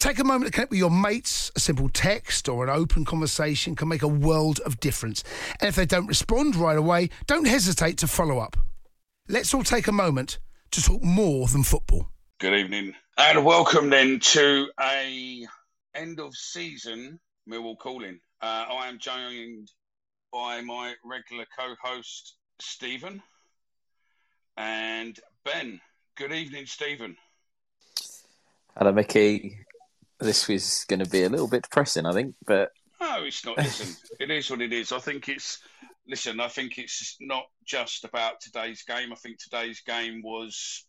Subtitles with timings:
[0.00, 1.52] Take a moment to connect with your mates.
[1.56, 5.22] A simple text or an open conversation can make a world of difference.
[5.60, 8.56] And if they don't respond right away, don't hesitate to follow up.
[9.28, 10.38] Let's all take a moment
[10.70, 12.08] to talk more than football.
[12.40, 15.46] Good evening and welcome then to a
[15.94, 18.20] end of season Millwall calling.
[18.40, 19.70] Uh, I am joined
[20.32, 23.22] by my regular co-host Stephen
[24.56, 25.78] and Ben.
[26.16, 27.18] Good evening, Stephen.
[28.78, 29.58] Hello, Mickey
[30.20, 32.34] this was going to be a little bit depressing, I think.
[32.46, 33.56] But no, it's not.
[33.56, 34.92] Listen, it is what it is.
[34.92, 35.58] I think it's.
[36.06, 39.12] Listen, I think it's not just about today's game.
[39.12, 40.84] I think today's game was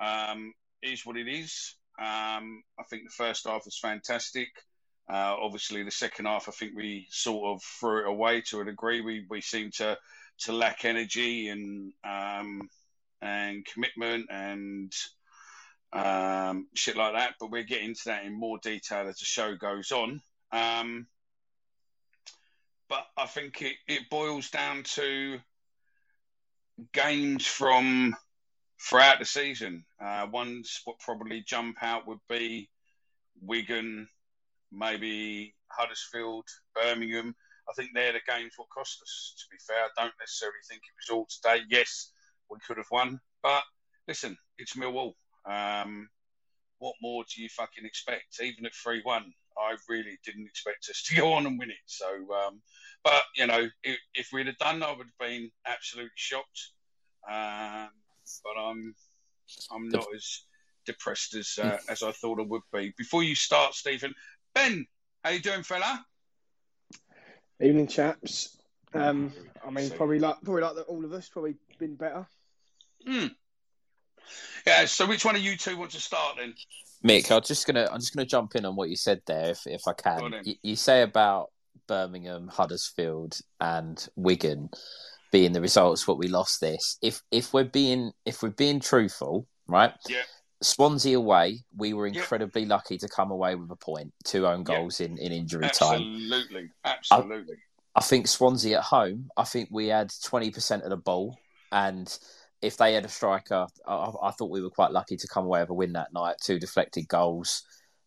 [0.00, 1.76] um, is what it is.
[1.98, 4.48] Um, I think the first half was fantastic.
[5.08, 8.64] Uh, obviously, the second half, I think we sort of threw it away to a
[8.64, 9.00] degree.
[9.00, 9.98] We we seemed to
[10.40, 12.68] to lack energy and um,
[13.20, 14.92] and commitment and
[15.94, 17.34] um, shit like that.
[17.40, 20.20] But we'll get into that in more detail as the show goes on.
[20.52, 21.06] Um,
[22.88, 25.38] but I think it, it boils down to
[26.92, 28.14] games from
[28.80, 29.84] throughout the season.
[30.00, 32.68] Uh, ones what probably jump out would be
[33.40, 34.08] Wigan,
[34.72, 36.44] maybe Huddersfield,
[36.74, 37.34] Birmingham.
[37.68, 39.34] I think they're the games what cost us.
[39.38, 41.64] To be fair, I don't necessarily think it was all today.
[41.70, 42.10] Yes,
[42.50, 43.62] we could have won, but
[44.06, 45.14] listen, it's Millwall.
[45.46, 46.08] Um,
[46.78, 48.40] what more do you fucking expect?
[48.42, 51.76] Even at 3 1, I really didn't expect us to go on and win it.
[51.86, 52.60] So, um,
[53.02, 56.70] but, you know, if, if, we'd have done, I would have been absolutely shocked.
[57.30, 57.90] Um,
[58.42, 58.94] but I'm,
[59.70, 60.44] I'm not as
[60.84, 62.92] depressed as uh, as I thought I would be.
[62.96, 64.14] Before you start, Stephen,
[64.54, 64.86] Ben,
[65.22, 66.04] how you doing, fella?
[67.60, 68.56] Evening, chaps.
[68.92, 69.32] Um,
[69.66, 72.26] I mean, probably like probably like all of us, probably been better.
[73.06, 73.26] Hmm.
[74.66, 74.84] Yeah.
[74.86, 76.54] So which one of you two want to start then?
[77.04, 79.66] Mick, I'm just gonna I'm just gonna jump in on what you said there, if
[79.66, 80.34] if I can.
[80.44, 81.50] You, you, say about
[81.86, 84.70] Birmingham, Huddersfield, and Wigan
[85.30, 86.96] being the results what we lost this.
[87.02, 89.92] If if we're being if we're being truthful, right?
[90.08, 90.22] Yeah.
[90.62, 92.70] Swansea away, we were incredibly yep.
[92.70, 95.10] lucky to come away with a point, two own goals yep.
[95.10, 96.04] in, in injury absolutely.
[96.04, 96.14] time.
[96.14, 97.56] Absolutely, absolutely.
[97.94, 101.36] I, I think Swansea at home, I think we had twenty percent of the ball,
[101.70, 102.16] and
[102.64, 105.60] if they had a striker, I, I, thought we were quite lucky to come away
[105.60, 106.36] with a win that night.
[106.42, 107.62] Two deflected goals.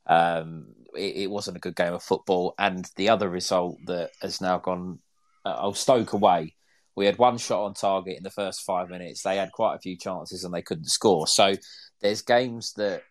[0.07, 2.55] Um, it, it, wasn't a good game of football.
[2.57, 4.99] And the other result that has now gone,
[5.45, 6.55] uh, oh, Stoke away.
[6.95, 9.21] We had one shot on target in the first five minutes.
[9.21, 11.27] They had quite a few chances and they couldn't score.
[11.27, 11.53] So
[12.01, 13.03] there's games that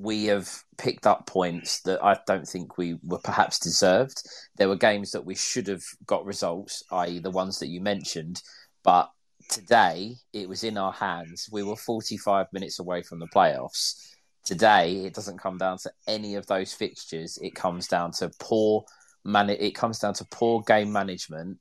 [0.00, 4.22] we have picked up points that I don't think we were perhaps deserved.
[4.56, 8.42] There were games that we should have got results, i.e., the ones that you mentioned,
[8.82, 9.10] but
[9.48, 11.48] today it was in our hands.
[11.50, 14.14] We were 45 minutes away from the playoffs.
[14.44, 17.38] Today it doesn't come down to any of those fixtures.
[17.42, 18.84] It comes down to poor
[19.24, 19.50] man.
[19.50, 21.58] It comes down to poor game management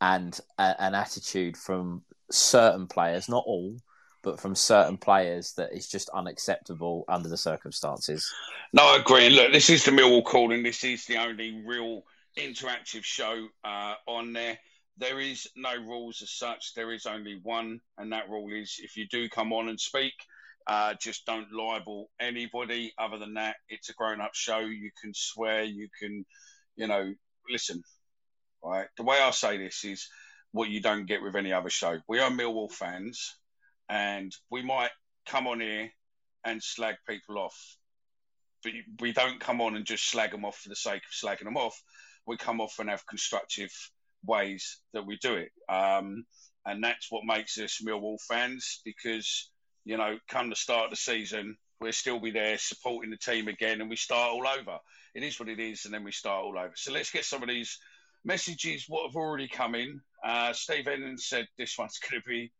[0.00, 3.76] and a- an attitude from certain players, not all,
[4.22, 8.32] but from certain players that is just unacceptable under the circumstances.
[8.72, 9.30] No, I agree.
[9.30, 10.62] Look, this is the Millwall calling.
[10.62, 12.04] This is the only real
[12.36, 14.58] interactive show uh, on there
[14.98, 16.74] there is no rules as such.
[16.74, 20.14] There is only one, and that rule is if you do come on and speak,
[20.66, 22.92] uh, just don't libel anybody.
[22.98, 24.58] Other than that, it's a grown-up show.
[24.58, 25.62] You can swear.
[25.62, 26.24] You can,
[26.76, 27.12] you know,
[27.50, 27.82] listen.
[28.62, 28.88] Right.
[28.96, 30.08] The way I say this is
[30.52, 31.98] what you don't get with any other show.
[32.08, 33.36] We are Millwall fans,
[33.88, 34.90] and we might
[35.26, 35.90] come on here
[36.44, 37.76] and slag people off,
[38.64, 41.44] but we don't come on and just slag them off for the sake of slagging
[41.44, 41.80] them off.
[42.26, 43.70] We come off and have constructive
[44.24, 45.50] ways that we do it.
[45.68, 46.24] Um,
[46.66, 49.50] and that's what makes us Millwall fans because
[49.88, 53.48] you know, come the start of the season, we'll still be there supporting the team
[53.48, 54.78] again, and we start all over.
[55.14, 56.74] It is what it is, and then we start all over.
[56.76, 57.78] So let's get some of these
[58.22, 60.02] messages what have already come in.
[60.22, 62.52] Uh, Steve Evans said this one's going to be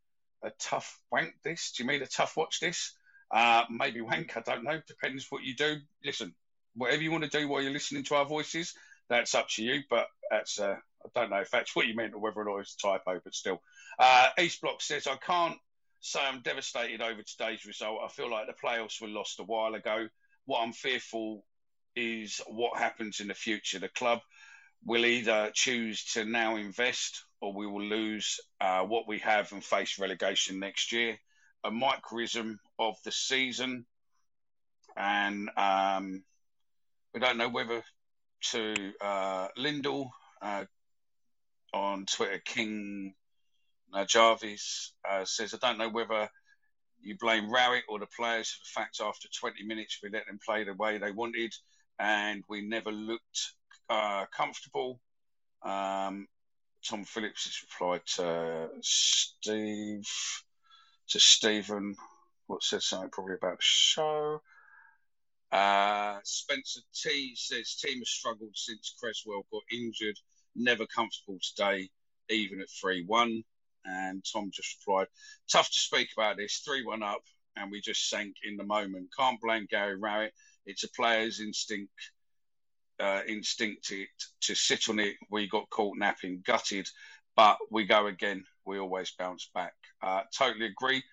[0.42, 1.34] a tough wank.
[1.44, 2.60] This do you mean a tough watch?
[2.60, 2.94] This
[3.30, 4.34] uh, maybe wank.
[4.34, 4.80] I don't know.
[4.88, 5.76] Depends what you do.
[6.02, 6.34] Listen,
[6.76, 8.72] whatever you want to do while you're listening to our voices,
[9.10, 9.82] that's up to you.
[9.90, 12.58] But that's uh, I don't know if that's what you meant or whether or not
[12.58, 13.20] it's a typo.
[13.22, 13.62] But still,
[13.98, 15.56] uh, East Block says I can't
[16.00, 18.00] say I'm devastated over today's result.
[18.04, 20.08] I feel like the playoffs were lost a while ago.
[20.46, 21.44] What I'm fearful
[21.96, 23.78] is what happens in the future.
[23.78, 24.20] The club
[24.84, 29.64] will either choose to now invest or we will lose uh, what we have and
[29.64, 31.18] face relegation next year.
[31.64, 33.84] A microism of the season,
[34.96, 36.22] and um,
[37.12, 37.82] we don't know whether
[38.50, 40.64] to uh, Lindell uh,
[41.72, 43.14] on Twitter, King
[44.06, 46.28] Jarvis uh, says, I don't know whether
[47.00, 50.38] you blame Rowett or the players for the fact after 20 minutes we let them
[50.44, 51.54] play the way they wanted
[51.98, 53.52] and we never looked
[53.88, 55.00] uh, comfortable.
[55.62, 56.26] Um,
[56.84, 60.08] Tom Phillips has replied to Steve,
[61.08, 61.96] to Stephen,
[62.46, 64.40] what said something probably about the show.
[65.50, 70.18] Uh, Spencer T says team has struggled since Cresswell got injured.
[70.58, 71.88] Never comfortable today,
[72.28, 73.42] even at 3 1.
[73.84, 75.06] And Tom just replied,
[75.50, 76.62] Tough to speak about this.
[76.64, 77.22] 3 1 up,
[77.56, 79.08] and we just sank in the moment.
[79.16, 80.32] Can't blame Gary Rowett.
[80.66, 81.92] It's a player's instinct.
[83.00, 84.04] Uh, instinct to,
[84.40, 85.14] to sit on it.
[85.30, 86.88] We got caught napping, gutted,
[87.36, 88.42] but we go again.
[88.66, 89.74] We always bounce back.
[90.02, 91.04] Uh, totally agree.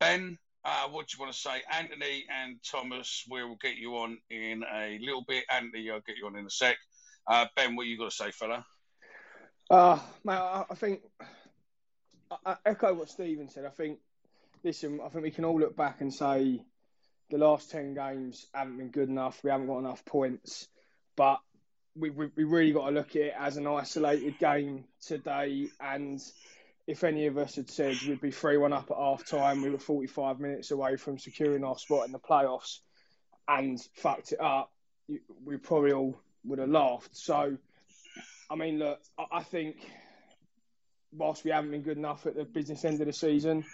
[0.00, 1.62] Ben, uh, what do you want to say?
[1.72, 5.44] Anthony and Thomas, we'll get you on in a little bit.
[5.50, 6.76] Anthony, I'll get you on in a sec.
[7.26, 8.64] Uh, ben, what you got to say, fella?
[9.70, 11.00] Uh, mate, I, think
[12.44, 13.64] I echo what Stephen said.
[13.64, 14.00] I think,
[14.64, 16.60] listen, I think we can all look back and say
[17.30, 19.44] the last 10 games haven't been good enough.
[19.44, 20.66] We haven't got enough points.
[21.14, 21.38] But
[21.94, 25.68] we, we, we really got to look at it as an isolated game today.
[25.80, 26.20] And
[26.88, 29.70] if any of us had said we'd be 3 1 up at half time, we
[29.70, 32.80] were 45 minutes away from securing our spot in the playoffs
[33.46, 34.72] and fucked it up,
[35.44, 37.16] we probably all would have laughed.
[37.16, 37.56] So,
[38.50, 38.98] I mean, look,
[39.30, 39.76] I think
[41.12, 43.64] whilst we haven't been good enough at the business end of the season,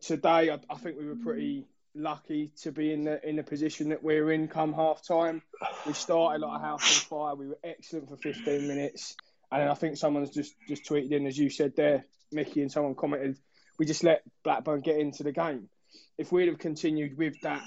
[0.00, 3.90] today I, I think we were pretty lucky to be in the in the position
[3.90, 5.42] that we're in come half time.
[5.86, 7.34] We started like a house on fire.
[7.34, 9.14] We were excellent for 15 minutes,
[9.50, 12.94] and I think someone's just just tweeted in as you said there, Mickey, and someone
[12.94, 13.36] commented,
[13.78, 15.68] we just let Blackburn get into the game.
[16.16, 17.62] If we'd have continued with that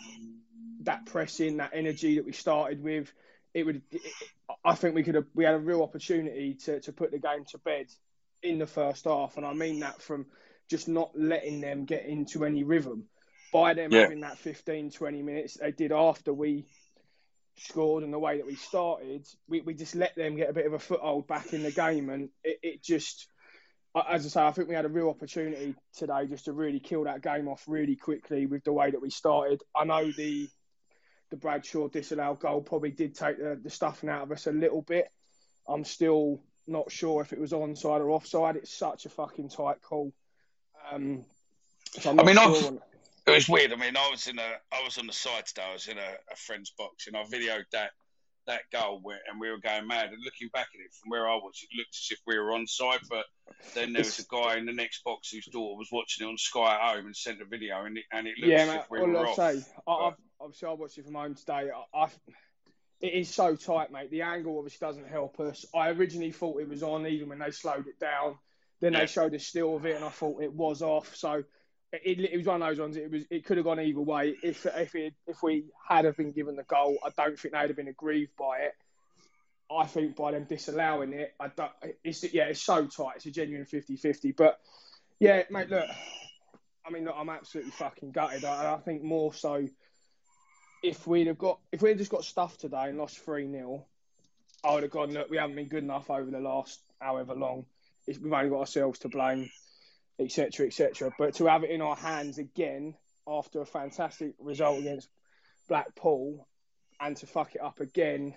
[0.82, 3.12] that pressing, that energy that we started with,
[3.54, 3.84] it would.
[4.66, 5.28] I think we could have.
[5.36, 7.88] We had a real opportunity to to put the game to bed
[8.42, 10.26] in the first half, and I mean that from
[10.70, 13.06] just not letting them get into any rhythm.
[13.54, 14.02] By them yeah.
[14.02, 16.66] having that 15, 20 minutes they did after we
[17.58, 20.66] scored and the way that we started, we, we just let them get a bit
[20.66, 23.28] of a foothold back in the game, and it, it just,
[24.10, 27.06] as I say, I think we had a real opportunity today just to really kill
[27.06, 29.62] that game off really quickly with the way that we started.
[29.76, 30.50] I know the
[31.32, 34.82] the Bradshaw disallowed goal probably did take the, the stuffing out of us a little
[34.82, 35.08] bit.
[35.68, 38.56] I'm still not sure if it was onside or offside.
[38.56, 40.14] It's such a fucking tight call.
[40.92, 41.26] Um,
[42.00, 42.80] so i mean, sure
[43.28, 43.74] it was weird.
[43.74, 45.64] I mean, I was in a, I was on the side today.
[45.68, 47.92] I was in a, a friend's box, and I videoed that
[48.48, 50.10] that goal, where, and we were going mad.
[50.12, 52.52] And looking back at it from where I was, it looked as if we were
[52.52, 53.00] onside.
[53.10, 53.26] But
[53.74, 56.38] then there was a guy in the next box whose daughter was watching it on
[56.38, 58.92] Sky at home and sent a video, and it, and it looked yeah, as if
[58.92, 59.36] we were off.
[59.36, 61.70] Say, I, I've, obviously, I watched it from home today.
[61.94, 62.10] I, I
[63.02, 64.10] it is so tight, mate.
[64.10, 65.66] The angle obviously doesn't help us.
[65.74, 68.38] I originally thought it was on, even when they slowed it down.
[68.82, 69.02] Then yeah.
[69.02, 71.16] they showed a still of it, and I thought it was off.
[71.16, 71.44] So
[71.92, 72.98] it, it, was one of those ones.
[72.98, 74.36] It was it could have gone either way.
[74.42, 77.68] If if it, if we had have been given the goal, I don't think they'd
[77.68, 78.74] have been aggrieved by it.
[79.72, 81.72] I think by them disallowing it, I don't.
[82.04, 83.18] It's yeah, it's so tight.
[83.18, 84.36] It's a genuine 50-50.
[84.36, 84.60] But
[85.20, 85.90] yeah, mate, look.
[86.86, 88.46] I mean, look, I'm absolutely fucking gutted.
[88.46, 89.68] I, I think more so
[90.86, 93.84] if we'd have got if we'd just got stuffed today and lost three 0
[94.64, 95.12] I would have gone.
[95.12, 97.66] Look, we haven't been good enough over the last however long.
[98.08, 99.50] We've only got ourselves to blame,
[100.20, 101.12] etc., etc.
[101.18, 102.96] But to have it in our hands again
[103.28, 105.10] after a fantastic result against
[105.68, 106.48] Blackpool
[107.00, 108.34] and to fuck it up again,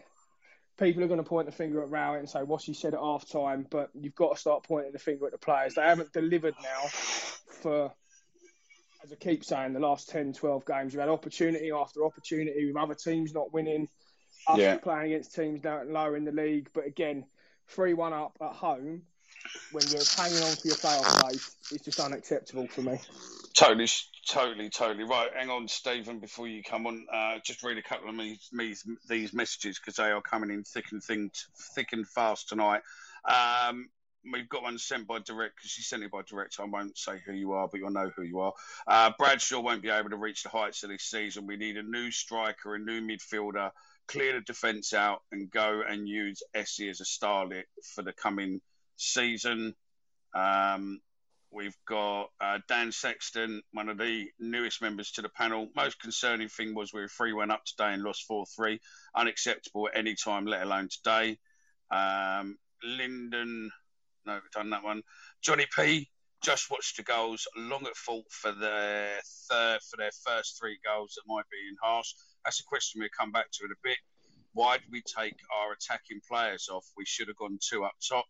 [0.78, 3.00] people are going to point the finger at Rowett and say, "What's he said at
[3.00, 5.74] half time?" But you've got to start pointing the finger at the players.
[5.74, 7.92] They haven't delivered now for
[9.08, 12.76] as I keep saying, the last 10, 12 games, we've had opportunity after opportunity with
[12.76, 13.88] other teams not winning,
[14.46, 14.76] us yeah.
[14.76, 16.68] playing against teams down lower in the league.
[16.74, 17.24] But again,
[17.68, 19.02] 3 1 up at home,
[19.72, 22.98] when you're hanging on for your playoff place, it's just unacceptable for me.
[23.54, 23.88] Totally,
[24.28, 25.30] totally, totally right.
[25.34, 28.74] Hang on, Stephen, before you come on, uh, just read a couple of me, me
[29.08, 31.30] these messages because they are coming in thick and thin,
[31.74, 32.82] thick and fast tonight.
[33.28, 33.88] Um,
[34.32, 36.56] we've got one sent by direct because she sent it by direct.
[36.60, 38.52] I won't say who you are, but you'll know who you are.
[38.86, 41.46] Uh, Bradshaw won't be able to reach the heights of this season.
[41.46, 43.70] We need a new striker, a new midfielder,
[44.06, 48.60] clear the defence out, and go and use Essie as a starlet for the coming
[48.96, 49.74] season.
[50.34, 51.00] Um,
[51.50, 55.68] we've got uh, Dan Sexton, one of the newest members to the panel.
[55.74, 58.80] Most concerning thing was we were 3 1 up today and lost 4 3.
[59.14, 61.38] Unacceptable at any time, let alone today.
[61.90, 63.70] Um, Lyndon,
[64.28, 65.02] no, we've done that one.
[65.42, 66.08] Johnny P,
[66.42, 69.20] just watched the goals, long at fault for their
[69.50, 72.12] third, for their first three goals that might be in harsh.
[72.44, 73.98] That's a question we'll come back to in a bit.
[74.52, 76.86] Why did we take our attacking players off?
[76.96, 78.26] We should have gone two up top.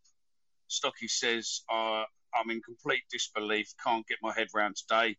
[0.69, 5.17] Stocky says, uh, I'm in complete disbelief, can't get my head round today.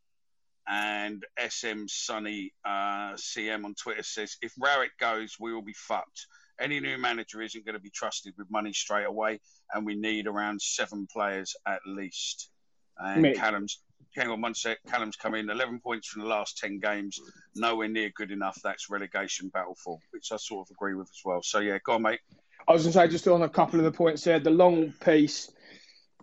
[0.68, 6.28] And SM Sunny uh, CM on Twitter says, if Rowett goes, we will be fucked.
[6.60, 9.40] Any new manager isn't going to be trusted with money straight away,
[9.74, 12.50] and we need around seven players at least.
[12.98, 13.36] And.
[13.36, 13.82] Callum's,
[14.16, 17.20] hang on one sec, Callum's come in, 11 points from the last 10 games,
[17.56, 18.60] nowhere near good enough.
[18.64, 21.42] That's relegation battle for, which I sort of agree with as well.
[21.42, 22.20] So, yeah, go on, mate.
[22.68, 24.94] I was going to say, just on a couple of the points there, the long
[25.04, 25.50] piece,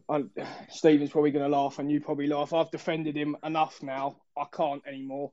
[0.08, 0.30] I'm,
[0.68, 2.52] Stephen's probably going to laugh, and you probably laugh.
[2.52, 4.16] I've defended him enough now.
[4.36, 5.32] I can't anymore.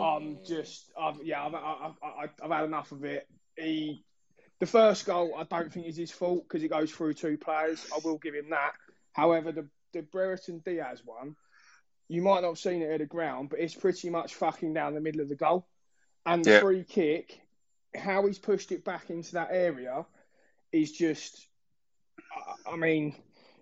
[0.00, 3.28] I'm just, I've, yeah, I've, I've, I've, I've had enough of it.
[3.56, 4.04] He,
[4.60, 7.86] the first goal, I don't think is his fault because it goes through two players.
[7.94, 8.72] I will give him that.
[9.12, 11.36] However, the the Brereton Diaz one,
[12.08, 14.94] you might not have seen it at the ground, but it's pretty much fucking down
[14.94, 15.66] the middle of the goal.
[16.24, 16.60] And the yeah.
[16.60, 17.40] free kick,
[17.94, 20.06] how he's pushed it back into that area
[20.70, 21.46] is just,
[22.66, 23.14] I, I mean,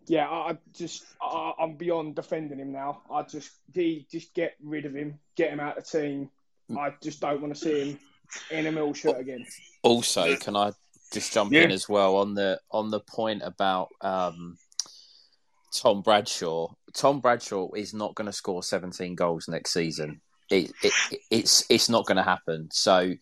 [0.06, 3.02] yeah, I just I, am beyond defending him now.
[3.10, 6.30] I just he, just get rid of him, get him out of the team.
[6.76, 7.98] I just don't want to see him
[8.50, 9.44] in a mill shirt again.
[9.82, 10.72] Also, can I
[11.12, 11.62] just jump yeah.
[11.62, 14.56] in as well on the on the point about um,
[15.74, 16.68] Tom Bradshaw?
[16.94, 20.20] Tom Bradshaw is not going to score 17 goals next season.
[20.50, 20.92] It, it
[21.30, 22.68] it's it's not going to happen.
[22.72, 23.14] So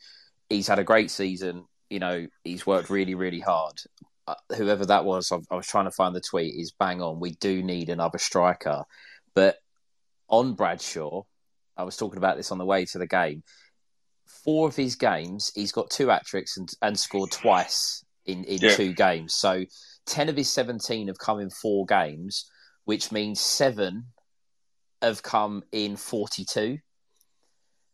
[0.49, 1.65] he's had a great season.
[1.91, 3.81] You know, he's worked really, really hard.
[4.29, 6.55] Uh, whoever that was, I, I was trying to find the tweet.
[6.55, 7.21] Is bang on.
[7.21, 8.85] We do need another striker,
[9.35, 9.57] but
[10.29, 11.23] on Bradshaw,
[11.77, 13.43] I was talking about this on the way to the game.
[14.45, 18.59] Four of his games, he's got two hat tricks and, and scored twice in, in
[18.61, 18.75] yeah.
[18.75, 19.35] two games.
[19.35, 19.65] So
[20.07, 22.51] 10 of his 17 have come in four games,
[22.85, 24.07] which means seven
[25.01, 26.79] have come in 42.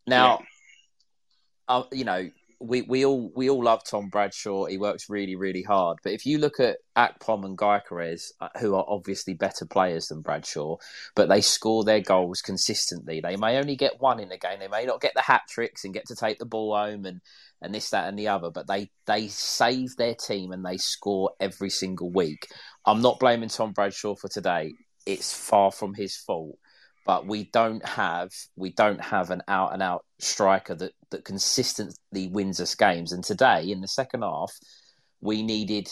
[0.07, 1.77] Now, yeah.
[1.77, 4.67] uh, you know, we, we all we all love Tom Bradshaw.
[4.67, 5.99] He works really really hard.
[6.03, 10.23] But if you look at Akpom and Gyökeres, uh, who are obviously better players than
[10.23, 10.77] Bradshaw,
[11.15, 13.21] but they score their goals consistently.
[13.21, 14.59] They may only get one in a game.
[14.61, 17.21] They may not get the hat tricks and get to take the ball home and
[17.61, 18.51] and this that and the other.
[18.51, 22.49] But they they save their team and they score every single week.
[22.87, 24.75] I'm not blaming Tom Bradshaw for today.
[25.07, 26.59] It's far from his fault
[27.05, 32.29] but we don't have we don't have an out and out striker that that consistently
[32.29, 33.13] wins us games.
[33.13, 34.53] And today in the second half,
[35.21, 35.89] we needed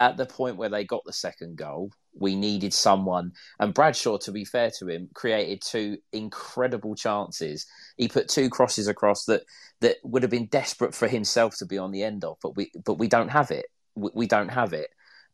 [0.00, 3.32] at the point where they got the second goal, we needed someone.
[3.58, 7.66] And Bradshaw, to be fair to him, created two incredible chances.
[7.96, 9.42] He put two crosses across that
[9.80, 12.70] that would have been desperate for himself to be on the end of, but we
[12.84, 13.66] but we don't have it.
[13.94, 14.90] We, we don't have it.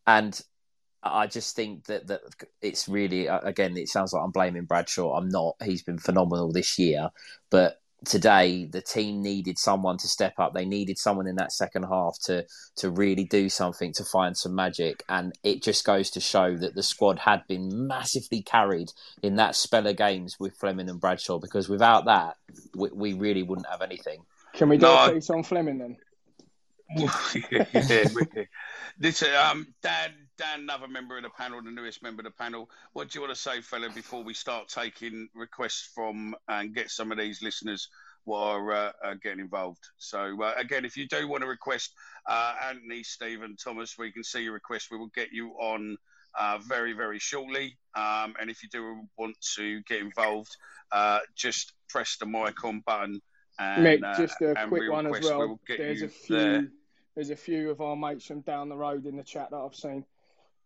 [0.06, 0.38] And
[1.02, 2.20] I just think that that
[2.60, 3.76] it's really again.
[3.76, 5.16] It sounds like I'm blaming Bradshaw.
[5.16, 5.56] I'm not.
[5.62, 7.08] He's been phenomenal this year,
[7.50, 10.54] but today the team needed someone to step up.
[10.54, 14.54] They needed someone in that second half to to really do something to find some
[14.54, 15.02] magic.
[15.08, 18.92] And it just goes to show that the squad had been massively carried
[19.22, 21.38] in that spell of games with Flemming and Bradshaw.
[21.38, 22.36] Because without that,
[22.74, 24.24] we, we really wouldn't have anything.
[24.52, 25.96] Can we do no, a piece on Flemming then?
[26.96, 27.64] Yeah,
[28.98, 32.70] this um, Dan Dan, another member of the panel, the newest member of the panel.
[32.94, 36.90] What do you want to say, fella, before we start taking requests from and get
[36.90, 37.88] some of these listeners
[38.24, 39.84] who are, uh, are getting involved?
[39.98, 41.92] So, uh, again, if you do want to request
[42.26, 44.88] uh, Anthony, Stephen, Thomas, we can see your request.
[44.90, 45.98] We will get you on
[46.38, 47.76] uh, very, very shortly.
[47.94, 50.56] Um, and if you do want to get involved,
[50.90, 53.20] uh, just press the mic on button.
[53.58, 55.60] And, Mick, uh, just a quick one as well.
[55.68, 56.36] There's a few.
[56.36, 56.68] There.
[57.14, 59.74] There's a few of our mates from down the road in the chat that I've
[59.74, 60.04] seen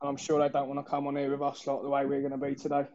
[0.01, 2.05] And I'm sure they don't want to come on here with us like the way
[2.05, 2.87] we're going to be today.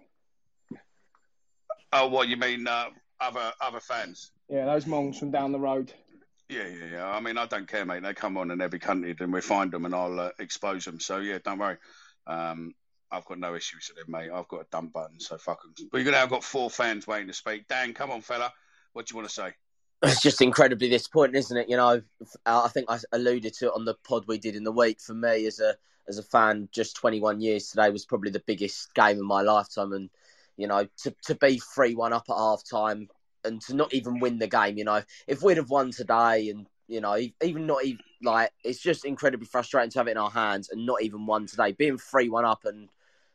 [1.91, 2.85] Oh, what you mean, uh,
[3.19, 4.31] other other fans?
[4.47, 5.91] Yeah, those monks from down the road.
[6.47, 7.07] Yeah, yeah, yeah.
[7.07, 8.03] I mean, I don't care, mate.
[8.03, 10.85] They come on and they be cunted, and we find them, and I'll uh, expose
[10.85, 10.99] them.
[10.99, 11.77] So yeah, don't worry.
[12.27, 12.73] Um,
[13.11, 14.29] I've got no issues with them, mate.
[14.31, 15.73] I've got a dump button, so fuck them.
[15.91, 17.67] But you're gonna have got four fans waiting to speak.
[17.67, 18.53] Dan, come on, fella.
[18.93, 19.53] What do you want to say?
[20.03, 21.69] It's just incredibly disappointing, isn't it?
[21.69, 22.01] You know,
[22.45, 25.01] I think I alluded to it on the pod we did in the week.
[25.01, 25.75] For me, as a
[26.07, 29.91] as a fan, just 21 years today was probably the biggest game of my lifetime,
[29.91, 30.09] and
[30.55, 33.09] you know, to to be three one up at half time
[33.43, 34.77] and to not even win the game.
[34.77, 38.79] You know, if we'd have won today and you know, even not even like it's
[38.79, 41.73] just incredibly frustrating to have it in our hands and not even one today.
[41.73, 42.89] Being three one up and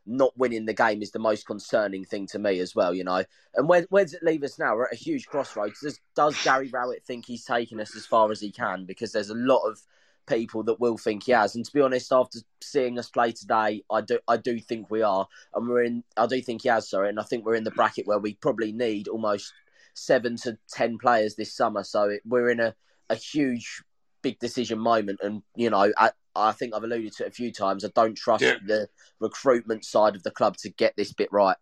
[0.06, 2.94] not winning the game is the most concerning thing to me as well.
[2.94, 4.74] You know, and where where does it leave us now?
[4.74, 5.80] We're at a huge crossroads.
[5.80, 8.84] Does, does Gary Rowett think he's taken us as far as he can?
[8.84, 9.80] Because there's a lot of
[10.26, 11.54] people that will think he has.
[11.54, 15.02] And to be honest, after seeing us play today, I do I do think we
[15.02, 16.04] are, and we're in.
[16.16, 18.34] I do think he has, sorry, and I think we're in the bracket where we
[18.34, 19.52] probably need almost
[19.94, 21.84] seven to ten players this summer.
[21.84, 22.74] So it, we're in a
[23.10, 23.82] a huge
[24.22, 25.20] big decision moment.
[25.22, 27.84] And, you know, I, I think I've alluded to it a few times.
[27.84, 28.56] I don't trust yeah.
[28.66, 28.88] the
[29.20, 31.56] recruitment side of the club to get this bit right.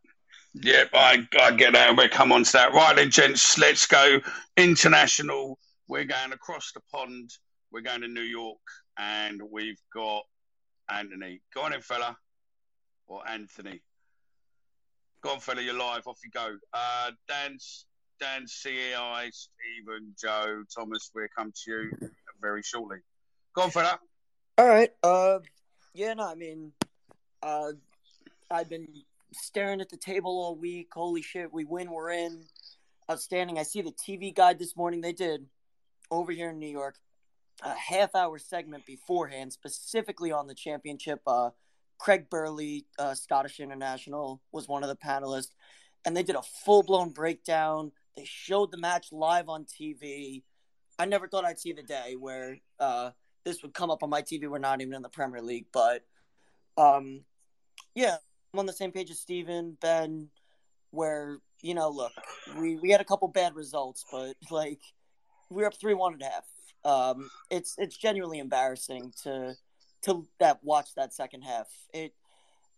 [0.54, 1.96] Yeah, I, I get that.
[1.96, 2.74] We'll come on to that.
[2.74, 4.20] Right then, gents, let's go
[4.56, 5.58] international.
[5.88, 7.30] We're going across the pond.
[7.70, 8.58] We're going to New York,
[8.98, 10.22] and we've got
[10.90, 11.40] Anthony.
[11.54, 12.16] Go on in, fella.
[13.06, 13.82] Or Anthony.
[15.22, 15.62] Go on, fella.
[15.62, 16.06] You're live.
[16.06, 16.56] Off you go.
[16.74, 17.86] Uh, Dan's
[18.22, 22.10] Dan, CEI, Stephen, Joe, Thomas, we'll come to you
[22.40, 22.98] very shortly.
[23.52, 23.98] Go on that.
[24.62, 24.90] All right.
[25.02, 25.40] Uh,
[25.92, 26.70] yeah, no, I mean,
[27.42, 27.72] uh,
[28.48, 28.86] I've been
[29.32, 30.90] staring at the table all week.
[30.92, 32.44] Holy shit, we win, we're in.
[33.10, 33.58] Outstanding.
[33.58, 35.00] I see the TV guide this morning.
[35.00, 35.46] They did
[36.12, 36.94] over here in New York
[37.64, 41.22] a half hour segment beforehand, specifically on the championship.
[41.26, 41.50] Uh,
[41.98, 45.56] Craig Burley, uh, Scottish international, was one of the panelists,
[46.04, 50.44] and they did a full blown breakdown they showed the match live on TV.
[51.00, 53.10] I never thought I'd see the day where uh,
[53.44, 54.48] this would come up on my TV.
[54.48, 56.04] We're not even in the Premier League, but
[56.76, 57.24] um,
[57.94, 58.16] yeah,
[58.52, 60.28] I'm on the same page as Steven, Ben,
[60.90, 62.12] where, you know, look,
[62.58, 64.80] we, we had a couple bad results, but like
[65.50, 66.44] we are up 3 1 and a half.
[66.84, 69.54] Um, it's it's genuinely embarrassing to
[70.02, 71.68] to that watch that second half.
[71.94, 72.12] It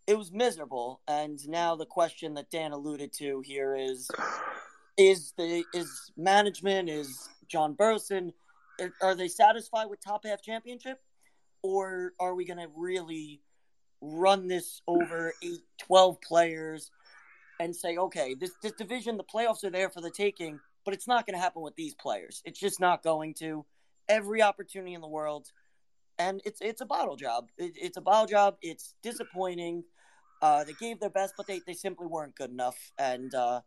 [0.07, 4.11] it was miserable, and now the question that Dan alluded to here is
[4.99, 8.33] is the is management is John Berylson
[9.01, 11.01] are they satisfied with top half championship?
[11.63, 13.41] Or are we going to really
[14.01, 16.91] run this over 8 12 players
[17.59, 21.09] and say okay this this division the playoffs are there for the taking but it's
[21.09, 22.43] not going to happen with these players.
[22.45, 23.65] It's just not going to.
[24.09, 25.51] Every opportunity in the world.
[26.19, 27.49] And it's it's a bottle job.
[27.57, 28.57] It, it's a bottle job.
[28.61, 29.85] It's disappointing.
[30.43, 32.77] Uh, they gave their best but they, they simply weren't good enough.
[32.99, 33.63] And uh,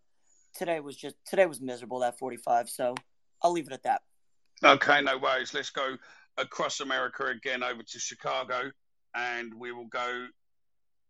[0.54, 2.96] today was just today was miserable that 45 so
[3.44, 4.02] i'll leave it at that
[4.64, 5.54] okay no worries.
[5.54, 5.98] Let's go
[6.38, 8.72] across america again over to chicago
[9.16, 10.28] and we will go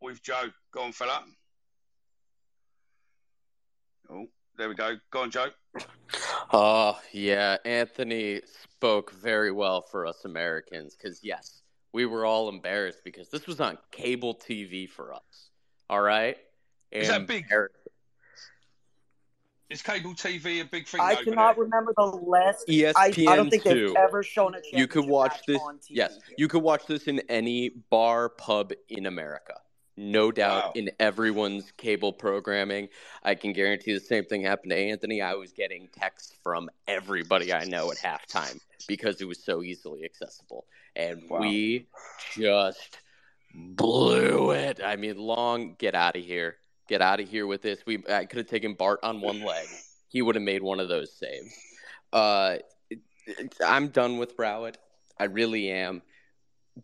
[0.02, 0.46] with joe.
[0.72, 1.24] Go on fella.
[4.10, 4.96] Oh there we go.
[5.12, 5.48] Go on joe.
[6.54, 13.02] Oh yeah anthony spoke very well for us americans because yes we were all embarrassed
[13.04, 15.50] because this was on cable tv for us
[15.90, 16.38] all right?
[16.92, 17.46] Is that big
[19.70, 21.02] is cable TV a big thing?
[21.02, 21.66] I cannot there?
[21.66, 22.68] remember the last.
[22.68, 24.60] ESPN I, I don't think they they've ever shown a.
[24.72, 25.62] You could watch this.
[25.90, 29.56] Yes, you could watch this in any bar pub in America.
[30.00, 30.72] No doubt wow.
[30.76, 32.90] in everyone's cable programming.
[33.24, 35.24] I can guarantee the same thing happened to Anthony.
[35.24, 40.06] I was getting texts from everybody I know at halftime because it was so easily
[40.06, 40.66] accessible.
[40.96, 41.40] And wow.
[41.40, 41.88] we
[42.36, 43.00] just
[43.56, 44.80] blew it.
[44.86, 47.80] I mean, long, get out of here get out of here with this.
[47.86, 49.67] We I could have taken Bart on one leg.
[50.10, 51.54] He would have made one of those saves.
[52.13, 52.58] Uh,
[53.65, 54.78] I'm done with Rowett.
[55.19, 56.02] I really am.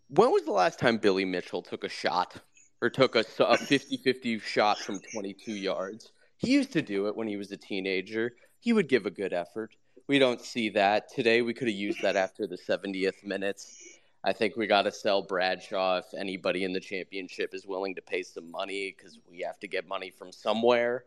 [0.08, 2.36] When was the last time Billy Mitchell took a shot
[2.82, 6.12] or took a, a 50-50 shot from 22 yards?
[6.36, 8.34] He used to do it when he was a teenager.
[8.60, 9.74] He would give a good effort.
[10.08, 11.40] We don't see that today.
[11.40, 13.93] We could have used that after the 70th minutes.
[14.24, 18.02] I think we got to sell Bradshaw if anybody in the championship is willing to
[18.02, 21.04] pay some money because we have to get money from somewhere.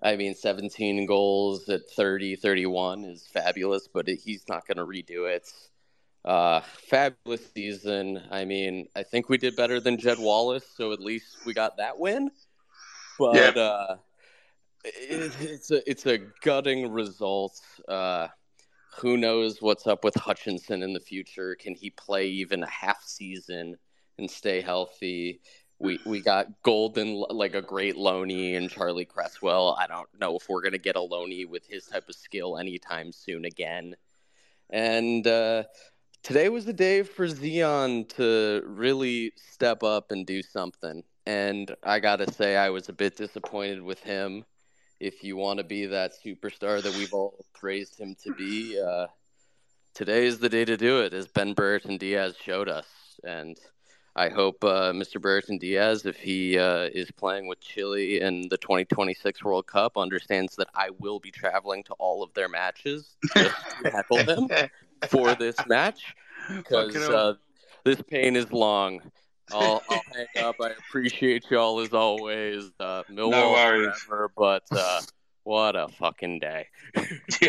[0.00, 4.84] I mean, 17 goals at 30, 31 is fabulous, but it, he's not going to
[4.84, 5.52] redo it.
[6.24, 8.22] Uh, fabulous season.
[8.30, 11.78] I mean, I think we did better than Jed Wallace, so at least we got
[11.78, 12.30] that win.
[13.18, 13.62] But yeah.
[13.62, 13.96] uh,
[14.84, 17.60] it, it's a it's a gutting result.
[17.88, 18.28] Uh,
[18.98, 21.54] who knows what's up with Hutchinson in the future?
[21.54, 23.76] Can he play even a half season
[24.18, 25.40] and stay healthy?
[25.78, 29.76] We we got Golden like a great Loney and Charlie Cresswell.
[29.78, 33.12] I don't know if we're gonna get a Loney with his type of skill anytime
[33.12, 33.94] soon again.
[34.70, 35.64] And uh,
[36.22, 41.02] Today was the day for Zian to really step up and do something.
[41.24, 44.44] And I got to say, I was a bit disappointed with him.
[45.00, 49.06] If you want to be that superstar that we've all praised him to be, uh,
[49.94, 52.86] today is the day to do it, as Ben Brereton Diaz showed us.
[53.24, 53.56] And
[54.16, 55.20] I hope uh, Mr.
[55.20, 60.56] Brereton Diaz, if he uh, is playing with Chile in the 2026 World Cup, understands
[60.56, 64.48] that I will be traveling to all of their matches just to heckle them
[65.08, 66.16] for this match
[66.48, 67.34] because uh,
[67.84, 69.00] this pain is long.
[69.52, 70.56] I'll, I'll hang up.
[70.60, 72.70] I appreciate y'all as always.
[72.78, 74.00] Uh, Millwall No worries.
[74.06, 75.02] forever, but uh,
[75.44, 76.66] what a fucking day.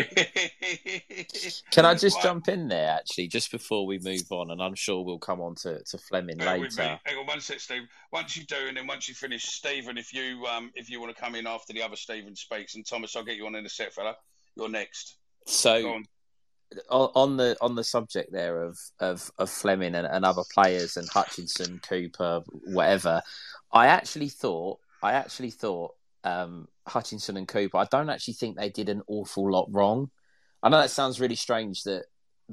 [1.70, 2.22] Can I just Right.
[2.24, 4.50] jump in there actually, just before we move on?
[4.50, 6.84] And I'm sure we'll come on to, to Flemming Bear with me.
[6.84, 7.00] later.
[7.04, 7.82] Hang on one sec, Steve.
[8.12, 11.14] Once you do, and then once you finish, Stephen, if you um, if you want
[11.14, 13.64] to come in after the other Stephen speaks, and Thomas, I'll get you on in
[13.66, 14.16] a sec, fella.
[14.56, 15.16] You're next.
[15.46, 16.00] Go So
[16.88, 17.36] on.
[17.36, 21.80] the on the subject there of of, of Flemming and, and other players and Hutchinson,
[21.80, 23.22] Cooper, whatever,
[23.72, 27.78] I actually thought I actually thought um, Hutchinson and Cooper.
[27.78, 30.10] I don't actually think they did an awful lot wrong.
[30.62, 32.04] I know that sounds really strange that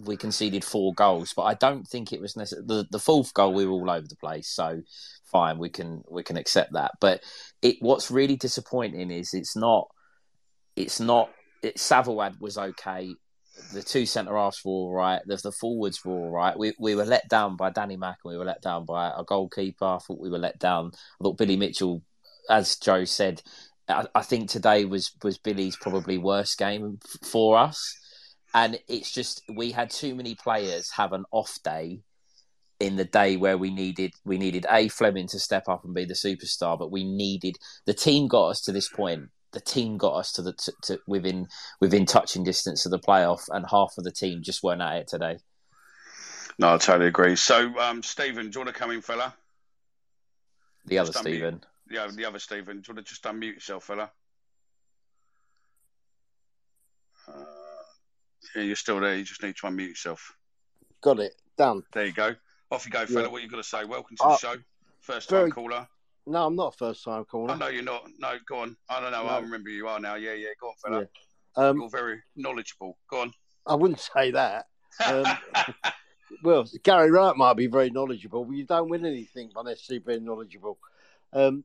[0.05, 2.65] we conceded four goals, but I don't think it was necessary.
[2.65, 4.81] The, the fourth goal we were all over the place, so
[5.25, 6.91] fine, we can we can accept that.
[7.01, 7.21] But
[7.61, 9.87] it what's really disappointing is it's not
[10.75, 11.29] it's not
[11.63, 11.81] it,
[12.39, 13.15] was okay.
[13.73, 15.21] The two centre halves were all right.
[15.25, 16.57] The, the forwards were all right.
[16.57, 19.23] We we were let down by Danny Mack and we were let down by a
[19.23, 19.85] goalkeeper.
[19.85, 20.91] I thought we were let down.
[20.93, 22.03] I thought Billy Mitchell,
[22.49, 23.41] as Joe said,
[23.89, 27.97] I, I think today was was Billy's probably worst game for us.
[28.53, 32.01] And it's just we had too many players have an off day
[32.79, 36.05] in the day where we needed we needed a Flemming to step up and be
[36.05, 39.29] the superstar, but we needed the team got us to this point.
[39.53, 41.47] The team got us to the to, to within
[41.79, 45.07] within touching distance of the playoff, and half of the team just weren't at it
[45.07, 45.37] today.
[46.59, 47.35] No, I totally agree.
[47.35, 49.33] So, um, Stephen, do you want to come in, fella?
[50.85, 51.31] The other Just unmute.
[51.35, 52.81] Stephen, Yeah, the other Stephen.
[52.81, 54.09] Do you want to just unmute yourself, fella?
[57.27, 57.43] Uh,
[58.55, 59.15] yeah, you're still there.
[59.15, 60.33] You just need to unmute yourself.
[61.01, 61.83] Got it done.
[61.93, 62.35] There you go.
[62.71, 63.23] Off you go, fella.
[63.23, 63.27] Yeah.
[63.27, 63.85] What you got to say?
[63.85, 64.55] Welcome to the Uh, show.
[65.01, 65.87] First time very- caller.
[66.27, 67.55] No, I'm not a first time Oh, caller.
[67.55, 68.03] no, you're not.
[68.19, 68.75] No, go on.
[68.89, 69.25] I don't know.
[69.25, 69.45] I No.
[69.45, 70.15] remember you are now.
[70.15, 70.49] Yeah, yeah.
[70.59, 71.07] Go on, fella.
[71.55, 72.97] Um, You're very knowledgeable.
[73.09, 73.33] Go on.
[73.65, 74.67] I wouldn't say that.
[75.05, 75.25] Um,
[76.43, 80.25] well, Gary Rowett might be very knowledgeable, but you don't win anything by necessarily being
[80.25, 80.77] knowledgeable.
[81.33, 81.63] Um,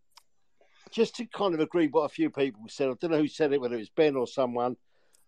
[0.90, 3.53] just to kind of agree what a few people said, I don't know who said
[3.53, 4.77] it, whether it was Ben or someone.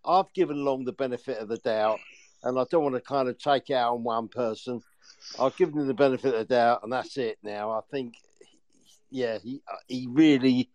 [0.05, 1.99] I've given Long the benefit of the doubt,
[2.43, 4.81] and I don't want to kind of take it out on one person.
[5.41, 7.39] I've given him the benefit of the doubt, and that's it.
[7.43, 8.15] Now I think,
[9.15, 10.69] yeah, he uh, he really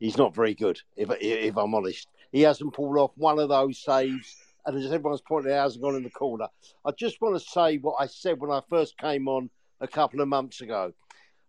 [0.00, 0.80] he's not very good.
[0.96, 5.20] If if I'm honest, he hasn't pulled off one of those saves, and as everyone's
[5.20, 6.48] pointed out, hasn't gone in the corner.
[6.84, 9.48] I just want to say what I said when I first came on
[9.80, 10.92] a couple of months ago.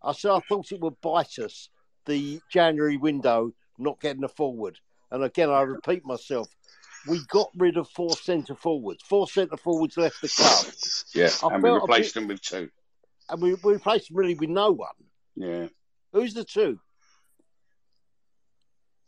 [0.03, 1.69] I said I thought it would bite us
[2.05, 4.79] the January window not getting a forward,
[5.09, 6.47] and again I repeat myself.
[7.07, 9.03] We got rid of four centre forwards.
[9.03, 10.65] Four centre forwards left the club,
[11.13, 12.69] Yeah, I and we replaced bit- them with two.
[13.29, 14.93] and we, we replaced them really with no one.
[15.35, 15.67] Yeah,
[16.15, 16.79] Who's the two?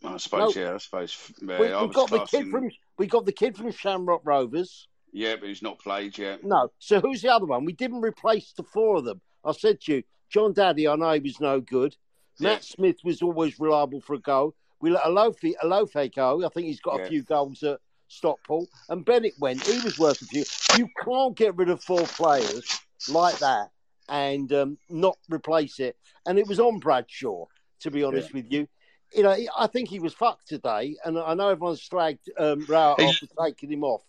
[0.04, 0.58] I suppose.
[0.58, 0.62] No.
[0.62, 1.32] Yeah, I suppose.
[1.41, 4.24] Yeah, uh, we, we've, was got the kid from we got the kid from Shamrock
[4.26, 4.89] Rovers.
[5.13, 6.43] Yeah, but he's not played yet.
[6.43, 6.70] No.
[6.80, 7.63] So who's the other one?
[7.63, 9.22] We didn't replace the four of them.
[9.46, 10.04] I said to you,
[10.36, 11.96] Jón Daði, I know he was no good.
[12.41, 14.54] Matt Smith was always reliable for a goal.
[14.82, 16.46] We let Alofe, Alofe go.
[16.46, 17.06] I think he's got Yeah.
[17.06, 18.67] a few goals at Stockport.
[18.89, 19.65] And Bennett went.
[19.65, 20.43] He was worth a few.
[20.78, 23.72] You can't get rid of four players like that
[24.10, 25.98] and um, not replace it.
[26.26, 27.46] And it was on Bradshaw,
[27.82, 28.67] to be honest with you.
[29.13, 30.96] You know, I think he was fucked today.
[31.04, 34.04] And I know everyone's slagged um, He- off for taking him off.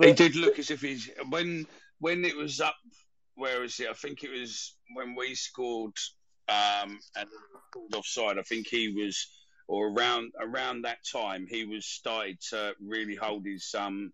[0.00, 1.66] he did look as if he's when
[2.00, 2.76] when it was up.
[3.34, 3.88] Where is it?
[3.88, 5.96] I think it was when we scored
[6.48, 7.28] um, and
[7.94, 8.38] offside.
[8.38, 9.26] I think he was,
[9.68, 14.12] or around around that time, he was started to really hold his um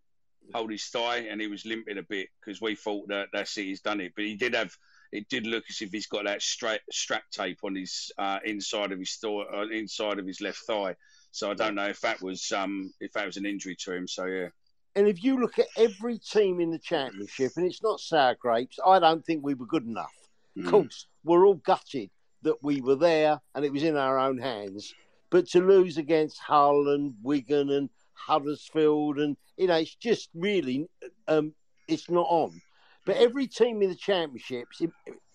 [0.54, 3.64] hold his thigh, and he was limping a bit because we thought that that's it,
[3.64, 4.12] he's done it.
[4.14, 4.76] But he did have.
[5.12, 8.92] It did look as if he's got that strap strap tape on his uh, inside
[8.92, 10.96] of his thigh, uh, inside of his left thigh.
[11.30, 14.08] So I don't know if that was um if that was an injury to him.
[14.08, 14.48] So yeah.
[14.96, 18.78] And if you look at every team in the championship, and it's not sour grapes,
[18.84, 20.14] I don't think we were good enough.
[20.56, 20.70] Of Mm.
[20.70, 22.10] course, we're all gutted
[22.42, 24.94] that we were there and it was in our own hands.
[25.30, 30.88] But to lose against Hull and Wigan and Huddersfield, and you know, it's just really,
[31.28, 31.54] um,
[31.86, 32.60] it's not on.
[33.08, 34.82] But every team in the championships,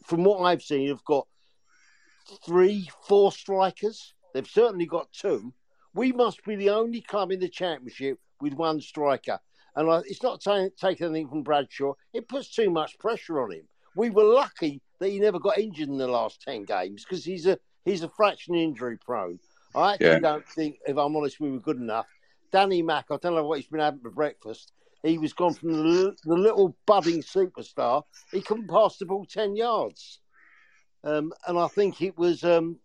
[0.06, 1.26] from what I've seen, have got
[2.46, 4.14] three, four strikers.
[4.32, 5.52] They've certainly got two.
[5.96, 9.40] We must be the only club in the championship with one striker.
[9.76, 11.94] And it's not t- taking anything from Bradshaw.
[12.14, 13.68] It puts too much pressure on him.
[13.96, 17.48] We were lucky that he never got injured in the last ten games because he's
[17.48, 19.40] a he's a fraction injury prone.
[19.74, 20.20] I actually yeah.
[20.20, 22.06] don't think, if I'm honest, we were good enough.
[22.52, 24.74] Danny Mack, I don't know what he's been having for breakfast.
[25.04, 28.04] He was gone from the, the little budding superstar.
[28.32, 30.20] He couldn't pass the ball ten yards,
[31.04, 32.80] um, and I think it was um,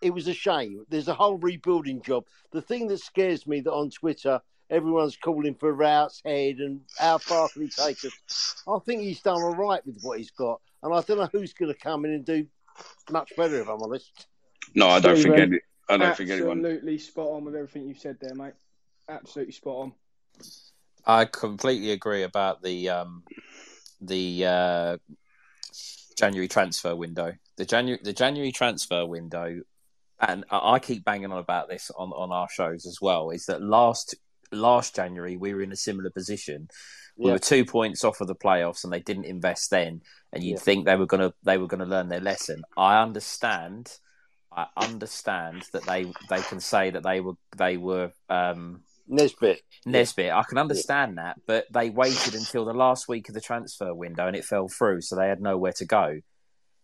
[0.00, 0.84] it was a shame.
[0.88, 2.24] There's a whole rebuilding job.
[2.52, 7.18] The thing that scares me that on Twitter everyone's calling for Rowett's head and how
[7.18, 8.62] far can he take us?
[8.66, 11.52] I think he's done all right with what he's got, and I don't know who's
[11.52, 12.46] going to come in and do
[13.10, 13.60] much better.
[13.60, 14.26] If I'm honest.
[14.74, 15.60] No, I don't Stephen, think any.
[15.88, 16.58] I don't think anyone.
[16.58, 18.54] Absolutely spot on with everything you said there, mate.
[19.08, 19.92] Absolutely spot on.
[21.08, 23.22] I completely agree about the um,
[24.00, 24.96] the uh,
[26.18, 27.32] January transfer window.
[27.56, 29.62] The January the January transfer window,
[30.20, 33.30] and I keep banging on about this on, on our shows as well.
[33.30, 34.16] Is that last
[34.52, 36.68] last January we were in a similar position.
[37.16, 37.32] We yeah.
[37.32, 40.02] were two points off of the playoffs, and they didn't invest then.
[40.32, 40.58] And you'd yeah.
[40.58, 42.62] think they were gonna they were gonna learn their lesson.
[42.76, 43.90] I understand.
[44.52, 49.60] I understand that they they can say that they were they were um, Nisbet.
[49.86, 50.32] Nisbet.
[50.32, 51.22] I can understand yeah.
[51.24, 54.68] that, but they waited until the last week of the transfer window and it fell
[54.68, 56.20] through, so they had nowhere to go.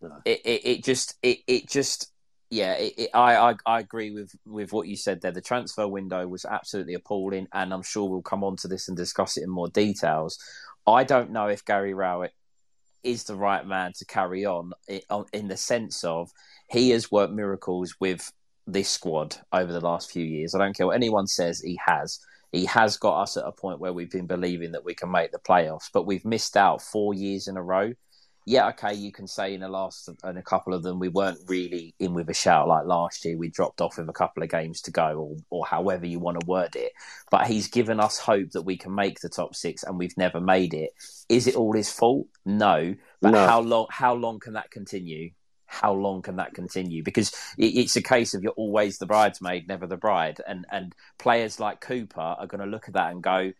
[0.01, 0.21] No.
[0.25, 2.11] It, it, it just it, it just
[2.49, 5.31] yeah, it, it, I, I I agree with with what you said there.
[5.31, 8.97] The transfer window was absolutely appalling, and I'm sure we'll come on to this and
[8.97, 10.37] discuss it in more details.
[10.87, 12.33] I don't know if Gary Rowett
[13.03, 14.73] is the right man to carry on
[15.31, 16.31] in the sense of
[16.69, 18.31] he has worked miracles with
[18.67, 20.55] this squad over the last few years.
[20.55, 22.19] I don't care what anyone says, he has.
[22.51, 25.31] He has got us at a point where we've been believing that we can make
[25.31, 27.93] the playoffs, but we've missed out four years in a row
[28.47, 31.39] yeah, okay, you can say in the last and a couple of them we weren't
[31.47, 33.37] really in with a shout like last year.
[33.37, 36.39] We dropped off with a couple of games to go, or, or however you want
[36.39, 36.91] to word it.
[37.31, 40.39] But he's given us hope that we can make the top six, and we've never
[40.39, 40.91] made it.
[41.27, 42.27] Is it all his fault?
[42.45, 42.93] No.
[43.19, 43.47] But no.
[43.47, 43.87] how long?
[43.89, 45.31] How long can that continue?
[45.81, 47.03] How long can that continue?
[47.03, 50.95] Because it, it's a case of you're always the bridesmaid, never the bride, and and
[51.17, 53.51] players like Cooper are going to look at that and go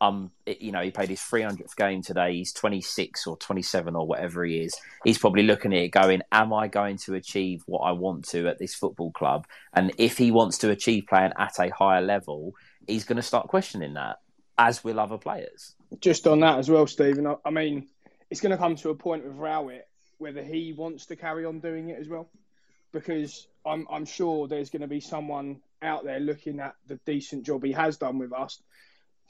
[0.00, 2.34] um, you know, he played his 300th game today.
[2.34, 4.74] He's 26 or 27 or whatever he is.
[5.04, 8.48] He's probably looking at it going, Am I going to achieve what I want to
[8.48, 9.46] at this football club?
[9.74, 12.54] And if he wants to achieve playing at a higher level,
[12.86, 14.20] he's going to start questioning that,
[14.56, 15.74] as will other players.
[16.00, 17.86] Just on that as well, Stephen, I, I mean,
[18.30, 19.86] it's going to come to a point with Rowett
[20.20, 22.28] whether he wants to carry on doing it as well.
[22.92, 27.44] Because I'm, I'm sure there's going to be someone out there looking at the decent
[27.44, 28.60] job he has done with us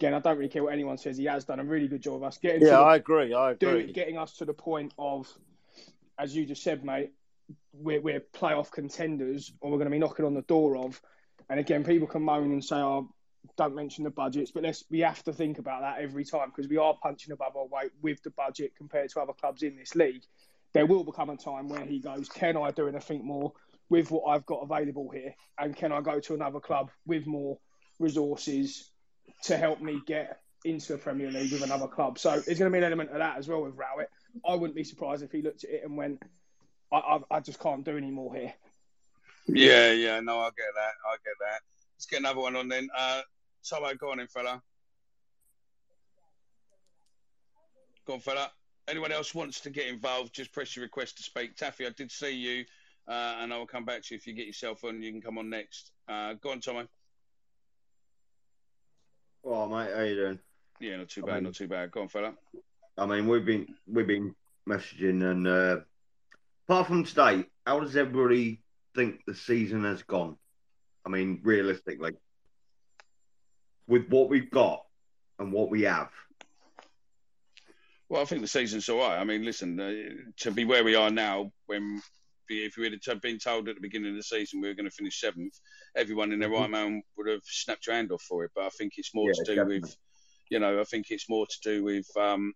[0.00, 1.18] again, I don't really care what anyone says.
[1.18, 2.62] He has done a really good job of us getting.
[2.62, 3.34] Yeah, the, I agree.
[3.34, 3.86] I agree.
[3.86, 5.28] Do, getting us to the point of,
[6.18, 7.12] as you just said, mate,
[7.74, 11.00] we're, we're playoff contenders, or we're going to be knocking on the door of.
[11.50, 13.10] And again, people can moan and say, "Oh,
[13.56, 16.68] don't mention the budgets," but let's we have to think about that every time because
[16.68, 19.94] we are punching above our weight with the budget compared to other clubs in this
[19.94, 20.22] league.
[20.72, 23.52] There will become a time where he goes, "Can I do anything more
[23.88, 25.34] with what I've got available here?
[25.58, 27.58] And can I go to another club with more
[27.98, 28.90] resources
[29.44, 32.18] to help me get into the Premier League with another club.
[32.18, 34.10] So there's going to be an element of that as well with Rowett.
[34.46, 36.22] I wouldn't be surprised if he looked at it and went,
[36.92, 38.52] I, I, I just can't do any more here.
[39.46, 40.92] Yeah, yeah, no, I get that.
[41.06, 41.60] I get that.
[41.96, 42.88] Let's get another one on then.
[42.96, 43.22] Uh,
[43.68, 44.62] Tomo, go on in, fella.
[48.06, 48.50] Go on, fella.
[48.88, 51.56] Anyone else wants to get involved, just press your request to speak.
[51.56, 52.64] Taffy, I did see you,
[53.06, 55.02] uh, and I will come back to you if you get yourself on.
[55.02, 55.92] You can come on next.
[56.08, 56.86] Uh, go on, Tomo.
[59.44, 60.38] Oh, mate, how you doing?
[60.80, 61.90] Yeah, not too bad, I mean, not too bad.
[61.90, 62.34] Go on, fella.
[62.98, 64.34] I mean, we've been we've been
[64.68, 65.80] messaging, and uh,
[66.68, 68.60] apart from today, how does everybody
[68.94, 70.36] think the season has gone?
[71.06, 72.12] I mean, realistically,
[73.86, 74.84] with what we've got
[75.38, 76.10] and what we have.
[78.10, 79.18] Well, I think the season's all right.
[79.18, 79.92] I mean, listen, uh,
[80.38, 82.02] to be where we are now, when
[82.48, 84.96] if we had been told at the beginning of the season we were going to
[84.96, 85.54] finish seventh,
[85.96, 86.62] everyone in their mm-hmm.
[86.62, 88.50] right mind would have snapped your hand off for it.
[88.52, 89.80] But I think it's more yeah, to do definitely.
[89.82, 89.96] with,
[90.50, 92.52] you know, I think it's more to do with, um,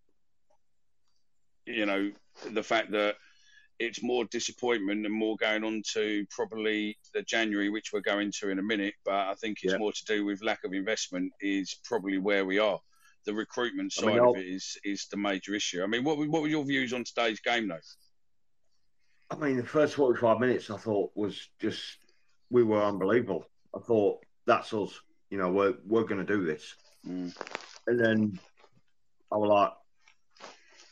[1.66, 2.10] you know,
[2.50, 3.14] the fact that
[3.78, 8.50] it's more disappointment and more going on to probably the January, which we're going to
[8.50, 8.94] in a minute.
[9.04, 9.78] But I think it's yeah.
[9.78, 12.80] more to do with lack of investment is probably where we are.
[13.26, 15.82] The recruitment side I mean, of it is is the major issue.
[15.82, 17.78] I mean, what what were your views on today's game, though?
[19.30, 21.82] I mean, the first 45 minutes I thought was just,
[22.50, 23.46] we were unbelievable.
[23.74, 25.00] I thought, that's us.
[25.30, 26.74] You know, we're, we're going to do this.
[27.08, 27.34] Mm.
[27.86, 28.38] And then
[29.32, 29.72] I was like,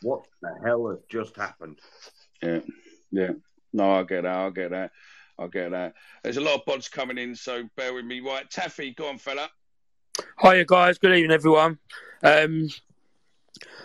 [0.03, 1.79] what the hell has just happened?
[2.43, 2.61] Yeah,
[3.11, 3.31] yeah.
[3.73, 4.37] No, I get that.
[4.37, 4.91] I get that.
[5.39, 5.95] I get that.
[6.25, 8.21] There's a lot of pods coming in, so bear with me.
[8.21, 9.49] Right, Taffy, go on, fella.
[10.41, 10.99] Hiya, guys.
[10.99, 11.79] Good evening, everyone.
[12.23, 12.69] Um,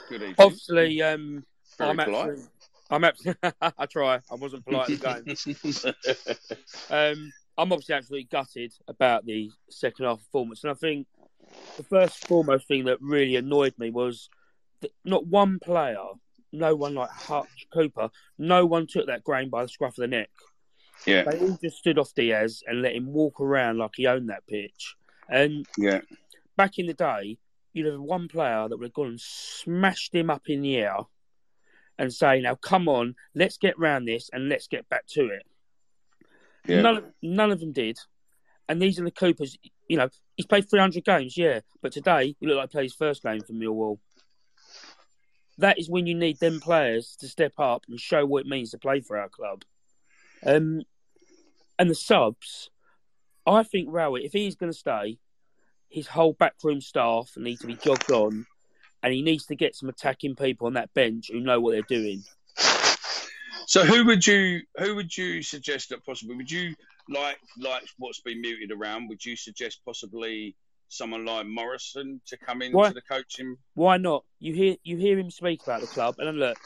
[0.10, 0.36] Good evening.
[0.38, 1.46] obviously, um,
[1.78, 2.30] Very I'm polite.
[2.30, 2.46] actually,
[2.90, 4.16] I'm absolutely, I try.
[4.16, 5.94] I wasn't polite at the
[6.36, 6.56] game.
[6.90, 11.08] um, I'm obviously absolutely gutted about the second half performance, and I think
[11.78, 14.30] the first foremost thing that really annoyed me was
[14.82, 16.04] that not one player,
[16.52, 20.08] no one like Hutch Cooper, no one took that grain by the scruff of the
[20.08, 20.30] neck.
[21.06, 21.24] Yeah.
[21.24, 24.46] They all just stood off Diaz and let him walk around like he owned that
[24.48, 24.96] pitch.
[25.30, 26.02] And Yeah.
[26.56, 27.38] back in the day,
[27.74, 30.98] you'd have one player that would have gone and smashed him up in the air
[31.98, 35.46] and say, "Now come on, let's get round this and let's get back to it."
[36.68, 36.82] Yeah.
[36.82, 37.98] None, of, none of them did.
[38.68, 39.58] And these are the Coopers.
[39.88, 42.94] You know, he's played 300 games, yeah, but today he looked like he played his
[42.96, 44.00] first game for Millwall.
[45.60, 48.72] That is when you need them players to step up and show what it means
[48.72, 49.64] to play for our club.
[50.46, 50.84] Um,
[51.80, 52.70] and the subs,
[53.48, 55.18] I think Rowett, if he's going to stay,
[55.90, 58.46] his whole backroom staff need to be jogged on,
[59.02, 61.82] and he needs to get some attacking people on that bench who know what they're
[61.84, 62.24] doing.
[63.68, 66.74] So who would you who would you suggest that possibly would you
[67.10, 69.10] like like what's been muted around?
[69.10, 70.56] Would you suggest possibly
[70.88, 73.58] someone like Morison to come into Why- the coaching?
[73.74, 74.24] Why not?
[74.40, 76.58] You hear you hear him speak about the club, and look,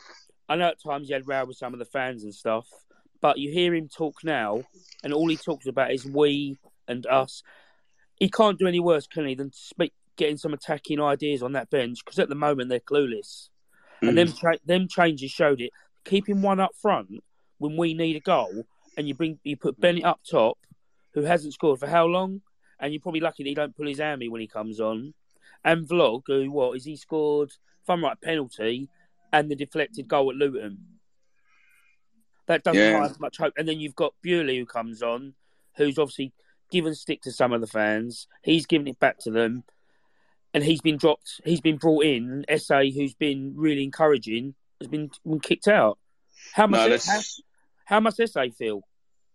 [0.48, 2.68] I know at times he had row with some of the fans and stuff,
[3.20, 4.64] but you hear him talk now,
[5.04, 7.44] and all he talks about is we and us.
[8.16, 11.70] He can't do any worse, can he, than speak, getting some attacking ideas on that
[11.70, 12.00] bench?
[12.04, 13.50] Because at the moment they're clueless,
[14.02, 14.38] and them mm.
[14.38, 15.72] cha- them changes showed it.
[16.06, 17.24] Keeping one up front
[17.58, 18.66] when we need a goal,
[18.98, 20.58] and you bring you put Bennett up top,
[21.14, 22.42] who hasn't scored for how long,
[22.80, 25.14] and you're probably lucky that he don't pull his hammy when he comes on
[25.64, 27.50] and Vlog, who what is he scored?
[27.50, 28.90] If I'm right, penalty
[29.34, 30.78] and the deflected goal at Luton.
[32.48, 33.08] That doesn't Yeah.
[33.08, 33.54] have much hope.
[33.58, 35.36] And then you've got Bewley who comes on,
[35.78, 36.34] who's obviously
[36.72, 38.28] given stick to some of the fans.
[38.44, 39.64] He's given it back to them,
[40.54, 41.42] and he's been dropped.
[41.46, 42.46] He's been brought in.
[42.58, 46.00] Sa, who's been really encouraging, has been, been kicked out.
[46.54, 46.90] How much?
[46.90, 47.08] let's-
[47.86, 48.82] how, how much Sa feel?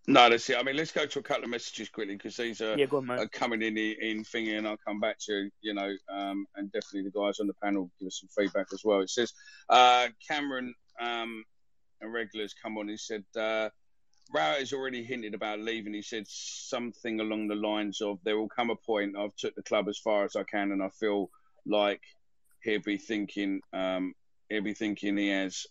[0.09, 0.57] No, that's it.
[0.57, 3.11] I mean, let's go to a couple of messages quickly because these are, Yeah, on,
[3.11, 7.11] are coming in in thingy, and I'll come back to you know, um, and definitely
[7.11, 9.01] the guys on the panel give us some feedback as well.
[9.01, 9.33] It says
[9.69, 11.45] uh, Cameron um,
[12.01, 12.89] a regular's come on.
[12.89, 13.71] He said uh,
[14.33, 15.95] Rowett has already hinted about leaving.
[15.95, 19.63] He said something along the lines of there will come a point I've took the
[19.63, 21.31] club as far as I can, and I feel
[21.65, 22.01] like
[22.63, 24.15] he'll be thinking um,
[24.49, 25.67] he'll be thinking he has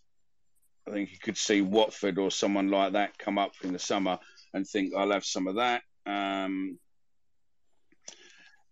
[0.88, 4.20] I think he could see Watford or someone like that come up in the summer
[4.54, 5.82] and think I'll have some of that.
[6.06, 6.78] Um,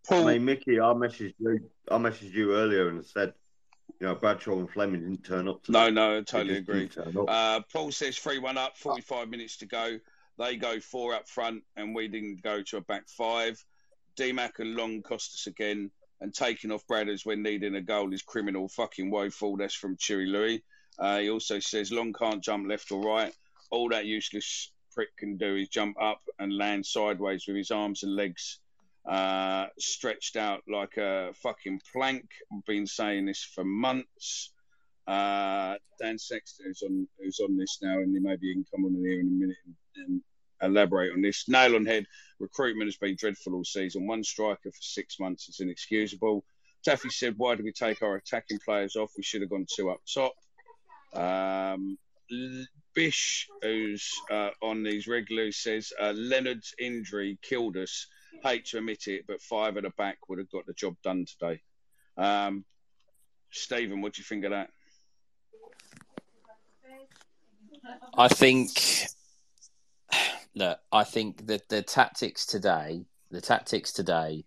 [0.08, 1.70] Paul, I mean, Mickey, I messaged you.
[1.90, 3.34] I messaged you earlier and said,
[4.00, 5.62] you know, Bradshaw and Flemming didn't turn up.
[5.70, 6.90] no, no, I totally agree.
[7.28, 10.00] Uh, Paul says three one up, forty five minutes to go.
[10.38, 13.64] They go four up front, and we didn't go to a back five.
[14.18, 15.92] DMAC and Long cost us again,
[16.22, 19.58] and taking off Bradders when needing a goal is criminal, fucking woeful.
[19.58, 20.64] That's from Cheery Louis.
[21.00, 23.34] Uh, he also says Long can't jump left or right.
[23.72, 28.04] All that useless prick can do is jump up and land sideways with his arms
[28.04, 28.60] and legs
[29.08, 32.26] uh, stretched out like a fucking plank.
[32.52, 34.52] I've been saying this for months.
[35.06, 38.96] Uh, Dan Sexton, who's on who's on this now, and maybe he can come on
[38.96, 40.22] in here in a minute and, and
[40.62, 41.50] elaborate on this.
[41.50, 42.06] Nail on head.
[42.40, 44.08] Recruitment has been dreadful all season.
[44.08, 46.46] One striker for six months is inexcusable.
[46.86, 49.12] Taffy said, "Why did we take our attacking players off?
[49.18, 50.34] We should have gone two up top."
[51.14, 51.98] Um,
[52.96, 58.08] Bish, who's uh, on these regulars, says uh, Leonard's injury killed us.
[58.42, 61.26] Hate to admit it, but five at the back would have got the job done
[61.26, 61.62] today.
[62.18, 62.66] Um,
[63.52, 64.70] Stephen, what do you think of that?
[68.18, 68.72] I think
[70.56, 74.46] look, I think that the tactics today, the tactics today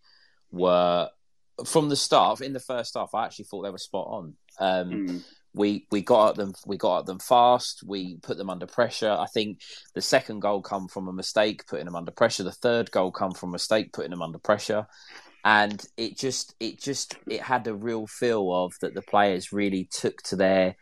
[0.51, 1.09] were
[1.65, 2.41] from the start.
[2.41, 4.35] In the first half, I actually thought they were spot on.
[4.59, 5.25] Um,
[5.57, 6.53] We we got at them.
[6.67, 7.83] We got at them fast.
[7.85, 9.11] We put them under pressure.
[9.11, 9.61] I think
[9.95, 12.45] the second goal come from a mistake, putting them under pressure.
[12.45, 14.87] The third goal come from a mistake, putting them under pressure.
[15.45, 19.89] And it just, it just, it had a real feel of that the players really
[19.91, 20.77] took to their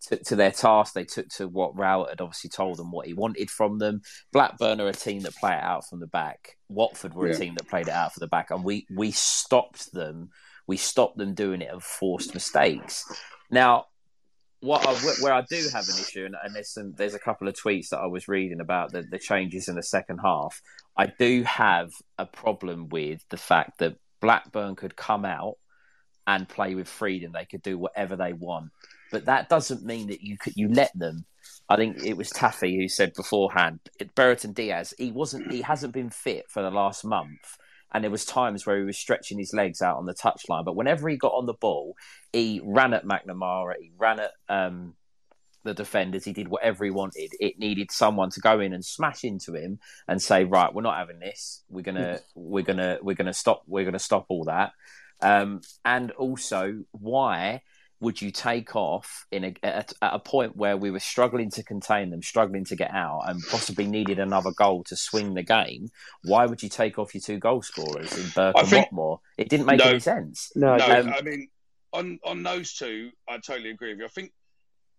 [0.00, 0.92] took to their task.
[0.92, 4.02] They took to what Rowett had obviously told them what he wanted from them.
[4.32, 6.56] Blackburn are a team that play it out from the back.
[6.68, 7.34] Watford were Yeah.
[7.34, 10.30] a team that played it out for the back, and we we stopped them.
[10.66, 13.04] We stopped them doing it of forced mistakes.
[13.50, 13.86] Now,
[14.60, 14.92] what I,
[15.22, 17.90] where I do have an issue, and, and there's some, there's a couple of tweets
[17.90, 20.60] that I was reading about the, the changes in the second half.
[20.96, 25.54] I do have a problem with the fact that Blackburn could come out
[26.26, 27.32] and play with freedom.
[27.32, 28.70] They could do whatever they want,
[29.12, 31.24] but that doesn't mean that you could you let them.
[31.68, 33.80] I think it was Taffy who said beforehand,
[34.14, 37.58] Brereton Diaz, he wasn't, he hasn't been fit for the last month,
[37.92, 40.64] and there was times where he was stretching his legs out on the touchline.
[40.64, 41.94] But whenever he got on the ball,
[42.32, 44.94] he ran at McNamara, he ran at um,
[45.64, 47.30] the defenders, he did whatever he wanted.
[47.40, 50.98] It needed someone to go in and smash into him and say, "Right, we're not
[50.98, 51.62] having this.
[51.68, 53.62] We're gonna, we're gonna, we're gonna stop.
[53.66, 54.72] We're gonna stop all that."
[55.20, 57.62] Um, and also, why?
[58.00, 61.64] Would you take off in a, at, at, a point where we were struggling to
[61.64, 65.88] contain them, struggling to get out, and possibly needed another goal to swing the game?
[66.22, 69.18] Why would you take off your two goal scorers in Burke I and think, Watmore?
[69.36, 70.52] It didn't make no, any sense.
[70.54, 71.48] No, no um, I mean,
[71.92, 74.04] on on those two, I totally agree with you.
[74.04, 74.32] I think,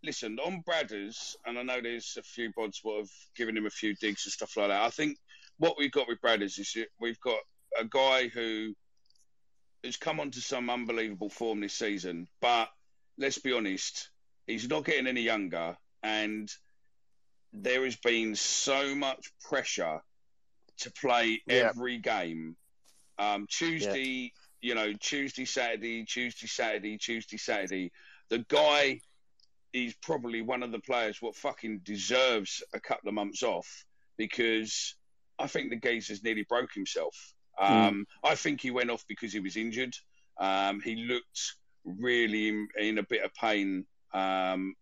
[0.04, 3.72] listen, on Bradders, and I know there's a few bods what have given him a
[3.72, 4.82] few digs and stuff like that.
[4.82, 5.18] I think
[5.58, 7.40] what we've got with Bradders is we've got
[7.80, 8.74] a guy who
[9.86, 12.70] has come onto some unbelievable form this season, but
[13.20, 14.10] let's be honest,
[14.48, 16.50] he's not getting any younger, and
[17.54, 20.02] there has been so much pressure
[20.80, 21.70] to play yeah.
[21.70, 22.56] every game.
[23.18, 24.70] Um, Tuesday, yeah.
[24.70, 27.92] you know, Tuesday, Saturday, Tuesday, Saturday, Tuesday, Saturday.
[28.30, 29.02] The guy
[29.74, 33.86] is probably one of the players what fucking deserves a couple of months off
[34.18, 34.96] because
[35.38, 37.34] I think the geezer's nearly broke himself.
[37.58, 37.74] Hmm.
[37.74, 38.30] Um, mm.
[38.30, 39.96] I think he went off because he was injured.
[40.40, 41.56] Um, he looked
[41.86, 44.76] really in, in a bit of pain um,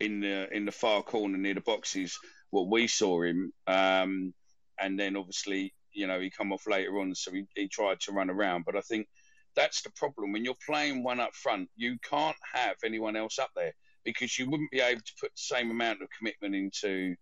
[0.00, 2.18] in the in the far corner near the boxes.
[2.50, 4.34] What we saw him, um,
[4.78, 8.12] and then obviously you know he come off later on, so he, he tried to
[8.12, 8.64] run around.
[8.64, 9.06] But I think
[9.54, 11.68] that's the problem when you're playing one up front.
[11.76, 13.72] You can't have anyone else up there
[14.04, 17.14] because you wouldn't be able to put the same amount of commitment into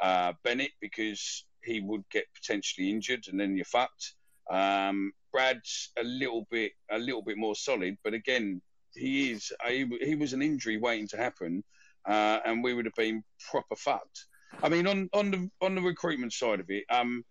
[0.00, 4.14] uh, Bennett because he would get potentially injured, and then you're fucked.
[4.50, 8.60] Um, Brad's a little bit a little bit more solid, but again,
[8.94, 11.64] he is he, he was an injury waiting to happen,
[12.06, 14.26] uh, and we would have been proper fucked.
[14.62, 17.24] I mean, on on the on the recruitment side of it, um,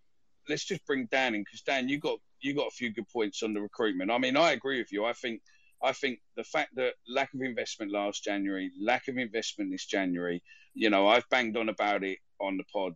[0.49, 3.43] let's just bring Dan in because Dan, you got you got a few good points
[3.43, 4.11] on the recruitment.
[4.11, 5.05] I mean, I agree with you.
[5.05, 5.41] I think
[5.81, 10.41] I think the fact that lack of investment last January, lack of investment this January,
[10.73, 12.93] you know, I've banged on about it on the pod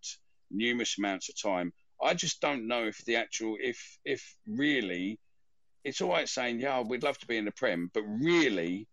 [0.50, 1.74] numerous amounts of time.
[2.02, 5.20] I just don't know if the actual if if really
[5.84, 8.88] it's all right saying yeah we'd love to be in the prem, but really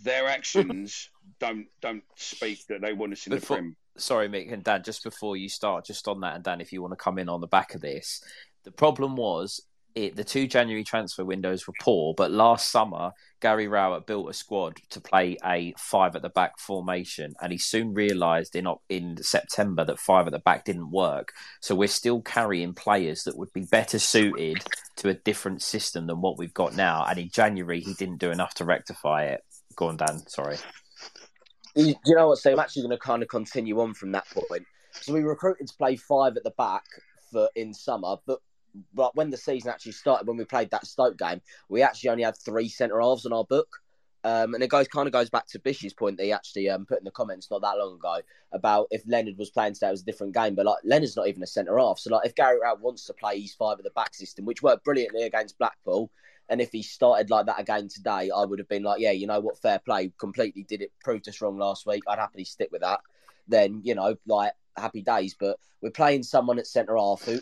[0.00, 1.10] their actions
[1.40, 3.76] don't don't speak that they want us in before, the prem.
[3.96, 4.82] Sorry, Mick and Dan.
[4.82, 7.28] Just before you start, just on that, and Dan, if you want to come in
[7.28, 8.22] on the back of this,
[8.64, 9.62] the problem was
[9.94, 14.32] it, the two January transfer windows were poor, but last summer Gary Rowett built a
[14.32, 19.22] squad to play a five at the back formation, and he soon realised in in
[19.22, 21.32] September that five at the back didn't work.
[21.60, 24.58] So we're still carrying players that would be better suited
[24.96, 27.04] to a different system than what we've got now.
[27.08, 29.40] And in January, he didn't do enough to rectify it.
[29.76, 30.18] Go on, Dan.
[30.26, 30.56] Sorry.
[31.76, 32.38] Do you know what?
[32.38, 34.64] So I'm actually going to kind of continue on from that point.
[34.92, 36.82] So we recruited to play five at the back
[37.30, 38.40] for in summer, but
[38.94, 42.24] but when the season actually started, when we played that Stoke game, we actually only
[42.24, 43.68] had three centre halves on our book.
[44.24, 46.84] Um, and it goes kind of goes back to Bish's point that he actually um,
[46.84, 48.18] put in the comments not that long ago
[48.52, 50.56] about if Leonard was playing today, it was a different game.
[50.56, 53.14] But like Leonard's not even a centre half, so like if Gary Rowett wants to
[53.14, 56.10] play his five at the back system, which worked brilliantly against Blackpool,
[56.48, 59.26] and if he started like that again today, I would have been like, yeah, you
[59.26, 60.12] know what, fair play.
[60.18, 62.02] Completely did it, proved us wrong last week.
[62.08, 63.00] I'd happily stick with that.
[63.46, 65.36] Then you know, like happy days.
[65.38, 67.38] But we're playing someone at centre half who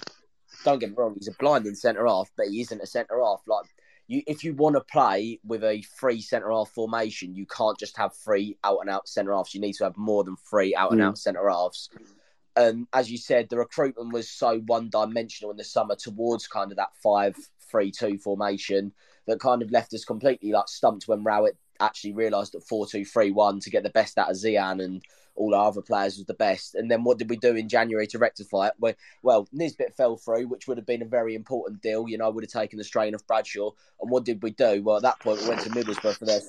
[0.65, 3.43] don't get me wrong, he's a blinding centre half, but he isn't a centre half.
[3.47, 3.67] Like
[4.09, 7.97] you, if you want to play with a free centre half formation, you can't just
[7.97, 9.55] have three out and out centre halves.
[9.55, 11.19] You need to have more than three out and out mm.
[11.19, 11.91] centre halves.
[12.55, 16.73] And as you said, the recruitment was so one dimensional in the summer towards kind
[16.73, 17.37] of that five
[17.71, 18.93] three two formation
[19.27, 23.05] that kind of left us completely like stumped when Rowett actually realised that four two
[23.05, 25.03] three one to get the best out of Zian and
[25.37, 26.75] all our other players was the best.
[26.75, 28.75] And then what did we do in January to rectify it?
[28.79, 32.09] Well, well, Nisbet fell through, which would have been a very important deal.
[32.09, 33.71] You know, would have taken the strain of Bradshaw.
[34.01, 34.83] And what did we do?
[34.83, 36.41] Well, at that point, we went to Middlesbrough for their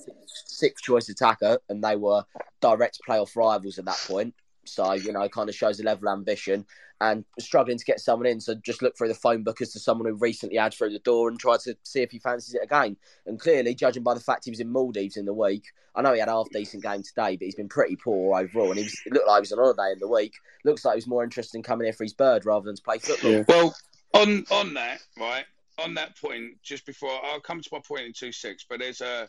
[0.45, 2.23] sixth choice attacker, and they were
[2.61, 4.34] direct playoff rivals at that point.
[4.68, 6.65] So, you know, kind of shows a level of ambition
[6.99, 8.39] and struggling to get someone in.
[8.41, 10.99] So just look through the phone book as to someone who recently had through the
[10.99, 12.97] door and try to see if he fancies it again.
[13.26, 15.65] And clearly, judging by the fact he was in Maldives in the week,
[15.95, 18.70] I know he had a half decent game today, but he's been pretty poor overall.
[18.70, 20.34] And he was, it looked like he was on holiday in the week.
[20.63, 22.82] Looks like he was more interested in coming here for his bird rather than to
[22.82, 23.32] play football.
[23.32, 23.43] Yeah.
[23.47, 23.76] Well,
[24.13, 25.45] on on that, right,
[25.84, 29.01] on that point, just before I'll come to my point in two six, but there's
[29.01, 29.28] a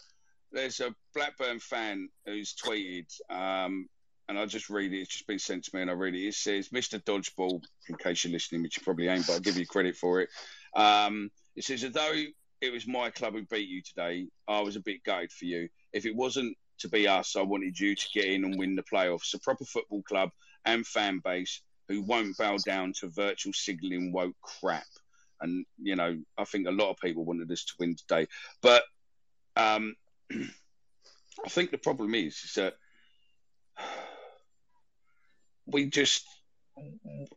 [0.52, 3.88] there's a Blackburn fan who's tweeted um,
[4.28, 4.98] and I just read it.
[4.98, 6.26] It's just been sent to me, and I read it.
[6.26, 7.02] It says, "Mr.
[7.02, 10.20] Dodgeball." In case you're listening, which you probably ain't, but I'll give you credit for
[10.20, 10.28] it.
[10.74, 12.24] Um, it says, "Although
[12.60, 15.68] it was my club who beat you today, I was a bit gutted for you.
[15.92, 18.82] If it wasn't to be us, I wanted you to get in and win the
[18.82, 19.34] playoffs.
[19.34, 20.30] A proper football club
[20.64, 24.86] and fan base who won't bow down to virtual signalling woke crap."
[25.40, 28.26] and you know, I think a lot of people wanted us to win today.
[28.60, 28.82] But
[29.56, 29.94] um,
[30.32, 32.74] I think the problem is, is that
[35.70, 36.24] we just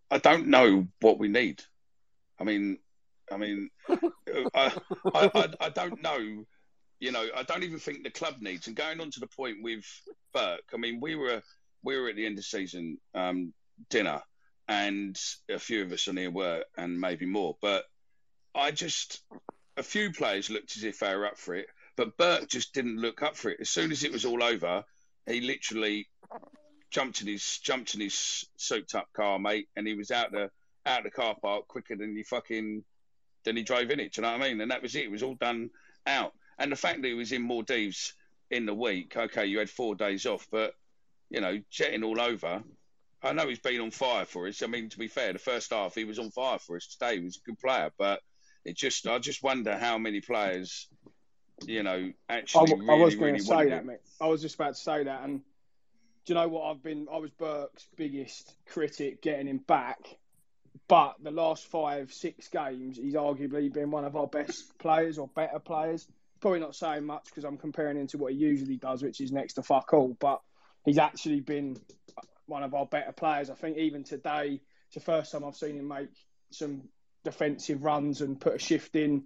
[0.10, 1.62] I don't know what we need.
[2.40, 2.78] I mean,
[3.32, 3.70] I mean,
[4.54, 4.78] I,
[5.14, 6.46] I, I, don't know.
[7.00, 8.68] You know, I don't even think the club needs.
[8.68, 9.86] And going on to the point with
[10.34, 11.42] Burke, I mean, we were
[11.84, 13.54] we were at the end of season um,
[13.90, 14.22] dinner,
[14.68, 15.20] and
[15.50, 17.58] a few of us on here were, and maybe more.
[17.62, 17.86] But
[18.54, 19.22] I just
[19.78, 22.98] a few players looked as if they were up for it, but Burke just didn't
[22.98, 23.58] look up for it.
[23.62, 24.84] As soon as it was all over,
[25.26, 26.08] he literally
[26.92, 30.52] jumped in his jumped in his soaked up car, mate, and he was out the
[30.86, 32.84] out the car park quicker than he fucking
[33.44, 34.14] than he drove in it.
[34.14, 34.62] Do you know what I mean?
[34.62, 35.06] And that was it.
[35.06, 35.72] It was all done
[36.06, 36.34] out.
[36.60, 38.14] And the fact that he was in Maldives
[38.52, 40.76] in the week, okay, you had four days off, but
[41.30, 42.62] you know, jetting all over.
[43.24, 44.64] I know he's been on fire for us.
[44.64, 47.18] I mean, to be fair, the first half he was on fire for us today.
[47.18, 48.22] He was a good player, but
[48.66, 50.88] it just I just wonder how many players,
[51.66, 52.74] you know, actually.
[52.74, 54.00] I, really, I was going really to say that, mate.
[54.20, 55.42] I was just about to say that, and
[56.26, 56.70] do you know what?
[56.70, 60.00] I've been I was Burke's biggest critic getting him back,
[60.88, 65.28] but the last five six games he's arguably been one of our best players or
[65.28, 66.08] better players.
[66.40, 69.32] Probably not saying much because I'm comparing him to what he usually does, which is
[69.32, 70.16] next to fuck all.
[70.20, 70.42] But
[70.86, 71.78] he's actually been
[72.46, 73.50] one of our better players.
[73.50, 76.10] I think even today, it's the first time I've seen him make
[76.52, 76.90] some
[77.24, 79.26] defensive runs and put a shift in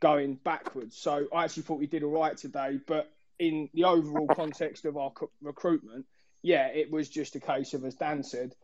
[0.00, 0.96] going backwards.
[0.96, 2.78] So I actually thought he did all right today.
[2.86, 6.06] But in the overall context of our recruitment,
[6.42, 8.54] yeah, it was just a case of, as Dan said,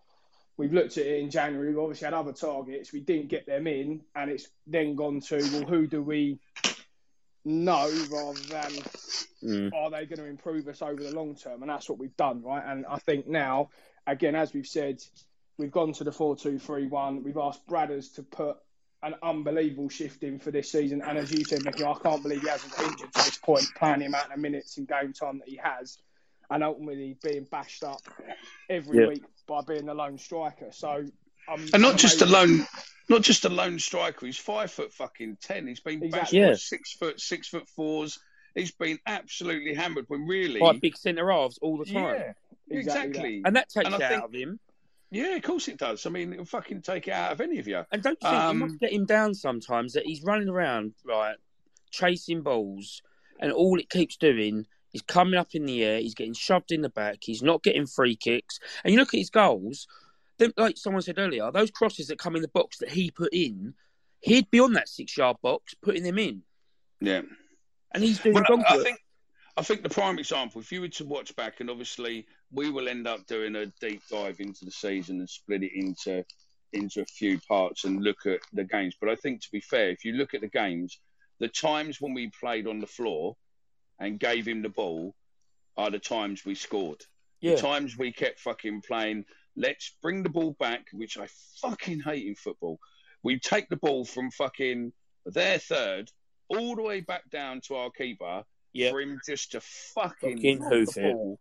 [0.57, 1.69] we've looked at it in January.
[1.69, 2.93] We've obviously had other targets.
[2.93, 6.41] We didn't get them in, and it's then gone to well, who do we
[7.45, 8.73] know rather than
[9.43, 9.73] mm.
[9.73, 11.63] are they going to improve us over the long term?
[11.63, 12.65] And that's what we've done, right?
[12.67, 13.71] And I think now,
[14.07, 15.03] again, as we've said,
[15.57, 17.23] we've gone to the four-two-three-one.
[17.23, 18.57] We've asked Bradders to put
[19.01, 21.03] an unbelievable shift in for this season.
[21.03, 24.01] And as you said, Mickey, I can't believe he hasn't injured to this point, playing
[24.01, 25.99] the amount of minutes and game time that he has
[26.51, 28.01] and ultimately being bashed up
[28.69, 29.09] every yeah.
[29.09, 30.69] week by being the lone striker.
[30.71, 31.05] So,
[31.51, 32.67] um, and not just a lone,
[33.09, 34.27] not just a lone striker.
[34.27, 35.67] He's five foot fucking ten.
[35.67, 36.21] He's been exactly.
[36.21, 36.49] bashed yeah.
[36.49, 38.19] by six foot, six foot fours.
[38.55, 41.95] He's been absolutely hammered when really like big centre halves all the time.
[41.95, 42.33] Yeah,
[42.71, 42.79] exactly.
[42.79, 43.43] exactly.
[43.45, 44.61] And that takes and it out think, of him.
[45.11, 46.05] Yeah, of course it does.
[46.07, 47.83] I mean, it'll fucking take it out of any of you.
[47.91, 50.95] And don't you think um, you must get him down sometimes that he's running around
[51.05, 51.37] right,
[51.91, 53.03] chasing balls,
[53.41, 56.01] and all it keeps doing He's coming up in the air.
[56.01, 57.19] He's getting shoved in the back.
[57.23, 58.59] He's not getting free kicks.
[58.85, 59.87] And you look at his goals.
[60.39, 63.33] Then, like someone said earlier, those crosses that come in the box that he put
[63.33, 63.75] in,
[64.21, 66.43] he'd be on that six-yard box putting them in.
[67.01, 67.23] Yeah,
[67.93, 68.35] and he's doing.
[68.35, 68.99] Well, I, I think.
[69.57, 72.89] I think the prime example, if you were to watch back, and obviously we will
[72.89, 76.25] end up doing a deep dive into the season and split it into
[76.73, 78.95] into a few parts and look at the games.
[79.01, 81.01] But I think to be fair, if you look at the games,
[81.41, 83.37] the times when we played on the floor,
[83.99, 85.15] and gave him the ball
[85.77, 87.03] are the times we scored.
[87.41, 87.55] Yeah.
[87.55, 89.25] The times we kept fucking playing,
[89.57, 91.29] let's bring the ball back, which I
[91.61, 92.81] fucking hate in football.
[93.23, 94.93] We take the ball from fucking
[95.27, 96.11] their third
[96.49, 98.91] all the way back down to our keeper yeah.
[98.91, 101.39] for him just to fucking, fucking hoof the ball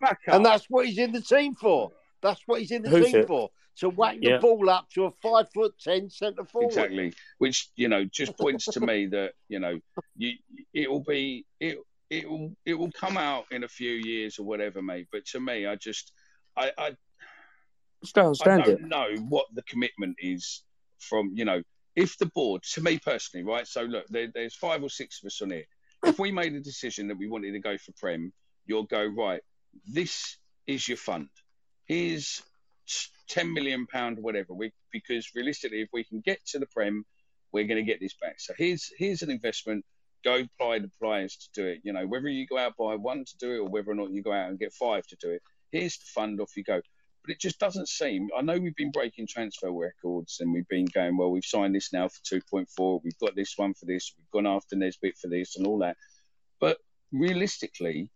[0.00, 0.34] back up.
[0.34, 1.92] And that's what he's in the team for.
[2.22, 3.26] That's what he's in the Who's team it?
[3.26, 3.50] for.
[3.80, 4.36] To whack yeah.
[4.36, 6.68] the ball up to a five foot ten centre forward.
[6.68, 7.12] Exactly.
[7.36, 9.78] Which, you know, just points to me that, you know,
[10.16, 10.32] you
[10.72, 11.78] it'll be it
[12.10, 15.08] it will it will come out in a few years or whatever, mate.
[15.10, 16.12] But to me, I just
[16.56, 16.96] I I,
[18.14, 18.80] don't I don't it.
[18.82, 20.62] know what the commitment is
[20.98, 21.62] from you know
[21.94, 23.66] if the board to me personally, right?
[23.66, 25.64] So look, there, there's five or six of us on here.
[26.04, 28.32] If we made a decision that we wanted to go for Prem,
[28.66, 29.40] you'll go right.
[29.90, 30.36] This
[30.66, 31.28] is your fund.
[31.86, 32.42] Here's
[33.28, 34.54] ten million pound, whatever.
[34.54, 37.04] We because realistically, if we can get to the Prem,
[37.52, 38.36] we're going to get this back.
[38.38, 39.84] So here's here's an investment
[40.26, 41.80] go apply the players to do it.
[41.84, 44.10] You know, whether you go out by one to do it or whether or not
[44.10, 46.80] you go out and get five to do it, here's the fund, off you go.
[47.22, 48.28] But it just doesn't seem.
[48.36, 51.92] I know we've been breaking transfer records and we've been going, well, we've signed this
[51.92, 55.56] now for 2.4, we've got this one for this, we've gone after Nisbet for this
[55.56, 55.96] and all that.
[56.60, 56.78] But
[57.12, 58.10] realistically,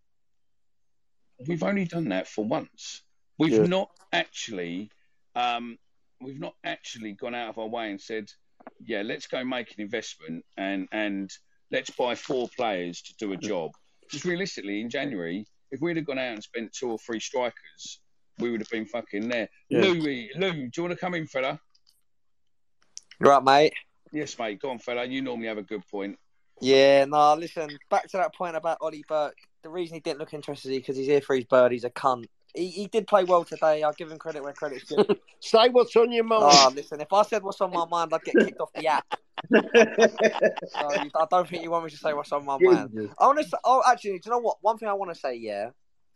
[1.46, 3.02] we've only done that for once.
[3.38, 3.66] We've yeah.
[3.66, 4.90] not actually,
[5.36, 5.78] um,
[6.20, 8.30] we've not actually gone out of our way and said,
[8.84, 11.30] yeah, let's go make an investment and and
[11.70, 13.42] let's buy four players to do a mm.
[13.42, 13.70] job.
[14.10, 18.00] Just realistically, in January, if we'd have gone out and spent two or three strikers,
[18.38, 19.48] we would have been fucking there.
[19.68, 19.82] Yeah.
[19.82, 21.60] Louis, Lou, do you want to come in, fella?
[23.20, 23.74] Right, mate.
[24.12, 24.60] Yes, mate.
[24.60, 25.04] Go on, fella.
[25.04, 26.18] You normally have a good point.
[26.60, 29.38] Yeah, no, listen, back to that point about Ollie Burke.
[29.62, 31.72] The reason he didn't look interested is because he's here for his bird.
[31.72, 32.26] He's a cunt.
[32.54, 33.82] He, he did play well today.
[33.82, 35.04] I'll give him credit where credit's due.
[35.40, 36.44] Say what's on your mind.
[36.44, 39.04] Oh, listen, if I said what's on my mind, I'd get kicked off the app.
[39.52, 39.60] so
[40.78, 42.90] I don't think you want me to say what's on my mind.
[42.94, 43.10] Jesus.
[43.18, 43.58] I want to.
[43.64, 44.58] Oh, actually, do you know what?
[44.60, 45.70] One thing I want to say, yeah.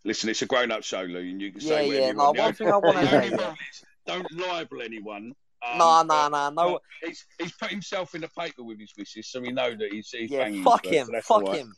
[0.04, 2.24] Listen, it's a grown-up show, Lou, and you can Yeah, say whatever yeah, you no,
[2.24, 2.36] want.
[2.36, 5.32] The one only- thing I wanna the only say, rule is Don't libel anyone.
[5.66, 6.78] um, No, no, no, no.
[7.02, 10.10] He's, he's put himself in the paper with his wishes, so we know that he's,
[10.10, 11.58] he's Yeah, banging fuck him, so fuck all right.
[11.60, 11.74] him,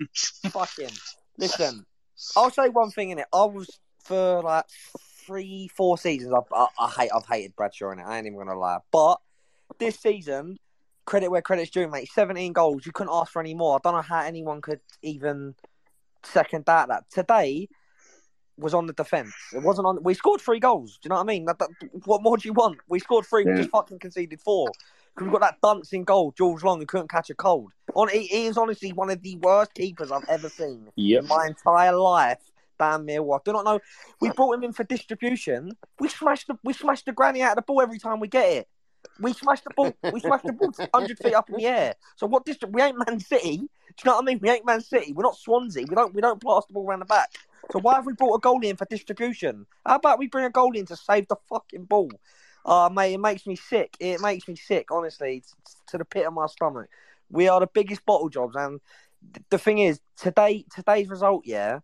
[0.50, 0.90] fuck him.
[1.38, 1.86] Listen,
[2.36, 3.26] I'll say one thing in it.
[3.32, 3.68] I was
[4.06, 4.64] for like
[5.26, 6.32] three, four seasons.
[6.32, 8.04] I, I, I hate, I've hated Bradshaw in it.
[8.04, 8.78] I ain't even gonna lie.
[8.90, 9.18] But
[9.78, 10.58] this season,
[11.04, 12.08] credit where credit's due, mate.
[12.12, 12.86] Seventeen goals.
[12.86, 13.76] You couldn't ask for any more.
[13.76, 15.54] I don't know how anyone could even
[16.22, 16.88] second that.
[16.88, 17.68] That today
[18.58, 19.34] was on the defence.
[19.52, 20.02] It wasn't on.
[20.02, 20.98] We scored three goals.
[21.02, 21.44] Do you know what I mean?
[21.44, 21.68] That, that,
[22.04, 22.78] what more do you want?
[22.88, 23.44] We scored three.
[23.44, 24.68] We just fucking conceded four.
[25.14, 27.72] 'Cause We've got that dancing goal, George Long, who couldn't catch a cold.
[27.94, 31.22] On, he, he is honestly one of the worst keepers I've ever seen Yep.
[31.22, 32.50] in my entire life.
[32.78, 33.36] Dan Millwall.
[33.36, 33.80] I do not know.
[34.20, 35.76] We brought him in for distribution.
[35.98, 38.48] We smashed the we smashed the granny out of the ball every time we get
[38.48, 38.68] it.
[39.20, 39.94] We smashed the ball.
[40.12, 41.94] We smashed the ball hundred feet up in the air.
[42.16, 42.74] So what district?
[42.74, 43.56] We ain't Man City.
[43.56, 44.40] Do you know what I mean?
[44.40, 45.12] We ain't Man City.
[45.12, 45.86] We're not Swansea.
[45.88, 47.30] We don't we don't blast the ball around the back.
[47.72, 49.66] So why have we brought a goalie in for distribution?
[49.84, 52.10] How about we bring a goalie in to save the fucking ball?
[52.64, 53.96] Oh, mate, it makes me sick.
[54.00, 55.44] It makes me sick, honestly,
[55.88, 56.88] to the pit of my stomach.
[57.30, 58.80] We are the biggest bottle jobs, and
[59.32, 61.80] th- the thing is, today today's result, yeah,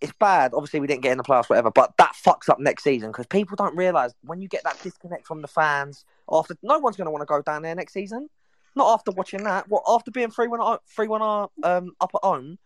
[0.00, 0.52] it's bad.
[0.54, 3.26] Obviously, we didn't get in the playoffs, whatever, but that fucks up next season because
[3.26, 6.04] people don't realise when you get that disconnect from the fans.
[6.30, 8.28] After no one's going to want to go down there next season.
[8.74, 9.68] Not after watching that.
[9.68, 12.58] What after being three one three one um up at home,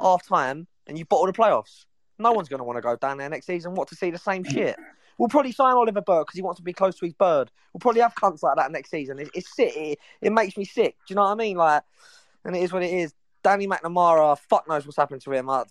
[0.00, 1.84] half time, and you bottle the playoffs.
[2.18, 3.74] No one's going to want to go down there next season.
[3.74, 4.76] What to see the same shit.
[5.18, 7.50] We'll probably sign Oliver Burke because he wants to be close to his bird.
[7.72, 9.18] We'll probably have cunts like that next season.
[9.18, 9.76] It, it's sick.
[9.76, 10.96] It, it makes me sick.
[11.06, 11.56] Do you know what I mean?
[11.56, 11.82] Like,
[12.44, 13.12] and it is what it is.
[13.42, 15.46] Danny McNamara, fuck knows what's happened to him.
[15.46, 15.66] Like,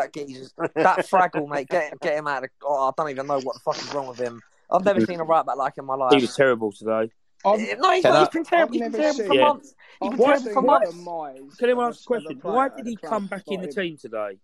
[0.00, 2.50] that geezer's, that Fraggle, mate, get get him out of.
[2.62, 4.40] Oh, I don't even know what the fuck is wrong with him.
[4.70, 6.12] I've never seen a right back like in my life.
[6.14, 7.10] He was terrible today.
[7.44, 8.72] Eh, no, he's, not, I- he's been terrible.
[8.72, 9.74] He's been terrible for months.
[10.00, 11.56] He's been terrible for months.
[11.56, 12.38] Can anyone ask a question?
[12.42, 14.38] Why did he come back in the team today?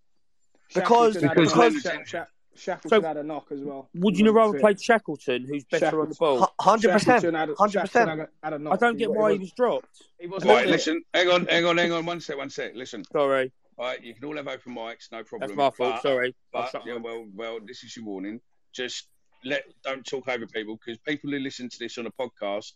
[0.73, 2.25] Because Shackleton had a- because Sha- Sha-
[2.57, 3.89] Shackleton had a knock as well.
[3.95, 6.49] Would you rather play Shackleton, who's better on the ball?
[6.61, 8.09] Hundred percent, Shackleton had a- hundred percent.
[8.11, 8.73] had a- had a knock.
[8.75, 10.03] I don't get why he was- was dropped.
[10.21, 12.73] He was Right, listen, hang on, hang on, hang on, one sec, one sec.
[12.77, 13.05] Listen.
[13.13, 13.53] Sorry.
[13.77, 15.49] All right, you can all have open mics, no problem.
[15.49, 16.35] That's my fault, But- sorry.
[16.53, 18.41] But yeah, well, well, this is your warning.
[18.73, 19.09] Just
[19.45, 22.73] let don't talk over people because people who listen to this on a podcast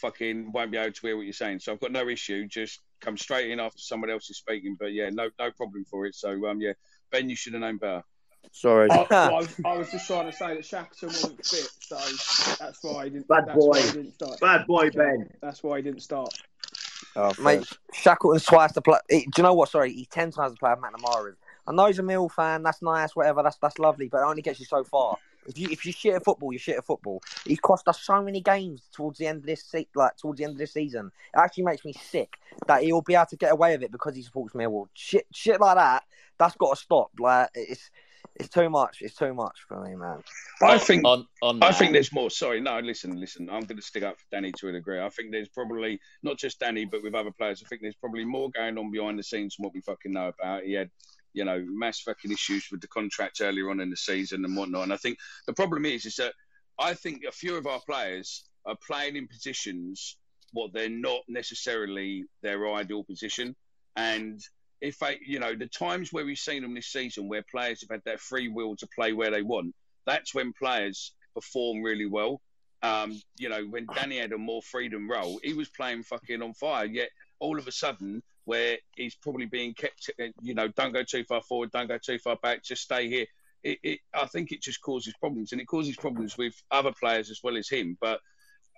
[0.00, 1.60] fucking won't be able to hear what you're saying.
[1.60, 2.46] So I've got no issue.
[2.46, 4.76] Just come straight in after someone else is speaking.
[4.78, 6.14] But yeah, no, no problem for it.
[6.14, 6.72] So um, yeah,
[7.10, 8.02] Ben, you should have known better.
[8.52, 8.88] Sorry.
[8.90, 11.96] I, I, was, I was just trying to say that Shackleton wasn't fit, so
[12.58, 13.28] that's why he didn't.
[13.28, 13.80] Bad boy.
[13.80, 14.40] he didn't start.
[14.40, 15.28] Bad boy, Ben.
[15.42, 16.32] That's why he didn't start.
[17.16, 19.00] Oh, Mate, Shackleton's twice the player.
[19.08, 19.68] Do you know what?
[19.68, 21.36] Sorry, he's ten times the player McNamara is.
[21.66, 22.62] I know he's a Mill fan.
[22.62, 23.42] That's nice, whatever.
[23.42, 25.16] That's that's lovely, but it only gets you so far.
[25.46, 27.22] If you if you shit at football, you shit at football.
[27.44, 30.44] He's cost us so many games towards the end of this se- like towards the
[30.44, 31.10] end of this season.
[31.34, 32.34] It actually makes me sick
[32.66, 34.88] that he'll be able to get away with it because he supports Millwall.
[34.94, 36.04] Shit, shit like that.
[36.38, 37.10] That's got to stop.
[37.18, 37.90] Like it's
[38.36, 38.98] it's too much.
[39.00, 40.22] It's too much for me, man.
[40.62, 42.30] I think on, on I think there's more.
[42.30, 43.48] Sorry, no, listen, listen.
[43.50, 45.00] I'm going to stick up for Danny to a degree.
[45.00, 47.62] I think there's probably not just Danny, but with other players.
[47.64, 50.28] I think there's probably more going on behind the scenes than what we fucking know
[50.28, 50.64] about.
[50.64, 50.90] He had,
[51.32, 54.84] you know, mass fucking issues with the contract earlier on in the season and whatnot.
[54.84, 56.32] And I think the problem is, is that
[56.78, 60.16] I think a few of our players are playing in positions
[60.52, 63.54] what they're not necessarily their ideal position,
[63.96, 64.40] and
[64.80, 67.90] if they, you know, the times where we've seen them this season where players have
[67.90, 69.74] had that free will to play where they want,
[70.06, 72.40] that's when players perform really well.
[72.82, 76.54] Um, you know, when Danny had a more freedom role, he was playing fucking on
[76.54, 76.86] fire.
[76.86, 81.02] Yet all of a sudden, where he's probably being kept, uh, you know, don't go
[81.02, 83.26] too far forward, don't go too far back, just stay here.
[83.62, 87.30] It, it, I think it just causes problems, and it causes problems with other players
[87.30, 87.98] as well as him.
[88.00, 88.20] But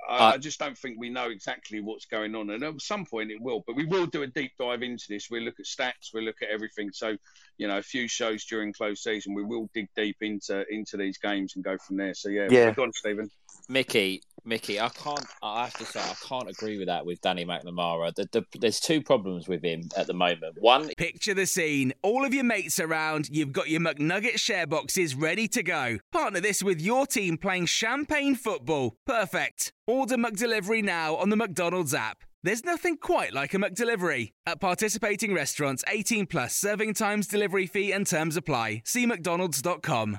[0.08, 3.06] I, Uh, I just don't think we know exactly what's going on, and at some
[3.06, 3.62] point it will.
[3.66, 5.30] But we will do a deep dive into this.
[5.30, 6.90] We'll look at stats, we'll look at everything.
[6.92, 7.16] So,
[7.58, 11.18] you know, a few shows during close season, we will dig deep into into these
[11.18, 12.14] games and go from there.
[12.14, 12.72] So yeah, Yeah.
[12.72, 13.30] go on, Stephen.
[13.68, 15.24] Mickey, Mickey, I can't.
[15.42, 18.14] I have to say, I can't agree with that with Danny McNamara.
[18.14, 20.56] The, the, there's two problems with him at the moment.
[20.60, 21.92] One, Picture the scene.
[22.02, 25.98] All of your mates around, you've got your McNugget share boxes ready to go.
[26.10, 28.96] Partner this with your team playing champagne football.
[29.06, 29.72] Perfect.
[29.86, 32.24] Order McDelivery now on the McDonald's app.
[32.44, 34.32] There's nothing quite like a McDelivery.
[34.44, 38.82] At participating restaurants, 18 plus serving times, delivery fee, and terms apply.
[38.84, 40.18] See McDonald's.com.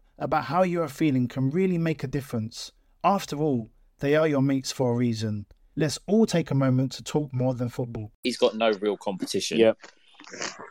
[0.21, 2.71] about how you are feeling can really make a difference.
[3.03, 3.69] After all,
[3.99, 5.45] they are your mates for a reason.
[5.75, 8.11] Let's all take a moment to talk more than football.
[8.23, 9.57] He's got no real competition.
[9.59, 9.77] Yep.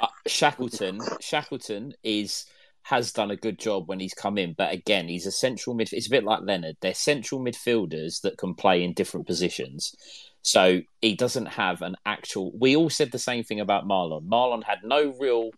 [0.01, 2.47] Uh, Shackleton, Shackleton is
[2.83, 5.93] has done a good job when he's come in, but again, he's a central mid.
[5.93, 6.77] It's a bit like Leonard.
[6.81, 9.95] They're central midfielders that can play in different positions.
[10.43, 12.53] So he doesn't have an actual.
[12.59, 14.27] We all said the same thing about Marlon.
[14.29, 15.51] Marlon had no real,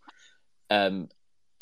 [0.70, 1.09] um,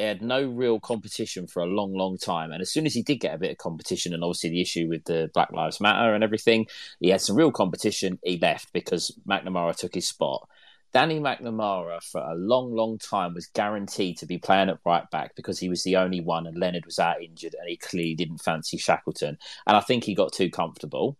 [0.06, 2.52] had no real competition for a long, long time.
[2.52, 4.88] And as soon as he did get a bit of competition, and obviously the issue
[4.88, 6.66] with the Black Lives Matter and everything,
[7.00, 8.18] he had some real competition.
[8.22, 10.48] He left because McNamara took his spot.
[10.92, 15.36] Danny McNamara for a long, long time was guaranteed to be playing at right back
[15.36, 18.38] because he was the only one, and Leonard was out injured, and he clearly didn't
[18.38, 19.38] fancy Shackleton.
[19.66, 21.16] And I think he got too comfortable.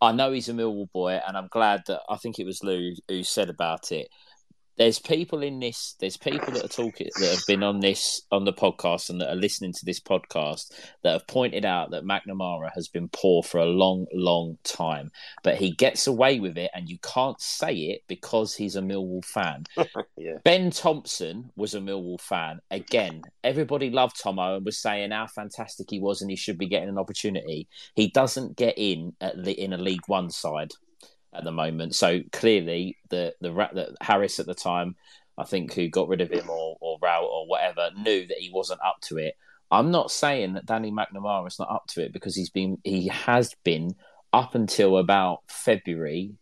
[0.00, 2.94] I know he's a Millwall boy, and I'm glad that I think it was Lou
[3.08, 4.08] who said about it
[4.78, 8.44] there's people in this there's people that are talking that have been on this on
[8.44, 10.72] the podcast and that are listening to this podcast
[11.02, 15.10] that have pointed out that McNamara has been poor for a long long time
[15.42, 19.24] but he gets away with it and you can't say it because he's a Millwall
[19.24, 19.64] fan.
[20.16, 20.38] Yeah.
[20.44, 22.60] Ben Thompson was a Millwall fan.
[22.70, 26.68] Again everybody loved Tomo and was saying how fantastic he was and he should be
[26.68, 27.68] getting an opportunity.
[27.94, 30.72] He doesn't get in at the, in a League 1 side
[31.34, 31.94] at the moment.
[31.94, 34.96] So clearly, the the that Harris at the time,
[35.36, 38.50] I think, who got rid of him or or Rowett or whatever, knew that he
[38.52, 39.34] wasn't up to it.
[39.70, 43.08] I'm not saying that Danny McNamara is not up to it because he's been he
[43.08, 43.94] has been
[44.32, 46.34] up until about February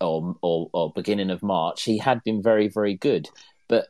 [0.00, 1.82] or, or or beginning of March.
[1.82, 3.28] He had been very very good,
[3.68, 3.88] but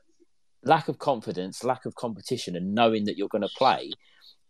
[0.64, 3.92] lack of confidence, lack of competition, and knowing that you're going to play,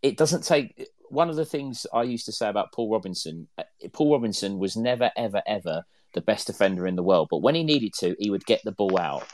[0.01, 3.63] it doesn't take one of the things I used to say about Paul Robinson, uh,
[3.93, 5.83] Paul Robinson was never, ever, ever
[6.13, 7.27] the best defender in the world.
[7.29, 9.27] But when he needed to, he would get the ball out.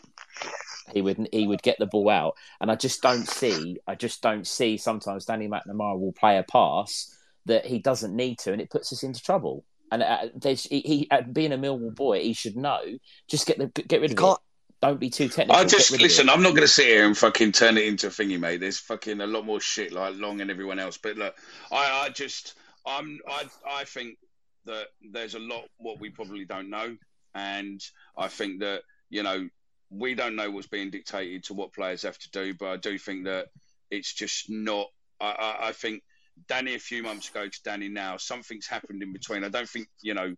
[0.93, 3.77] He would he would get the ball out, and I just don't see.
[3.87, 4.77] I just don't see.
[4.77, 7.11] Sometimes Danny McNamara will play a pass
[7.45, 9.65] that he doesn't need to, and it puts us into trouble.
[9.91, 12.81] And uh, he, he uh, being a Millwall boy, he should know.
[13.27, 14.39] Just get the get rid of it.
[14.81, 15.55] Don't be too technical.
[15.55, 16.29] I just listen.
[16.29, 18.59] I'm not going to sit here and fucking turn it into a thingy, mate.
[18.59, 20.97] There's fucking a lot more shit like Long and everyone else.
[20.97, 21.35] But look,
[21.71, 22.55] I, I just,
[22.85, 24.17] I'm, I, I think
[24.65, 26.95] that there's a lot what we probably don't know,
[27.33, 27.81] and
[28.17, 29.47] I think that you know
[29.89, 32.53] we don't know what's being dictated to what players have to do.
[32.53, 33.47] But I do think that
[33.89, 34.87] it's just not.
[35.21, 36.03] I, I, I think
[36.47, 39.43] Danny a few months ago to Danny now, something's happened in between.
[39.43, 40.35] I don't think you know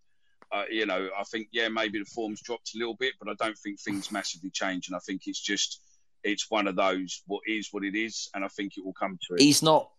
[0.52, 3.34] uh, you know, I think yeah, maybe the form's dropped a little bit, but I
[3.44, 4.88] don't think things massively change.
[4.88, 5.82] And I think it's just
[6.24, 9.18] it's one of those what is what it is, and I think it will come
[9.28, 9.42] to it.
[9.42, 9.90] He's not.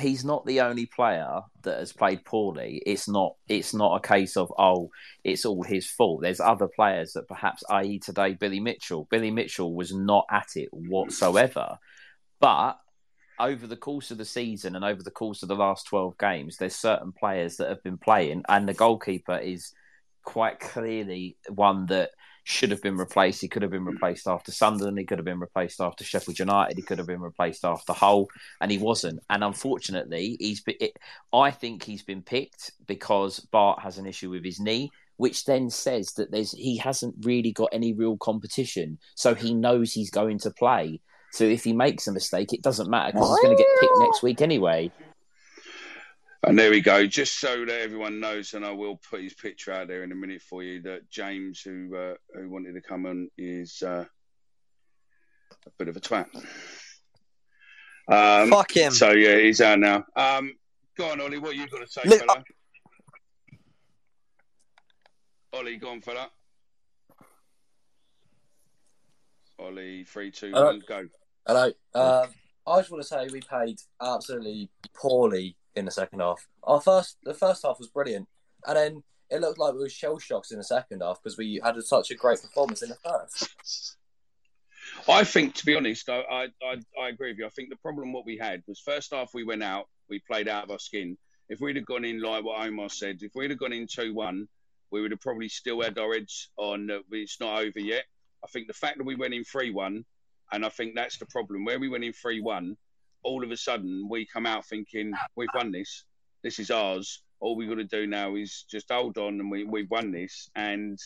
[0.00, 2.82] He's not the only player that has played poorly.
[2.86, 3.34] It's not.
[3.48, 4.90] It's not a case of oh,
[5.24, 6.22] it's all his fault.
[6.22, 9.06] There's other players that perhaps, i.e., today, Billy Mitchell.
[9.10, 11.76] Billy Mitchell was not at it whatsoever,
[12.40, 12.78] but
[13.38, 16.56] over the course of the season and over the course of the last 12 games,
[16.56, 19.72] there's certain players that have been playing, and the goalkeeper is
[20.24, 22.10] quite clearly one that
[22.44, 23.40] should have been replaced.
[23.40, 24.98] He could have been replaced after Sunderland.
[24.98, 26.76] He could have been replaced after Sheffield United.
[26.76, 28.28] He could have been replaced after Hull,
[28.60, 29.20] and he wasn't.
[29.30, 30.60] And unfortunately, he's.
[30.60, 30.98] Been, it,
[31.32, 35.70] I think he's been picked because Bart has an issue with his knee, which then
[35.70, 40.38] says that there's he hasn't really got any real competition, so he knows he's going
[40.40, 41.00] to play.
[41.32, 43.98] So if he makes a mistake, it doesn't matter because he's going to get picked
[43.98, 44.90] next week anyway.
[46.44, 47.06] And there we go.
[47.06, 50.14] Just so that everyone knows, and I will put his picture out there in a
[50.14, 50.82] minute for you.
[50.82, 54.04] That James, who uh, who wanted to come on, is uh,
[55.66, 56.26] a bit of a twat.
[58.08, 58.92] Um, Fuck him.
[58.92, 60.04] So yeah, he's out now.
[60.16, 60.52] Um,
[60.98, 61.38] go on, Ollie.
[61.38, 62.44] What you got to say, Look, fella?
[65.54, 66.28] Ollie, go on, fella.
[69.58, 70.66] Ollie, three, two, Hello.
[70.66, 71.06] one, go.
[71.46, 71.72] Hello.
[71.94, 72.28] Um,
[72.66, 76.46] I just want to say we played absolutely poorly in the second half.
[76.62, 78.28] Our first, the first half was brilliant,
[78.66, 81.60] and then it looked like we were shell shocked in the second half because we
[81.62, 83.96] had such a great performance in the first.
[85.08, 87.46] I think, to be honest, I, I, I, I agree with you.
[87.46, 90.48] I think the problem what we had was first half we went out, we played
[90.48, 91.16] out of our skin.
[91.48, 94.14] If we'd have gone in like what Omar said, if we'd have gone in two
[94.14, 94.46] one,
[94.92, 96.88] we would have probably still had our heads on.
[96.88, 98.04] Uh, it's not over yet.
[98.44, 100.04] I think the fact that we went in three one
[100.52, 101.64] and I think that's the problem.
[101.64, 102.76] Where we went in 3 1,
[103.24, 106.04] all of a sudden we come out thinking, we've won this.
[106.42, 107.22] This is ours.
[107.40, 110.48] All we've got to do now is just hold on and we, we've won this.
[110.54, 110.98] And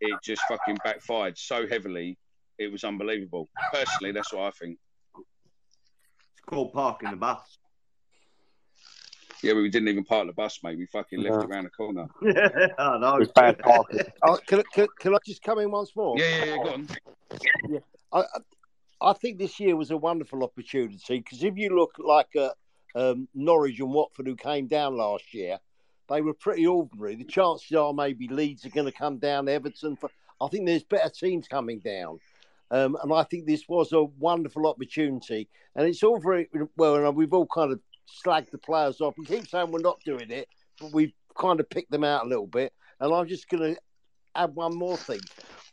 [0.00, 2.18] it just fucking backfired so heavily.
[2.58, 3.48] It was unbelievable.
[3.72, 4.78] Personally, that's what I think.
[5.16, 7.58] It's called parking the bus.
[9.42, 10.78] Yeah, but we didn't even park the bus, mate.
[10.78, 11.40] We fucking left No.
[11.42, 12.06] it round the corner.
[12.22, 13.16] Yeah, I know.
[13.18, 14.00] It's bad parking.
[14.24, 16.18] oh, can, I- can, can I just come in once more?
[16.18, 16.56] Yeah, yeah, yeah.
[16.64, 16.88] Go on.
[17.68, 17.78] Yeah.
[18.12, 18.22] I,
[19.00, 22.54] I- think this year was a wonderful opportunity because if you look like at
[22.94, 25.58] um, Norwich and Watford, who came down last year,
[26.08, 27.16] they were pretty ordinary.
[27.16, 29.96] The chances are maybe Leeds are going to come down, Everton.
[29.96, 32.18] For, I think there's better teams coming down.
[32.70, 35.48] Um, and I think this was a wonderful opportunity.
[35.74, 37.80] And it's all very well, and we've all kind of
[38.24, 39.14] slagged the players off.
[39.18, 40.48] We keep saying we're not doing it,
[40.80, 42.72] but we've kind of picked them out a little bit.
[43.00, 43.80] And I'm just going to
[44.34, 45.20] add one more thing.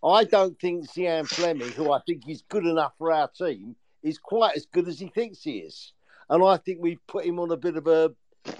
[0.03, 4.17] I don't think Zian Flemming, who I think is good enough for our team, is
[4.17, 5.93] quite as good as he thinks he is.
[6.29, 8.11] And I think we've put him on a bit of a,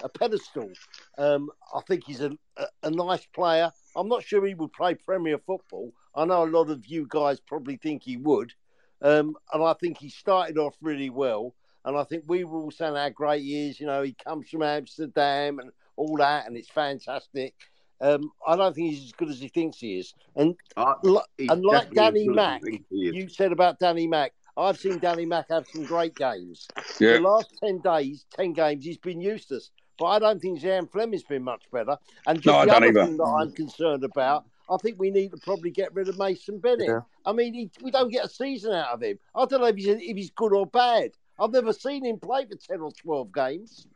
[0.03, 0.71] a pedestal.
[1.17, 3.71] Um, I think he's a, a, a nice player.
[3.95, 5.91] I'm not sure he would play Premier football.
[6.15, 8.53] I know a lot of you guys probably think he would.
[9.01, 11.55] Um, and I think he started off really well.
[11.83, 13.79] And I think we were all saying how great he is.
[13.79, 17.53] You know, he comes from Amsterdam and all that, and it's fantastic.
[18.01, 20.13] Um, I don't think he's as good as he thinks he is.
[20.35, 20.55] And,
[21.03, 23.15] li- he's and like Danny as Mack, he thinks he is.
[23.15, 26.67] you said about Danny Mack, I've seen Danny Mack have some great games.
[26.99, 27.13] Yeah.
[27.13, 29.71] The last 10 days, 10 games, he's been useless.
[29.97, 31.97] But I don't think Jan Flemming's been much better.
[32.27, 33.05] And just No, I the don't other either.
[33.05, 36.59] thing that I'm concerned about, I think we need to probably get rid of Mason
[36.59, 36.87] Bennett.
[36.87, 36.99] Yeah.
[37.25, 39.19] I mean, he, we don't get a season out of him.
[39.35, 41.11] I don't know if he's, if he's good or bad.
[41.39, 43.87] I've never seen him play for 10 or 12 games.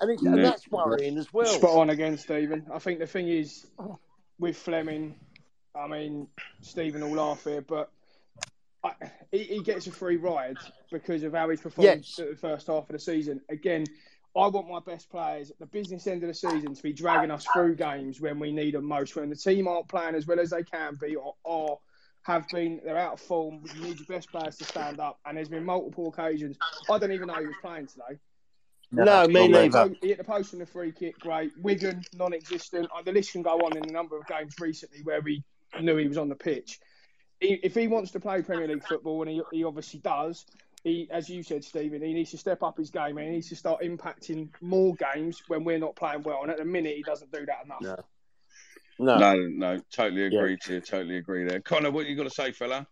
[0.00, 0.42] And, it's, and Yeah.
[0.42, 1.46] that's worrying as well.
[1.46, 2.66] Spot on again, Stephen.
[2.72, 3.66] I think the thing is
[4.38, 5.18] with Flemming,
[5.74, 6.28] I mean,
[6.60, 7.90] Stephen will laugh here, but
[8.84, 8.92] I,
[9.32, 10.58] he, he gets a free ride
[10.92, 12.18] because of how he's performed Yes.
[12.18, 13.40] at the first half of the season.
[13.50, 13.84] Again,
[14.36, 17.30] I want my best players at the business end of the season to be dragging
[17.30, 20.38] us through games when we need them most, when the team aren't playing as well
[20.40, 21.80] as they can be or, or
[22.22, 23.62] have been, they're out of form.
[23.74, 25.18] You need your best players to stand up.
[25.24, 26.58] And there's been multiple occasions.
[26.90, 28.18] I don't even know he was playing today.
[28.92, 29.88] No, me He hit the neither.
[29.90, 31.50] po- He hit the post from the free kick, great.
[31.60, 32.88] Wigan, non-existent.
[32.96, 35.42] Uh, The list can go on in a number of games recently where we
[35.80, 36.78] knew he was on the pitch.
[37.40, 40.46] He, if he wants to play Premier League football, and he, he obviously does,
[40.84, 43.48] he, as you said, Stephen, he needs to step up his game and he needs
[43.48, 46.42] to start impacting more games when we're not playing well.
[46.42, 47.80] And at the minute, he doesn't do that enough.
[47.80, 47.96] No.
[49.18, 50.80] No, no, totally agree to you.
[50.80, 51.60] Totally agree there.
[51.60, 52.86] Connor, what you got to say, fella?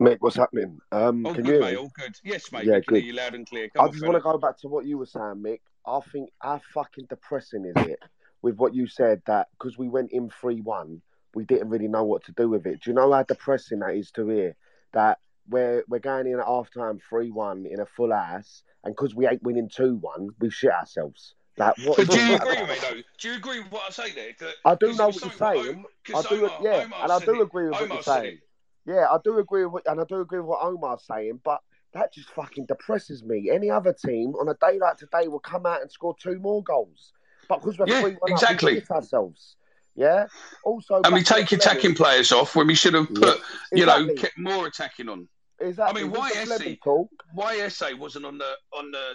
[0.00, 0.80] Mate, what's happening?
[0.90, 1.76] Um, All can good, you mate.
[1.76, 2.16] All good.
[2.24, 2.64] Yes, mate.
[2.64, 3.06] Yeah, we can hear good.
[3.06, 3.64] you loud and clear.
[3.64, 5.60] I Come on, just want to go back to what you were saying, Mick.
[5.86, 8.00] I think how fucking depressing is it
[8.42, 11.00] with what you said that because we went in 3 1,
[11.34, 12.82] we didn't really know what to do with it.
[12.82, 14.56] Do you know how depressing that is to hear?
[14.92, 15.18] That
[15.48, 19.14] we're, we're going in at half time 3 1 in a full ass, and because
[19.14, 21.34] we ain't winning 2 1, we shit ourselves.
[21.56, 22.68] Like, what But do you agree about?
[22.68, 23.02] with me though?
[23.18, 24.50] Do you agree with what I say there?
[24.64, 25.84] I do know what you're saying.
[26.14, 28.38] I do, yeah, and I do agree with what you're saying.
[28.86, 28.92] It.
[28.92, 31.60] Yeah, I do agree with, what, and I do agree with what Omar's saying, but
[31.94, 33.50] that just fucking depresses me.
[33.50, 36.62] Any other team on a day like today will come out and score two more
[36.62, 37.12] goals,
[37.48, 38.78] but because we're Yeah, three one exactly.
[38.78, 39.56] up, we ourselves.
[39.94, 40.26] Yeah.
[40.64, 43.40] Also, And we take the attacking players off when we should have put,
[43.72, 45.28] you know, kept more attacking on.
[45.60, 46.02] Exactly.
[46.02, 46.78] I mean, With why the Flemming Esse?
[46.84, 49.14] talk, Why Esse wasn't on the on the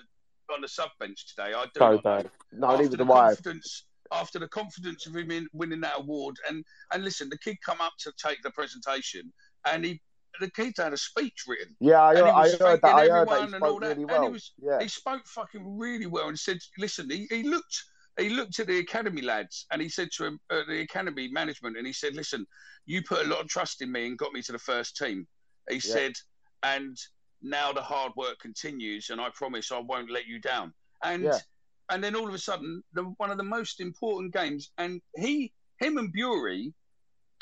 [0.53, 1.53] on the sub bench today?
[1.53, 2.24] I do So not bad.
[2.26, 2.68] know.
[2.68, 3.28] No, after neither the do I.
[3.30, 7.55] confidence, after the confidence of him in winning that award, and and listen, the kid
[7.66, 9.32] come up to take the presentation,
[9.66, 10.01] and he
[10.39, 11.76] the kid had a speech written.
[11.80, 12.95] Yeah, I heard, he I heard that.
[12.95, 14.24] I heard that he spoke that, really well.
[14.24, 14.80] he was yeah.
[14.82, 17.84] he spoke fucking really well and said, listen, he, he looked
[18.18, 21.78] he looked at the academy lads and he said to him, uh, the academy management,
[21.78, 22.45] and he said, listen,
[22.86, 25.28] you put a lot of trust in me and got me to the first team.
[25.70, 25.80] He Yeah.
[25.80, 26.14] said,
[26.64, 26.97] and
[27.41, 30.74] now the hard work continues, and I promise I won't let you down.
[31.03, 31.39] And Yeah.
[31.89, 35.51] and then all of a sudden, the, one of the most important games, and he,
[35.80, 36.74] him and Burey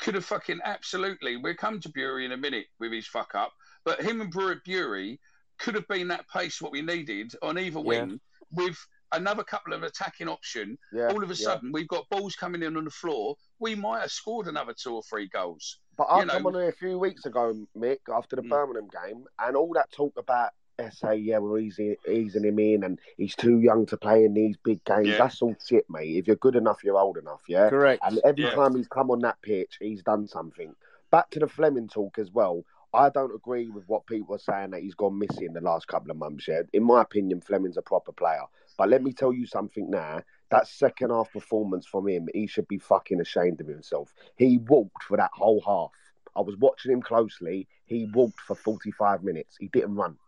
[0.02, 1.36] could have fucking absolutely.
[1.36, 3.52] We'll come to Burey in a minute with his fuck up,
[3.84, 5.18] but him and Burey, Burey
[5.58, 7.84] could have been that pace what we needed on either Yeah.
[7.84, 8.76] wing with
[9.12, 10.76] another couple of attacking option.
[10.92, 11.44] Yeah, all of a yeah.
[11.44, 13.36] sudden, we've got balls coming in on the floor.
[13.60, 15.78] We might have scored another two or three goals.
[15.96, 18.42] But I you know, come on here a few weeks ago, Mick, after Mm.
[18.42, 22.84] the Birmingham game, and all that talk about Esse, yeah, we're easy, easing him in,
[22.84, 25.08] and he's too young to play in these big games.
[25.08, 25.18] Yeah.
[25.18, 26.16] That's all shit, mate.
[26.16, 27.68] If you're good enough, you're old enough, yeah.
[27.68, 28.02] Correct.
[28.04, 28.54] And every Yeah.
[28.54, 30.74] time he's come on that pitch, he's done something.
[31.10, 32.64] Back to the Flemming talk as well.
[32.94, 36.10] I don't agree with what people are saying that he's gone missing the last couple
[36.10, 36.46] of months.
[36.46, 38.44] Yeah, in my opinion, Flemming's a proper player.
[38.76, 40.20] But let me tell you something now.
[40.50, 44.12] That second half performance from him, he should be fucking ashamed of himself.
[44.36, 45.90] He walked for that whole half.
[46.36, 47.66] I was watching him closely.
[47.86, 49.56] He walked for 45 minutes.
[49.58, 50.18] He didn't run.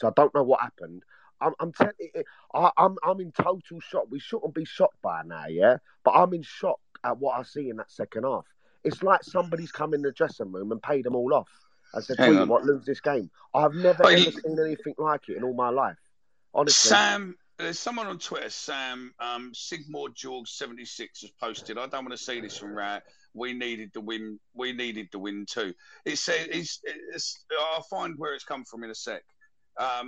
[0.00, 1.02] So I don't know what happened.
[1.42, 1.92] I'm, I'm telling
[2.54, 4.06] I, I'm, I'm in total shock.
[4.10, 5.76] We shouldn't be shocked by now, yeah?
[6.04, 8.46] But I'm in shock at what I see in that second half.
[8.82, 11.50] It's like somebody's come in the dressing room and paid them all off.
[11.94, 12.48] I said, Hang on.
[12.48, 13.30] what, lose this game.
[13.52, 15.98] I've never But ever he- seen anything like it in all my life.
[16.54, 21.76] Honestly, Sam, there's someone on Twitter, Sam, um, Sigmore George 76 has posted.
[21.78, 23.02] I don't want to see this from Rat.
[23.34, 24.40] We needed the win.
[24.54, 25.74] We needed the win too.
[26.04, 26.80] It says it's,
[27.12, 27.44] it's,
[27.74, 29.22] I'll find where it's come from in a sec,
[29.80, 30.00] because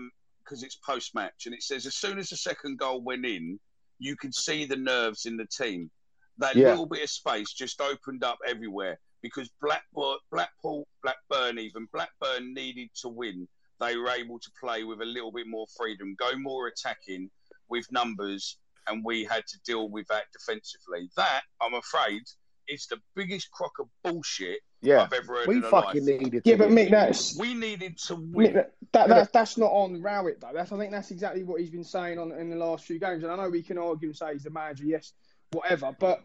[0.62, 3.58] um, it's post match, and it says as soon as the second goal went in,
[3.98, 5.90] you could see the nerves in the team.
[6.38, 6.70] That Yeah.
[6.70, 12.90] little bit of space just opened up everywhere because Blackpool, Blackpool, Blackburn, even Blackburn needed
[13.02, 13.48] to win.
[13.80, 17.30] They were able to play with a little bit more freedom, go more attacking
[17.68, 18.58] with numbers,
[18.88, 21.08] and we had to deal with that defensively.
[21.16, 22.22] That, I'm afraid,
[22.68, 26.20] is the biggest crock of bullshit yeah, I've ever heard we in a fucking life.
[26.20, 26.50] needed to.
[26.50, 26.76] Yeah, but win.
[26.76, 28.54] Mick, that's We needed to Mick, win.
[28.54, 30.50] that, that, that that's not on Rowett though.
[30.52, 33.22] That's I think that's exactly what he's been saying on in the last few games.
[33.22, 35.12] And I know we can argue and say he's the manager, yes,
[35.52, 36.24] whatever, but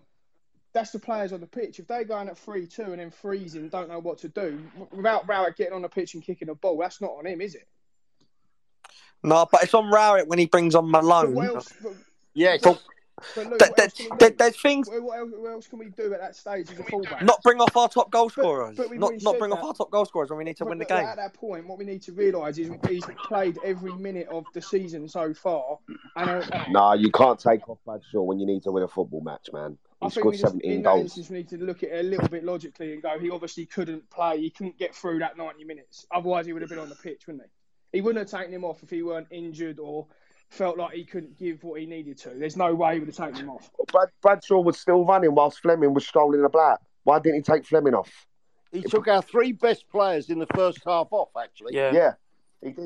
[0.74, 1.80] that's the players on the pitch.
[1.80, 4.60] If they're going at three two and then freezing, don't know what to do
[4.92, 7.54] without Rowett getting on the pitch and kicking a ball, that's not on him, is
[7.54, 7.68] it?
[9.24, 11.36] No, but it's on Rowett when he brings on Malone.
[11.36, 11.74] what else?
[11.82, 11.94] But,
[12.34, 12.62] Yes.
[12.62, 12.80] But
[13.36, 15.90] but Luke, There- what else there- there's things- What, what else, what else can we
[15.90, 17.24] do at that stage as a fullback?
[17.24, 18.76] Not bring off our top goal scorers.
[18.78, 20.64] but we've not not said bring off our top goal scorers when we need to
[20.66, 21.06] But- win the game.
[21.06, 24.62] At that point, what we need to realise is he's played every minute of the
[24.62, 25.80] season so far,
[26.16, 29.22] and uh, Nah, you can't take off Bradshaw when you need to win a football
[29.22, 29.78] match, man.
[30.00, 31.02] I He think scored just, 17 goals.
[31.02, 33.66] instance, we need to look at it a little bit logically and go, he obviously
[33.66, 34.40] couldn't play.
[34.40, 36.06] He couldn't get through that 90 minutes.
[36.12, 37.98] Otherwise, he would have been on the pitch, wouldn't he?
[37.98, 40.06] He wouldn't have taken him off if he weren't injured or
[40.50, 42.30] felt like he couldn't give what he needed to.
[42.30, 43.70] There's no way he would have taken him off.
[43.92, 46.80] Brad, Bradshaw was still running whilst Flemming was strolling the about.
[47.04, 48.12] Why didn't he take Flemming off?
[48.72, 51.76] He took our three best players in the first half off, actually.
[51.76, 51.92] Yeah.
[51.94, 52.14] Yeah.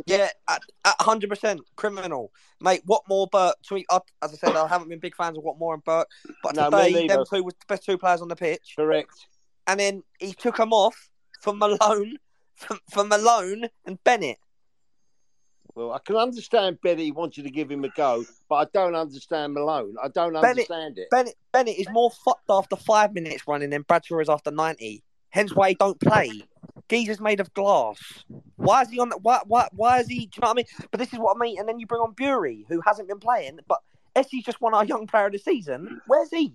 [0.06, 2.32] Yeah, at, at 100% criminal.
[2.60, 5.84] Mate, Watmore, Burke, tweet, as I said, I haven't been big fans of Watmore and
[5.84, 6.10] Burke,
[6.44, 8.74] but No, today, them two was the best two players on the pitch.
[8.76, 9.28] Correct.
[9.68, 11.10] And then he took them off
[11.40, 12.18] for Malone,
[12.56, 14.38] for, for Malone and Bennett.
[15.76, 19.54] Well, I can understand Betty wanted to give him a go, but I don't understand
[19.54, 19.96] Malone.
[20.02, 21.10] I don't Bennett, understand it.
[21.10, 25.04] Bennett, Bennett is more fucked after five minutes running than Bradshaw is after 90.
[25.30, 26.42] Hence why he don't play.
[26.90, 27.98] Geezer's made of glass.
[28.58, 30.56] Why is he on the, why, why, why is he, do you know what I
[30.56, 30.66] mean?
[30.92, 31.58] But this is what I mean.
[31.58, 33.80] And then you bring on Burey, who hasn't been playing, but
[34.16, 36.02] Esse's just won our young player of the season.
[36.08, 36.54] Where's he?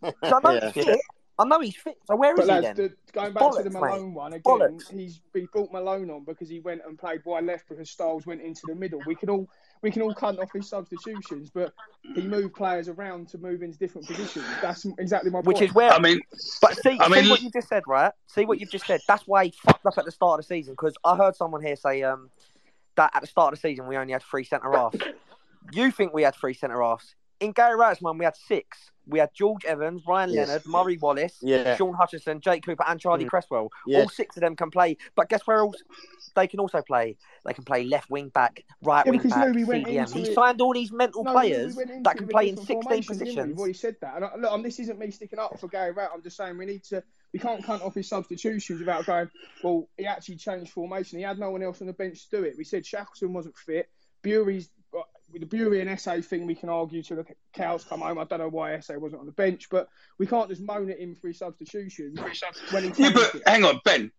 [0.00, 0.96] 'Cause I know Yeah.
[1.38, 1.98] I know he's fit.
[2.06, 2.88] So where is But he lads, then?
[2.88, 4.14] the, going back to the Bollocks, Malone mate.
[4.16, 4.90] one again, Bollocks.
[4.90, 8.40] he's he brought Malone on because he went and played wide left because Styles went
[8.40, 9.02] into the middle.
[9.06, 9.46] We can all
[9.82, 11.74] we can all cunt off his substitutions, but
[12.14, 14.46] he moved players around to move into different positions.
[14.62, 15.68] That's exactly my Which point.
[15.70, 15.90] is where.
[15.92, 16.20] I mean,
[16.62, 18.12] But see, I see mean- what you just said, right?
[18.28, 19.00] See what you've just said.
[19.06, 20.72] That's why he fucked up at the start of the season.
[20.72, 22.30] Because I heard someone here say um,
[22.96, 24.96] that at the start of the season we only had three centre halves.
[25.72, 27.14] you think we had three centre halves?
[27.40, 28.90] In Gary Rowett's one, we had six.
[29.08, 30.48] We had George Evans, Ryan Yes.
[30.48, 31.76] Leonard, Murray Wallace, Yeah.
[31.76, 33.28] Shaun Hutchinson, Jake Cooper, and Charlie Mm.
[33.28, 33.70] Cresswell.
[33.94, 34.96] All six of them can play.
[35.14, 35.76] But guess where else
[36.34, 37.16] they can also play?
[37.44, 40.12] They can play left wing back, right Yeah, wing back, Louis went CDM.
[40.12, 42.82] He it- signed all these mental No, players we that can play in different 16
[42.82, 43.24] formations, didn't we?
[43.34, 43.48] positions.
[43.48, 44.16] We've already said that.
[44.16, 46.10] And I, look, this isn't me sticking up for Gary Rowett.
[46.12, 47.02] I'm just saying we need to.
[47.32, 49.30] We can't cunt off his substitutions without going.
[49.62, 51.18] Well, he actually changed formation.
[51.18, 52.54] He had no one else on the bench to do it.
[52.56, 53.88] We said Shackleton wasn't fit.
[54.22, 54.70] Burey's
[55.32, 56.46] with the Burey and Esse thing.
[56.46, 58.18] We can argue till the cows come home.
[58.18, 60.98] I don't know why Esse wasn't on the bench, but we can't just moan at
[60.98, 63.42] him for his he Yeah, but it.
[63.46, 64.12] hang on, Ben.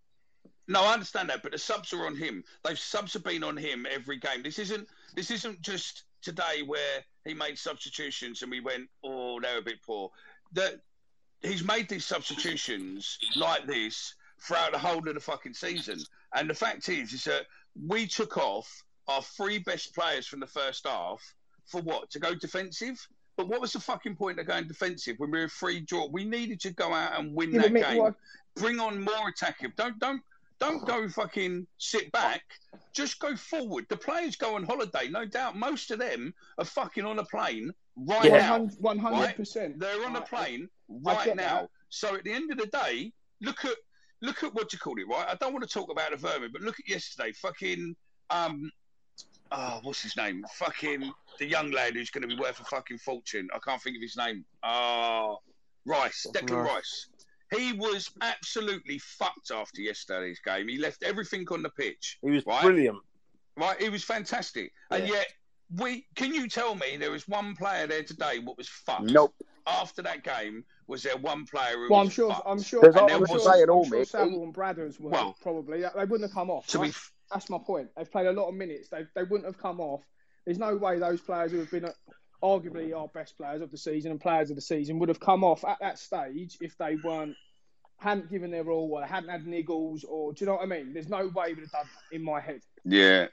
[0.67, 2.43] No, I understand that, but the subs are on him.
[2.63, 4.43] They've subs have been on him every game.
[4.43, 9.59] This isn't this isn't just today where he made substitutions and we went, oh, they're
[9.59, 10.11] a bit poor.
[10.53, 10.81] That
[11.41, 15.99] he's made these substitutions like this throughout the whole of the fucking season.
[16.33, 17.45] And the fact is, is that
[17.87, 21.21] we took off our three best players from the first half
[21.65, 22.09] for what?
[22.11, 22.97] To go defensive?
[23.35, 26.07] But what was the fucking point of going defensive when we were free draw?
[26.07, 27.97] We needed to go out and win Yeah, that game.
[27.97, 28.15] what-
[28.55, 29.71] Bring on more attacking.
[29.75, 30.21] Don't don't
[30.59, 32.41] don't go fucking sit back.
[32.91, 33.85] Just go forward.
[33.89, 35.55] The players go on holiday, no doubt.
[35.55, 38.57] Most of them are fucking on a plane right Yeah.
[38.57, 38.67] now.
[38.81, 39.77] 100%.
[39.79, 41.61] They're on a plane right now.
[41.61, 41.69] that.
[41.89, 43.75] So at the end of the day, look at
[44.21, 45.27] look at what you call it, right?
[45.29, 47.31] I don't want to talk about the vermin, but look at yesterday.
[47.33, 47.95] Fucking
[48.31, 48.71] um
[49.51, 50.45] oh, what's his name?
[50.53, 53.47] Fucking the young lad who's gonna be worth a fucking fortune.
[53.53, 54.45] I can't think of his name.
[54.63, 55.37] Oh
[55.85, 56.73] Rice, Declan Rice.
[56.73, 57.07] Rice.
[57.61, 60.67] He was absolutely fucked after yesterday's game.
[60.67, 62.17] He left everything on the pitch.
[62.21, 62.61] He was right?
[62.61, 62.97] brilliant.
[63.55, 64.73] Right, he was fantastic.
[64.91, 65.27] And yet
[65.77, 69.03] we can you tell me there was one player there today what was fucked?
[69.11, 69.33] Nope.
[69.65, 72.29] After that game, was there one player who Well, was I'm sure.
[72.31, 72.47] fucked?
[72.47, 72.81] I'm sure.
[72.81, 74.13] There's I'm always sure, a saying, I'm all, sure Mick.
[74.23, 75.81] And Bradders were Well- probably.
[75.81, 76.67] They wouldn't have come off.
[76.67, 76.93] To be
[77.31, 77.89] That's, that's my point.
[77.95, 78.89] They've played a lot of minutes.
[78.89, 80.03] They they wouldn't have come off.
[80.45, 81.91] There's no way those players who have been uh,
[82.43, 85.43] arguably our best players of the season and players of the season would have come
[85.43, 87.35] off at that stage if they weren't
[87.99, 90.67] hadn't given their all or they hadn't had niggles or do you know what I
[90.67, 90.93] mean?
[90.93, 92.61] There's no way we would have done that in my head.
[92.85, 93.27] Yeah.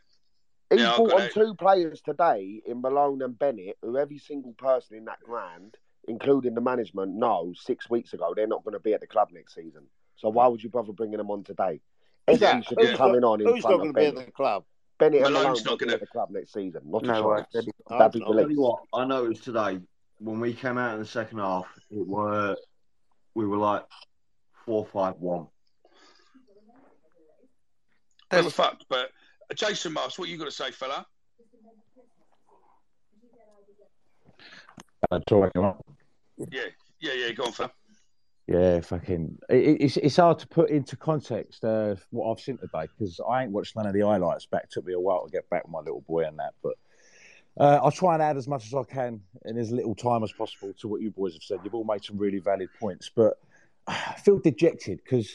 [0.71, 4.97] He's Yeah, brought on two players today in Malone and Bennett, who every single person
[4.97, 5.77] in that ground,
[6.09, 9.29] including the management, knows six weeks ago they're not going to be at the club
[9.33, 9.83] next season.
[10.17, 11.81] So why would you bother bringing them on today?
[12.27, 12.65] Who's Esse that?
[12.67, 14.65] should be Who's coming not- on in who's not gonna be at the club?
[14.99, 16.83] Bennett and Malone's Malone not not going gonna- to the club next season.
[16.85, 17.37] Not a No way.
[17.39, 17.49] chance.
[17.53, 19.81] They'd That'd be I'll tell you what, I noticed today
[20.21, 22.57] when we came out in the second half, it were
[23.35, 23.85] we were like
[24.65, 25.49] four five one.
[28.31, 28.87] They were fucked.
[28.89, 29.11] But
[29.51, 31.07] uh, Jason Marks, what you got to say, fella?
[35.11, 35.85] Uh, talking about-
[36.51, 36.63] Yeah,
[37.01, 37.33] yeah, yeah.
[37.33, 37.71] Go on, fella.
[38.47, 39.39] Yeah, fucking.
[39.49, 43.43] It, it's it's hard to put into context uh, what I've seen today because I
[43.43, 44.65] ain't watched none of the highlights back.
[44.65, 46.75] It took me a while to get back with my little boy and that, but
[47.59, 50.33] uh, I'll try and add as much as I can in as little time as
[50.33, 51.61] possible to what you boys have said.
[51.65, 53.39] You've all made some really valid points, but
[53.87, 55.35] I feel dejected because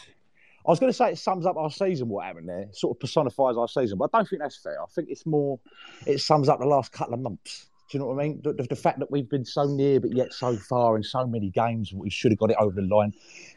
[0.65, 2.09] I was going to say it sums up our season.
[2.09, 4.79] What happened there sort of personifies our season, but I don't think that's fair.
[4.79, 5.59] I think it's more
[6.05, 7.68] it sums up the last couple of months.
[7.89, 8.41] Do you know what I mean?
[8.43, 11.25] The, the, the fact that we've been so near, but yet so far in so
[11.25, 13.13] many games, we should have got it over the line.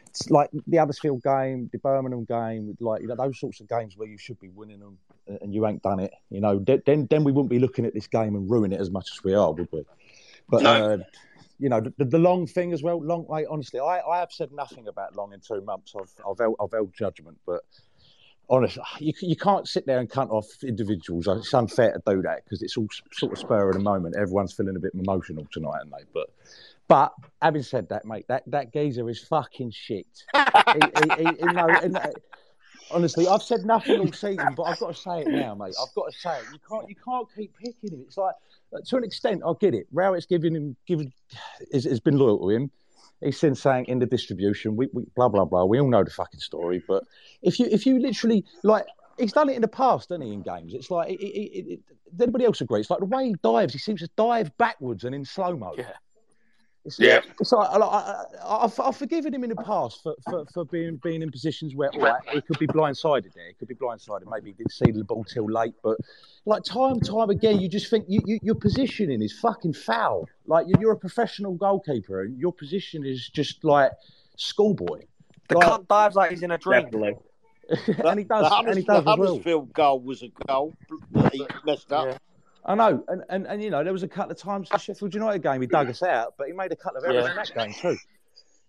[0.07, 3.97] It's like the Huddersfield game, the Birmingham game, like you know those sorts of games
[3.97, 4.97] where you should be winning them
[5.41, 6.13] and you ain't done it.
[6.29, 8.91] You know, then then we wouldn't be looking at this game and ruin it as
[8.91, 9.83] much as we are, would we?
[10.49, 10.97] But uh,
[11.59, 13.01] you know, the, the long thing as well.
[13.01, 15.93] Long, like honestly, I, I have said nothing about long in two months.
[15.95, 17.61] I've I've held, I've held judgment, but
[18.49, 21.27] honestly, you, you can't sit there and cut off individuals.
[21.27, 24.15] It's unfair to do that because it's all sort of spur of the moment.
[24.15, 26.03] Everyone's feeling a bit emotional tonight, and they.
[26.13, 26.29] But
[26.87, 30.05] but having said that, mate, that, that geezer is fucking shit.
[30.35, 30.79] he,
[31.17, 32.09] he, he, uh,
[32.91, 35.75] honestly, I've said nothing all season, but I've got to say it now, mate.
[35.81, 36.45] I've got to say it.
[36.51, 38.03] You can't you can't keep picking him.
[38.05, 38.35] It's like
[38.85, 39.87] to an extent, I get it.
[39.91, 41.13] Rowett's giving him given
[41.71, 42.71] has, has been loyal to him.
[43.23, 45.65] He's since saying in the distribution, we, we blah blah blah.
[45.65, 47.03] We all know the fucking story, but
[47.41, 48.85] if you if you literally like.
[49.19, 50.33] He's done it in the past, hasn't he?
[50.33, 51.11] In games, it's like.
[51.11, 51.79] It, it, it,
[52.15, 52.79] does anybody else agree?
[52.79, 53.73] It's like the way he dives.
[53.73, 55.75] He seems to dive backwards and in slow mo.
[55.77, 55.91] Yeah.
[56.85, 57.21] It's, Yeah.
[57.39, 60.65] It's like I, I, I, I've, I've forgiven him in the past for, for, for
[60.65, 63.47] being being in positions where all right, he could be blindsided there.
[63.47, 64.29] He could be blindsided.
[64.29, 65.75] Maybe he didn't see the ball till late.
[65.81, 65.97] But
[66.45, 70.27] like time and time again, you just think you, you, your positioning is fucking foul.
[70.45, 73.91] Like you- you're a professional goalkeeper and your position is just like
[74.35, 75.03] schoolboy.
[75.47, 76.87] The Like- cunt dives like he's in a dream.
[77.69, 78.49] and he does.
[78.49, 79.15] The and he Huddersfield, does as well.
[79.27, 80.73] Huddersfield goal was a goal
[81.11, 82.19] that he messed up.
[82.65, 85.13] I know, and, and and you know, there was a couple of times the Sheffield
[85.13, 87.29] United game he dug us out, but he made a couple of errors Yeah.
[87.31, 87.97] in that game too.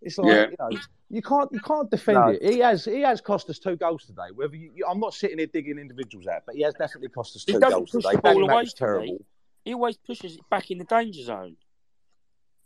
[0.03, 0.47] It's like Yeah.
[0.51, 0.79] you know,
[1.11, 2.29] you can't you can't defend No.
[2.29, 2.43] it.
[2.43, 4.29] He has he has cost us two goals today.
[4.35, 7.37] Whether you, you- I'm not sitting here digging individuals out, but he has definitely cost
[7.37, 8.11] us two goals today.
[8.13, 9.07] the ball Danny Mack away was from me.
[9.07, 9.25] terrible.
[9.65, 11.57] He always pushes it back in the danger zone.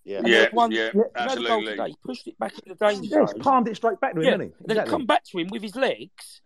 [0.04, 1.66] Yeah, Yeah, there's one, yeah, you goal absolutely.
[1.66, 3.40] today, he pushed it back in the danger Yeah, he's zone.
[3.40, 4.74] palmed it straight back to him, yeah, hasn't he?
[4.74, 6.40] then come back to him with his legs,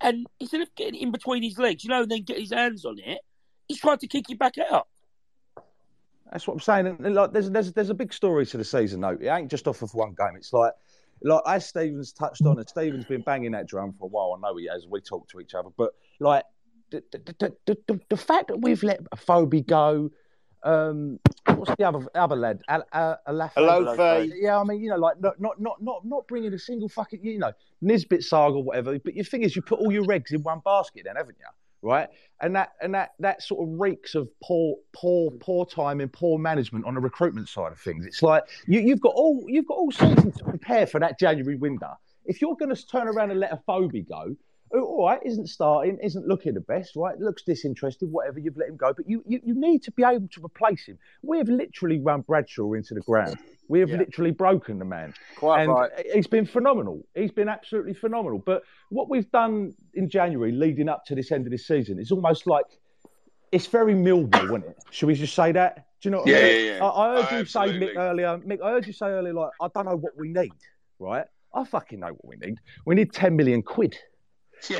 [0.00, 2.86] and instead of getting in between his legs, you know, and then get his hands
[2.86, 3.20] on it,
[3.68, 4.88] he's trying to kick you back out.
[6.30, 6.86] That's what I'm saying.
[6.86, 9.18] And and, like, there's there's there's a big story to the season, though.
[9.20, 10.36] It ain't just off of one game.
[10.36, 10.72] It's like
[11.20, 14.34] like as Stevens touched on, and Stevens been banging that drum for a while.
[14.36, 14.86] I know he has.
[14.88, 16.44] We talk to each other, but like
[16.90, 20.10] the the the, the, the, the fact that we've let Afobe go.
[20.64, 22.60] Um, what's the other other lad?
[22.68, 23.54] Al, Al, Alafe?
[23.54, 24.30] Alofe.
[24.36, 27.18] Yeah, I mean, you know, like not not not not not bringing a single fucking,
[27.24, 28.96] you know, Nisbet saga, or whatever.
[29.00, 31.46] But your thing is, you put all your eggs in one basket, then, haven't you?
[31.84, 32.08] Right,
[32.40, 36.38] and that and that that sort of reeks of poor poor poor time and poor
[36.38, 38.06] management on the recruitment side of things.
[38.06, 41.56] It's like you, you've got all you've got all season to prepare for that January
[41.56, 41.94] window.
[42.24, 44.36] If you're going to turn around and let Afobe go,
[44.72, 47.18] who, all right, isn't starting, isn't looking the best, right?
[47.20, 48.38] Looks disinterested, whatever.
[48.40, 50.98] You've let him go, but you you, you need to be able to replace him.
[51.22, 53.36] We have literally run Bradshaw into the ground.
[53.68, 53.98] We have Yeah.
[53.98, 55.14] literally broken the man.
[55.36, 55.90] Quite and right.
[56.12, 57.06] he's been phenomenal.
[57.14, 58.38] He's been absolutely phenomenal.
[58.44, 62.10] But what we've done in January, leading up to this end of this season, is
[62.10, 62.64] almost like
[63.52, 64.76] it's very Millwall, isn't it?
[64.90, 65.86] Should we just say that?
[66.00, 66.66] Do you know what Yeah, I mean?
[66.66, 66.84] yeah, yeah.
[66.84, 67.60] I, I heard Oh, you say.
[67.78, 68.38] Mick earlier.
[68.38, 70.52] Mick, I heard you say earlier, like I don't know what we need,
[70.98, 71.26] right?
[71.54, 72.58] I fucking know what we need.
[72.86, 73.96] We need ten million quid.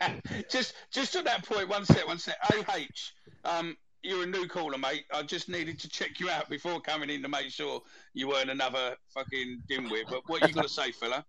[0.00, 0.14] Yeah.
[0.48, 2.36] just just at that point, one sec, one sec.
[2.42, 2.86] AH,
[3.44, 5.04] um, you're a new caller, mate.
[5.12, 7.82] I just needed to check you out before coming in to make sure
[8.14, 10.04] you weren't another fucking dimwit.
[10.08, 11.24] But what you got to say, fella?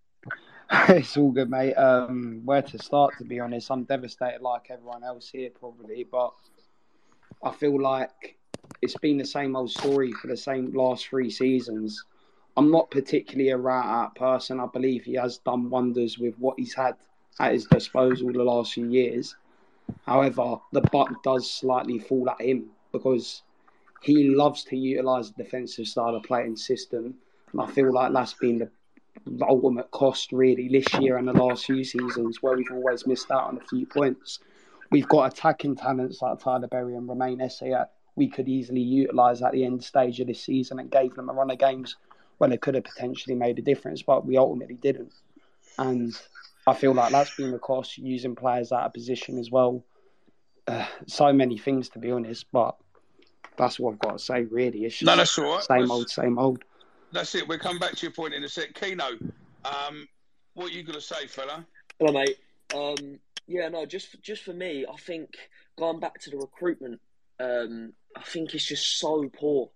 [0.90, 1.74] it's all good, mate.
[1.74, 3.18] Um, where to start?
[3.18, 6.06] To be honest, I'm devastated, like everyone else here, probably.
[6.10, 6.32] But
[7.44, 8.38] I feel like
[8.82, 12.06] it's been the same old story for the same last three seasons.
[12.56, 14.60] I'm not particularly a rat out person.
[14.60, 16.96] I believe he has done wonders with what he's had
[17.40, 19.36] at his disposal the last few years.
[20.06, 23.44] However, the buck does slightly fall at him because
[24.02, 27.16] he loves to utilise the defensive style of play and system.
[27.52, 28.72] And I feel like that's been the
[29.26, 33.30] the ultimate cost really this year and the last few seasons where we've always missed
[33.32, 34.40] out on a few points.
[34.92, 39.52] we've got attacking talents like Tyler Burey and Romain Esse we could easily utilise at
[39.54, 41.96] the end stage of this season and gave them a run of games
[42.38, 45.14] when it could have potentially made a difference, but we ultimately didn't.
[45.78, 46.14] And
[46.68, 49.84] I feel like that's been the cost using players out of position as well.
[50.68, 52.76] Uh, so many things to be honest, but
[53.58, 54.44] that's what I've got to say.
[54.44, 55.64] Really, it's just No, that's all right.
[55.64, 56.64] same That's- old, same old.
[57.12, 57.48] That's it.
[57.48, 58.76] We'll come back to your point in a sec.
[58.76, 59.06] Keno,
[59.66, 60.08] um,
[60.54, 61.66] what are you going to say, fella?
[61.98, 62.38] Hello, mate.
[62.76, 65.36] Um, yeah, no, just just for me, I think
[65.76, 67.02] going back to the recruitment,
[67.40, 69.72] um, I think it's just so poor.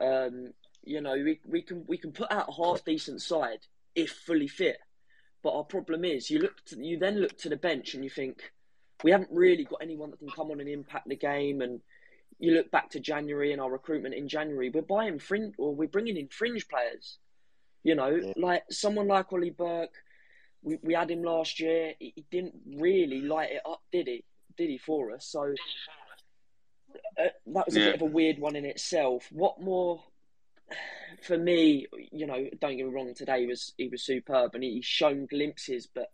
[0.00, 0.52] Um,
[0.84, 3.66] you know, we, we can we can put out a half decent side
[3.96, 4.78] if fully fit,
[5.42, 8.10] but our problem is you look to, you then look to the bench and you
[8.10, 8.52] think
[9.02, 11.60] we haven't really got anyone that can come on and impact the game.
[11.60, 11.80] And
[12.38, 15.88] you look back to January and our recruitment in January, we're buying fringe or we're
[15.88, 17.18] bringing in fringe players.
[17.82, 19.94] You know, like someone like Ollie Burke,
[20.62, 21.94] we, we had him last year.
[21.98, 24.24] He, he didn't really light it up, did he?
[24.56, 25.26] Did he for us?
[25.26, 25.52] So
[27.18, 27.86] uh, that was a Yeah.
[27.86, 29.28] bit of a weird one in itself.
[29.34, 30.02] Watmore?
[31.22, 33.14] For me, you know, don't get me wrong.
[33.14, 35.86] Today was he was superb, and he's shown glimpses.
[35.92, 36.08] But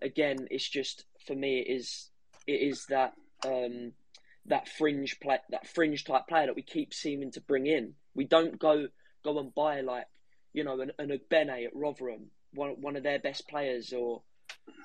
[0.00, 2.10] again, it's just for me, it is
[2.46, 3.14] it is that
[3.46, 3.92] um,
[4.46, 7.94] that fringe play, that fringe type player that we keep seeming to bring in.
[8.14, 8.88] We don't go
[9.24, 10.06] go and buy like
[10.52, 14.22] you know an, an Ogbene at Rotherham, one one of their best players, or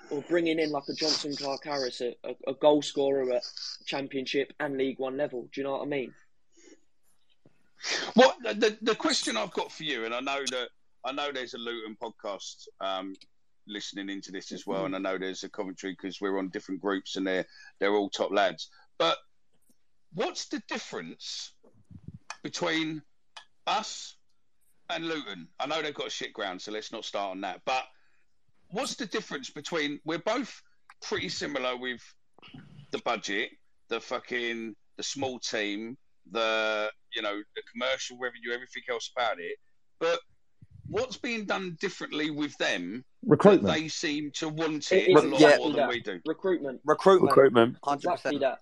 [0.09, 3.43] or bringing in like a Jonson Clarke-Harris, a, a, a goal scorer at
[3.85, 5.49] Championship and League One level.
[5.51, 6.13] Do you know what I mean?
[8.17, 10.69] What the, the question I've got for you, and I know that
[11.05, 13.13] I know there's a Luton podcast um,
[13.67, 16.81] listening into this as well, and I know there's a commentary because we're on different
[16.81, 17.45] groups and they're
[17.79, 18.71] they're all top lads.
[18.97, 19.17] But
[20.15, 21.53] what's the difference
[22.41, 23.03] between
[23.67, 24.15] us
[24.89, 25.47] and Luton?
[25.59, 27.61] I know they've got a shit ground, so let's not start on that.
[27.67, 27.83] But
[28.71, 30.59] what's the difference between we're both
[31.03, 32.01] pretty similar with
[32.89, 33.51] the budget,
[33.89, 35.99] the fucking the small team,
[36.31, 39.57] the you know the commercial revenue, everything else about it.
[39.99, 40.19] But
[40.87, 43.03] what's being done differently with them?
[43.23, 43.73] that Recruitment.
[43.73, 45.89] They seem to want It it is a lot exactly more than that.
[45.89, 46.19] we do.
[46.25, 46.81] Recruitment.
[46.85, 47.29] Recruitment.
[47.31, 47.77] Recruitment.
[47.83, 48.41] Hundred Exactly percent.
[48.41, 48.59] that.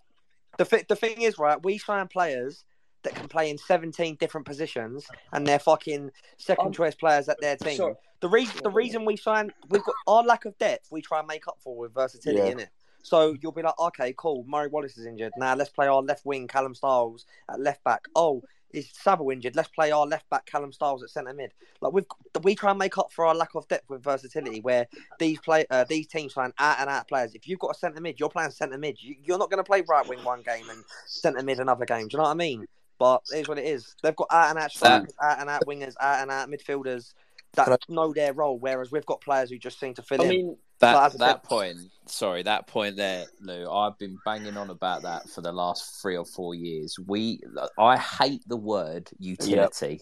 [0.57, 1.61] The thi- the thing is, right?
[1.63, 2.63] We sign players
[3.03, 7.39] that can play in seventeen different positions, and they're fucking second Um, choice players at
[7.41, 7.77] their team.
[7.77, 7.95] sorry.
[8.21, 10.87] The reason the reason we sign we've got our lack of depth.
[10.91, 12.51] We try and make up for with versatility Yeah.
[12.53, 12.69] in it.
[13.05, 14.43] So you'll be like, okay, cool.
[14.47, 15.31] Murray Wallace is injured.
[15.37, 18.05] Now let's play our left wing, Callum Styles at left back.
[18.15, 18.41] Oh,
[18.73, 19.55] is Saville injured?
[19.55, 21.51] Let's play our left back, Callum Styles at centre mid.
[21.81, 22.07] Like we've
[22.41, 24.59] we try and make up for our lack of depth with versatility.
[24.59, 24.87] Where
[25.19, 27.35] these play uh, these teams sign out and out players.
[27.35, 28.99] If you've got a centre mid, you're playing centre mid.
[28.99, 32.07] You, you're not going to play right wing one game and centre mid another game.
[32.07, 32.65] Do you know what I mean?
[32.97, 33.95] But it is what it is.
[34.01, 37.13] They've got out and out strikers, out and out wingers, out and out midfielders
[37.53, 38.57] that know their role.
[38.57, 40.29] Whereas we've got players who just seem to fill I in.
[40.29, 43.69] mean, That as that said- point, sorry, that point there, Lou.
[43.69, 46.97] I've been banging on about that for the last three or four years.
[47.07, 47.39] We,
[47.79, 50.01] I hate the word utility,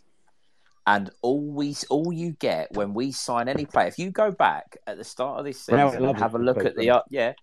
[0.88, 3.88] and all we, all you get when we sign any player.
[3.88, 6.58] If you go back at the start of this season and love have a look
[6.66, 7.34] at the, ar- yeah,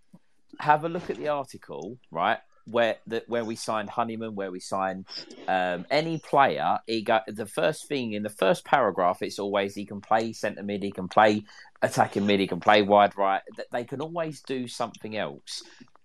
[0.58, 2.38] have a look at the article, right?
[2.66, 5.06] Where the, where we signed Honeyman, where we signed
[5.48, 9.22] um, any player, he got the first thing in the first paragraph.
[9.22, 11.44] It's always he can play centre mid, he can play
[11.82, 13.42] attacking mid, he can play wide right.
[13.56, 15.62] That They can always do something else.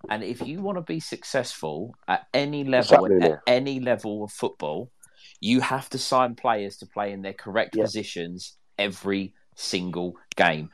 [0.09, 4.31] And if you want to be successful at any level, happening at any level of
[4.31, 4.91] football,
[5.39, 10.69] you have to sign players to play in their correct positions every single game.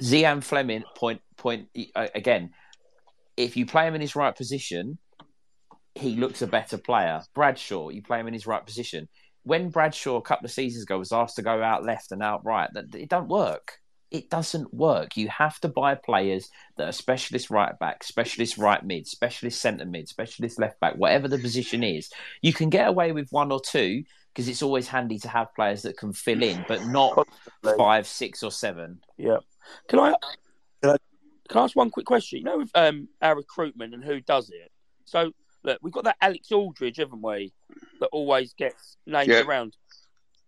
[0.00, 2.50] Zian Flemming, point point uh, again.
[3.36, 4.98] If you play him in his right position,
[5.94, 7.22] he looks a better player.
[7.34, 9.08] Bradshaw, you play him in his right position.
[9.44, 12.44] When Bradshaw a couple of seasons ago was asked to go out left and out
[12.44, 13.78] right, that it don't work.
[14.10, 15.16] It doesn't work.
[15.16, 19.86] You have to buy players that are specialist right back, specialist right mid, specialist centre
[19.86, 22.10] mid, specialist left back, whatever the position is.
[22.42, 25.82] You can get away with one or two because it's always handy to have players
[25.82, 27.26] that can fill in, but not
[27.78, 29.00] five, six, or seven.
[29.16, 29.38] Yeah.
[29.88, 30.14] Can I
[30.82, 30.96] can I,
[31.52, 32.38] can I ask one quick question?
[32.38, 34.72] You know, with um, our recruitment and who does it.
[35.04, 37.52] So look, we've got that Alex Aldridge, haven't we?
[38.00, 39.42] That always gets named Yeah.
[39.42, 39.76] around,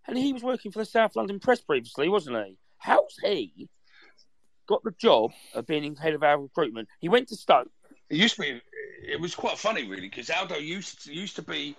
[0.08, 2.56] and he was working for the South London Press previously, wasn't he?
[2.78, 3.68] How's he
[4.66, 6.88] got the job of being head of our recruitment?
[7.00, 7.70] He went to Stoke.
[8.10, 8.60] It used to be.
[9.06, 11.76] It was quite funny, really, because Aldo used to, used to be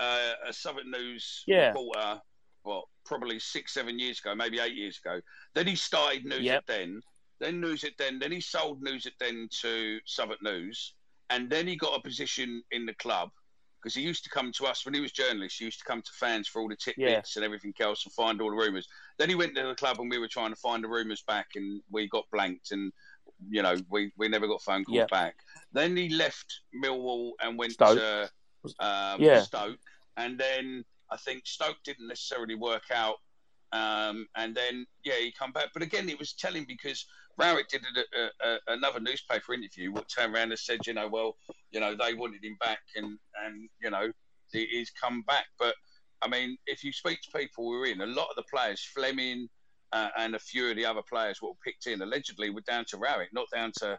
[0.00, 1.68] uh, a Southern News Yeah.
[1.68, 2.20] reporter.
[2.64, 5.20] Well, probably six, seven years ago, maybe eight years ago.
[5.54, 6.56] Then he started News Yep.
[6.56, 7.00] at Den.
[7.40, 8.18] Then News at Den.
[8.18, 10.94] Then he sold News at Den to Southern News,
[11.30, 13.30] and then he got a position in the club
[13.82, 15.58] because he used to come to us when he was journalist.
[15.58, 18.40] He used to come to fans for all the tidbits and everything else and find
[18.40, 18.88] all the rumours.
[19.18, 21.48] Then he went to the club and we were trying to find the rumours back,
[21.56, 22.70] and we got blanked.
[22.70, 22.92] And
[23.50, 25.06] you know, we, we never got phone calls Yeah.
[25.10, 25.34] back.
[25.72, 27.98] Then he left Millwall and went Stoke.
[27.98, 28.30] to
[28.78, 29.40] um, Yeah.
[29.40, 29.80] Stoke,
[30.16, 33.16] and then I think Stoke didn't necessarily work out.
[33.72, 37.04] Um, and then yeah, he come back, but again, it was telling because
[37.38, 41.36] Rowett did a, a, another newspaper interview, what turned around and said, you know, well,
[41.70, 44.10] you know, they wanted him back, and and you know,
[44.52, 45.46] he's come back.
[45.58, 45.74] But
[46.22, 48.82] I mean, if you speak to people who were in, a lot of the players,
[48.94, 49.48] Flemming
[49.92, 52.96] uh, and a few of the other players were picked in, allegedly were down to
[52.96, 53.98] Rowett, not down to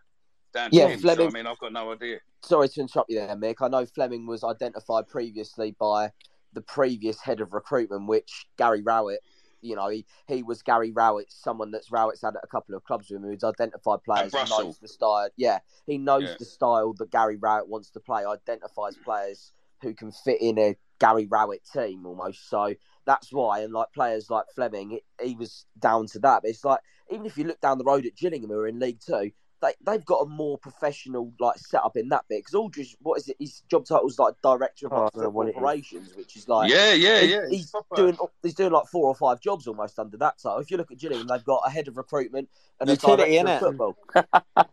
[0.54, 1.00] down to Yeah, him.
[1.00, 2.20] So I mean, I've got no idea.
[2.44, 3.56] Sorry to interrupt you there, Mick.
[3.62, 6.12] I know Flemming was identified previously by
[6.54, 9.20] the previous head of recruitment, which Gary Rowett.
[9.66, 12.84] You know, he, he was Gary Rowett, someone that's Rowett's had at a couple of
[12.84, 14.66] clubs with him, who's identified players, who Russell.
[14.66, 15.30] knows the style.
[15.38, 16.36] Yeah, he knows Yeah.
[16.40, 19.52] the style that Gary Rowett wants to play, identifies players
[19.82, 22.50] who can fit in a Gary Rowett team almost.
[22.50, 22.74] So
[23.06, 26.42] that's why, and like players like Flemming, it, he was down to that.
[26.44, 26.80] But it's like,
[27.12, 29.32] even if you look down the road at Gillingham, who are in League Two,
[29.66, 33.30] they they've got a more professional like setup in that bit because Aldridge, what is
[33.30, 33.36] it?
[33.40, 35.50] His job title is like director of Oh, I like, don't know what football it
[35.50, 35.56] is.
[35.58, 37.96] operations, which is like Yeah, yeah, he- yeah, He's, he's proper.
[37.96, 40.60] doing he's doing like four or five jobs almost under that title.
[40.60, 43.68] If you look at Gillingham, they've got a head of recruitment and a Utility, director
[43.68, 43.96] of football.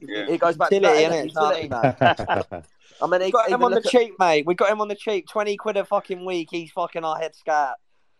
[0.00, 0.26] Yeah.
[0.28, 1.68] It goes back to Utility, that, innit?
[1.70, 1.70] innit?
[1.70, 2.62] Utility, man.
[3.02, 4.44] I mean, We got him on the look at- cheap, mate.
[4.44, 5.26] We got him on the cheap.
[5.28, 6.48] Twenty quid a fucking week.
[6.50, 7.76] He's fucking our head scout.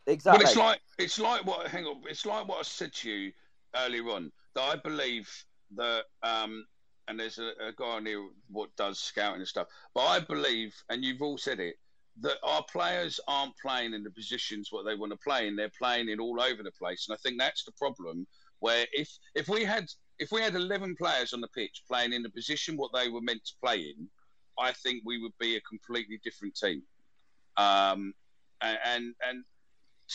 [0.06, 1.66] Well, it's like it's like what.
[1.66, 3.32] Hang on, it's like what I said to you
[3.76, 4.32] earlier on.
[4.55, 5.28] That I believe
[5.76, 6.66] that, um,
[7.09, 9.68] and there's a, a guy on here what does scouting and stuff.
[9.94, 11.76] But I believe, and you've all said it,
[12.20, 15.56] that our players aren't playing in the positions what they want to play in.
[15.56, 18.26] They're playing in all over the place, and I think that's the problem.
[18.60, 19.86] Where if if we had
[20.18, 23.20] if we had eleven players on the pitch playing in the position what they were
[23.20, 24.09] meant to play in,
[24.59, 26.82] I think we would be a completely different team.
[27.56, 28.14] Um,
[28.60, 29.44] and and, and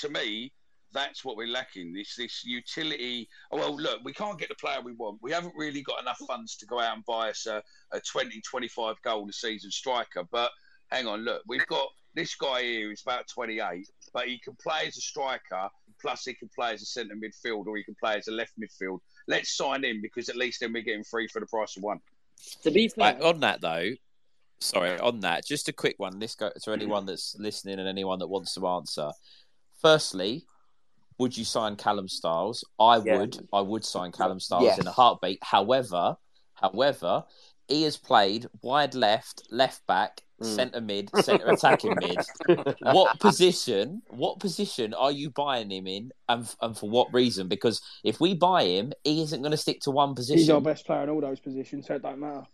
[0.02, 0.54] to me,
[0.94, 1.94] that's what we're lacking.
[1.94, 3.28] This this utility.
[3.52, 5.20] Oh, well, look, we can't get the player we want.
[5.22, 7.62] We haven't really got enough funds to go out and buy us a,
[7.92, 10.24] a 20, 25 goal a season striker.
[10.32, 10.52] But
[10.92, 14.88] hang on, look, we've got this guy here who's about 28, but he can play
[14.88, 15.70] as a striker,
[16.02, 18.54] plus he can play as a centre midfield, or he can play as a left
[18.60, 19.00] midfield.
[19.28, 22.00] Let's sign him because at least then we're getting free for the price of one.
[22.64, 23.92] To be fair, Right, on that though,
[24.60, 26.20] sorry, on that, just a quick one.
[26.20, 29.12] This go to anyone that's listening and anyone that wants to answer.
[29.82, 30.46] Firstly,
[31.20, 32.64] would you sign Callum Styles?
[32.80, 33.18] I Yeah.
[33.20, 33.48] would.
[33.54, 34.80] I would sign Callum Styles Yes.
[34.80, 35.40] in a heartbeat.
[35.44, 36.16] However,
[36.56, 37.26] however,
[37.68, 40.46] he has played wide left, left back, Mm.
[40.56, 42.18] centre mid, centre attacking mid.
[42.82, 44.02] What position?
[44.08, 47.50] What position are you buying him in, and and for what reason?
[47.50, 50.40] Because if we buy him, he isn't going to stick to one position.
[50.40, 52.46] He's our best player in all those positions, so it don't matter.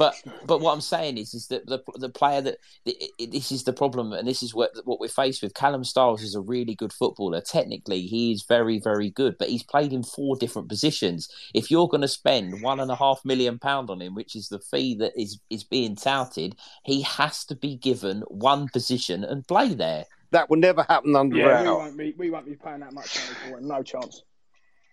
[0.00, 0.14] But
[0.46, 2.56] but what I'm saying is is that the the player that
[2.86, 5.52] it, it- this is the problem, and this is what what we're faced with.
[5.52, 7.42] Callum Styles is a really good footballer.
[7.42, 11.28] Technically, he is very very good, but he's played in four different positions.
[11.54, 14.48] If you're going to spend one and a half million pound on him, which is
[14.48, 19.46] the fee that is is being touted, he has to be given one position and
[19.46, 20.06] play there.
[20.30, 23.18] That will never happen under Yeah, we won't be we won't be paying that much
[23.18, 23.68] money for him.
[23.68, 24.22] No chance.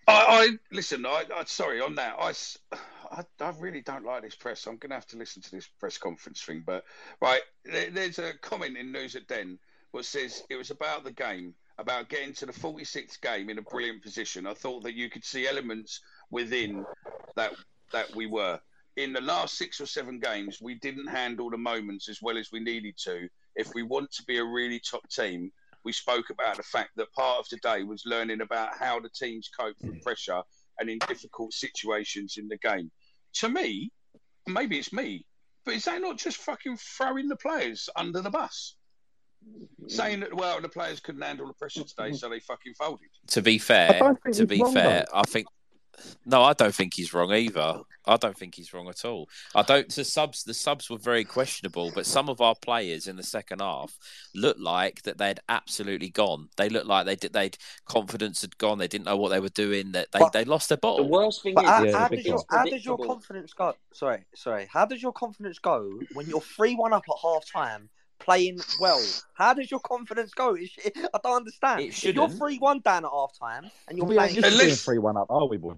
[0.06, 1.04] I, I listen.
[1.06, 2.16] I, I sorry on that.
[2.18, 2.56] I, s-
[3.10, 4.66] I, I really don't like this press.
[4.66, 6.62] I'm going to have to listen to this press conference thing.
[6.64, 6.84] But
[7.20, 9.58] right, there, there's a comment in News at Den
[9.90, 13.62] which says it was about the game, about getting to the 46th game in a
[13.62, 14.46] brilliant position.
[14.46, 16.84] I thought that you could see elements within
[17.36, 17.52] that
[17.92, 18.60] that we were
[18.96, 20.60] in the last six or seven games.
[20.60, 23.28] We didn't handle the moments as well as we needed to.
[23.56, 25.50] If we want to be a really top team,
[25.84, 29.48] we spoke about the fact that part of today was learning about how the teams
[29.48, 30.42] cope with pressure
[30.78, 32.90] and in difficult situations in the game.
[33.34, 33.90] To me,
[34.46, 35.24] maybe it's me,
[35.64, 38.74] but is that not just fucking throwing the players under the bus?
[39.86, 43.08] Saying that, well, the players couldn't handle the pressure today, so they fucking folded.
[43.28, 45.18] To be fair, to be fair, though.
[45.18, 45.46] I think
[46.24, 47.80] no, I don't think he's wrong either.
[48.06, 49.28] I don't think he's wrong at all.
[49.54, 49.88] I don't.
[49.94, 53.60] The subs, the subs were very questionable, but some of our players in the second
[53.60, 53.98] half
[54.34, 56.48] looked like that they'd absolutely gone.
[56.56, 57.34] They looked like they did.
[57.34, 58.78] They'd confidence had gone.
[58.78, 59.92] They didn't know what they were doing.
[59.92, 61.04] That they, they lost their bottle.
[61.04, 63.74] The worst thing But is, how, it's how does your how does your confidence go?
[63.92, 64.68] Sorry, sorry.
[64.72, 69.04] How does your confidence go when you're three one up at half time, playing well?
[69.34, 70.56] How does your confidence go?
[70.56, 71.80] It's- I don't understand.
[71.82, 72.38] It if you're shouldn't.
[72.38, 75.18] three one down at half time and you're we playing, used to being three one
[75.18, 75.74] up, are we, boy?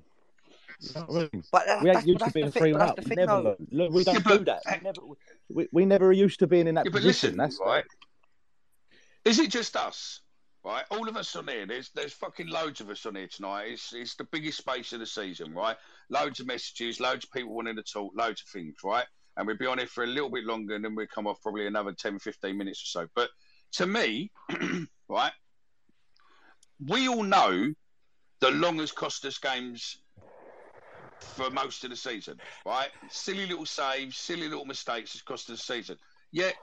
[1.52, 2.96] But that- we ain't that's- used to being three but up.
[2.96, 3.42] the thing, never.
[3.42, 3.56] though.
[3.70, 4.62] Look, we don't Yeah, do that.
[4.66, 5.00] We never.
[5.48, 7.36] We, we never are used to being in that Yeah, but position.
[7.36, 7.84] listen, That's right?
[9.24, 10.20] Is it just us?
[10.62, 11.64] Right, all of us on here.
[11.66, 13.68] There's there's fucking loads of us on here tonight.
[13.72, 15.76] It's it's the biggest space of the season, right?
[16.10, 19.06] Loads of messages, loads of people wanting to talk, loads of things, right?
[19.38, 21.40] And we'll be on here for a little bit longer, and then we'll come off
[21.40, 23.08] probably another 10, 15 minutes or so.
[23.14, 23.30] But
[23.72, 24.30] to me,
[25.08, 25.32] right,
[26.86, 27.72] we all know
[28.40, 29.96] the longest as Costas games
[31.20, 32.88] for most of the season, right?
[33.10, 35.96] Silly little saves, silly little mistakes has cost us the season.
[36.32, 36.54] Yet,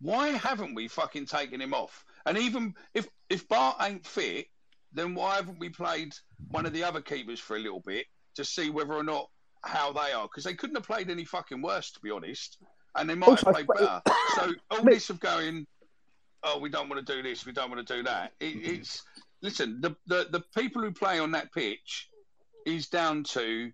[0.00, 2.04] why haven't we fucking taken him off?
[2.26, 4.46] And even if if Bart ain't fit,
[4.92, 6.12] then why haven't we played
[6.48, 8.06] one of the other keepers for a little bit
[8.36, 9.28] to see whether or not
[9.62, 10.24] how they are?
[10.24, 12.58] Because they couldn't have played any fucking worse, to be honest,
[12.96, 14.02] and they might Also, have played better.
[14.34, 15.66] so all this of going,
[16.42, 18.32] oh, we don't want to do this, we don't want to do that.
[18.40, 19.02] It, it's
[19.40, 22.08] listen, the, the the people who play on that pitch
[22.66, 23.72] is down to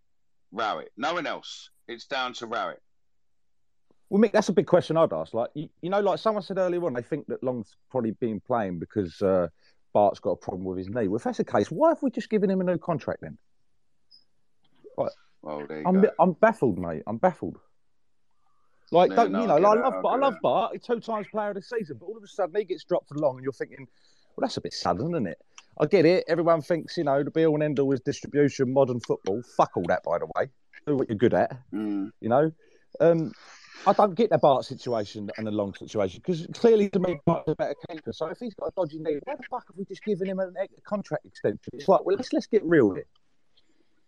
[0.53, 0.93] Rowett.
[0.97, 1.71] No one else.
[1.87, 2.83] It's down to Rowett.
[4.11, 5.35] Well, Mick, that's a big question I'd ask.
[5.35, 8.41] Like, you, you know, like someone said earlier on, they think that Long's probably been
[8.41, 9.49] playing because uh,
[9.93, 11.09] Bart's got a problem with his knee.
[11.09, 13.37] Well, if that's the case, why have we just given him a new contract then?
[14.97, 15.11] Like,
[15.43, 16.11] well, there you I'm, go.
[16.19, 17.03] I'm baffled, mate.
[17.07, 17.59] I'm baffled.
[18.91, 19.57] Like, Yeah, don't no, you know?
[19.57, 20.37] Like, I love, Bart, I love.
[20.43, 20.73] Bart.
[20.73, 23.09] He's two times player of the season, but all of a sudden he gets dropped
[23.09, 23.87] for long, and you're thinking,
[24.39, 25.39] well, that's a bit sudden, isn't it?
[25.81, 26.25] I get it.
[26.29, 29.43] Everyone thinks, you know, the be all and end all is distribution, modern football.
[29.57, 30.49] Fuck all that, by the way.
[30.87, 31.59] Do what you're good at.
[31.73, 32.13] Mm.
[32.21, 32.53] You know,
[33.01, 33.33] um,
[33.85, 37.51] I don't get the Bart situation and the Long situation because clearly to me Bart's
[37.51, 38.13] a better keeper.
[38.13, 40.39] So if he's got a dodgy knee, why the fuck have we just given him
[40.39, 40.53] a
[40.85, 41.73] contract extension?
[41.73, 43.07] It's like, well, let's let's get real here.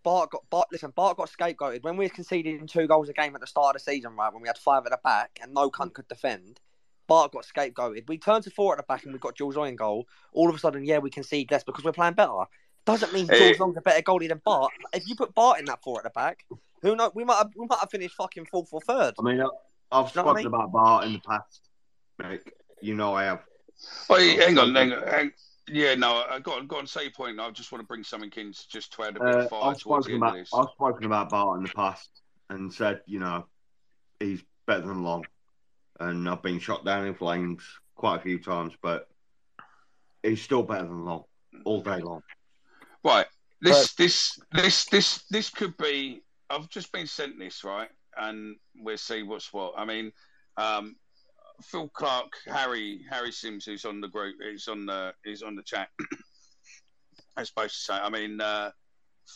[0.04, 0.68] Bart got Bart.
[0.70, 3.74] Listen, Bart got scapegoated when we were conceding two goals a game at the start
[3.74, 4.32] of the season, right?
[4.32, 6.60] When we had five at the back and no cunt could defend.
[7.10, 8.06] Bart got scapegoated.
[8.08, 10.06] We turned to four at the back and we got Jules Owen goal.
[10.32, 12.44] All of a sudden, yeah, we concede less because we're playing better.
[12.86, 13.48] Doesn't mean Hey.
[13.48, 14.70] Jules Long's a better goalie than Bart.
[14.92, 16.46] If you put Bart in that four at the back,
[16.82, 17.10] who knows?
[17.16, 19.14] We might have, we might have finished fucking fourth or third.
[19.18, 19.48] I mean, I-
[19.90, 20.46] I've You know I spoken mean?
[20.46, 21.68] about Bart in the past.
[22.20, 22.42] Mate,
[22.80, 23.42] you know I have.
[24.08, 25.08] Oh, yeah, hang on, hang on.
[25.08, 25.32] Hang,
[25.66, 26.86] yeah, no, I got go on.
[26.86, 27.40] Say your point.
[27.40, 29.48] I just want to bring something in to- just to add a bit Uh, of
[29.48, 30.46] fire I've towards the spoken about.
[30.68, 32.08] I've spoken about Bart in the past
[32.50, 33.46] and said, you know,
[34.20, 35.26] he's better than Long,
[36.00, 37.62] and I've been shot down in flames
[37.94, 39.08] quite a few times, but
[40.22, 41.24] he's still better than Long
[41.64, 42.22] all day long.
[43.04, 43.26] Right.
[43.62, 46.22] This this this this this could be.
[46.48, 49.74] I've just been sent this right, and we'll see what's what.
[49.76, 50.12] I mean,
[50.56, 50.96] um,
[51.62, 55.62] Phil Clark, Harry Harry Sims, who's on the group, is on the is on the
[55.62, 55.88] chat.
[57.36, 57.94] I'm supposed to say.
[57.94, 58.70] I mean, uh,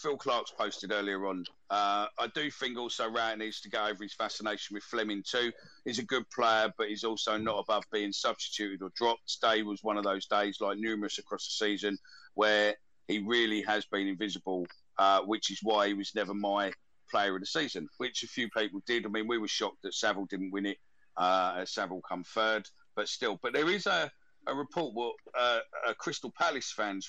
[0.03, 1.45] Phil Clark's posted earlier on.
[1.71, 5.51] Uh, I do think also Rowett needs to go over his fascination with Flemming too.
[5.85, 9.41] He's a good player, but he's also not above being substituted or dropped.
[9.41, 11.99] Today was one of those days, like numerous across the season,
[12.35, 12.75] where
[13.09, 14.67] he really has been invisible,
[14.99, 16.73] uh, which is why he was never my
[17.11, 19.07] player of the season, which a few people did.
[19.07, 20.79] I mean, we were shocked that Saville didn't win it.
[21.17, 23.39] Uh, as Saville come third, but still.
[23.41, 24.11] But there is a,
[24.49, 27.09] a report what uh, uh, Crystal Palace fans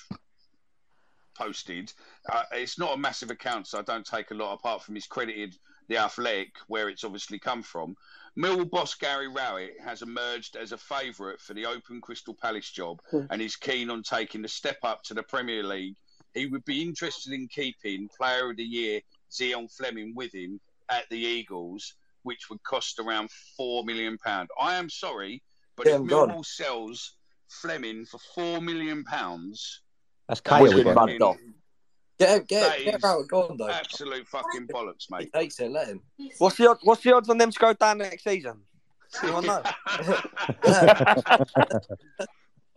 [1.36, 1.92] posted.
[2.30, 5.06] Uh, it's not a massive account, so I don't take a lot apart from his
[5.06, 5.56] credited
[5.88, 7.96] the Athletic, where it's obviously come from.
[8.36, 13.00] Millwall boss Gary Rowett has emerged as a favourite for the open Crystal Palace job
[13.30, 15.96] and is keen on taking the step up to the Premier League.
[16.34, 19.00] He would be interested in keeping Player of the Year
[19.30, 20.60] Zian Flemming with him
[20.90, 21.94] at the Eagles,
[22.24, 24.50] which would cost around four million pound.
[24.60, 25.42] I am sorry,
[25.76, 26.42] but Get if gone.
[26.44, 27.16] Sells
[27.48, 29.04] Flemming for four million
[30.28, 30.94] pounds, That's That Kale is again.
[30.94, 31.18] fucking-
[32.18, 33.68] Get him, that get, get is Rowett gone though.
[33.68, 35.24] Absolute fucking bollocks, mate.
[35.34, 36.00] He takes it, let him.
[36.38, 38.62] What's the odds, what's the odds on them to go down next season?
[39.22, 39.62] Anyone know?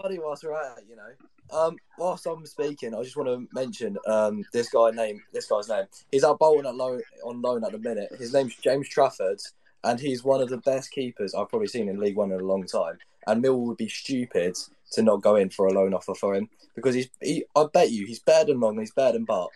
[0.01, 1.57] Funny whilst we're at it, you know.
[1.57, 5.21] Um, whilst I'm speaking, I just want to mention um this guy name.
[5.34, 5.85] This guy's name.
[6.11, 8.09] He's at Bolton at loan on loan at the minute.
[8.17, 9.39] His name's James Trafford,
[9.84, 12.43] and he's one of the best keepers I've probably seen in League One in a
[12.43, 12.97] long time.
[13.30, 14.57] And Mill would be stupid
[14.93, 17.10] to not go in for a loan offer for him because he's.
[17.22, 18.80] He, I bet you he's better than Long.
[18.80, 19.51] He's better than Bart.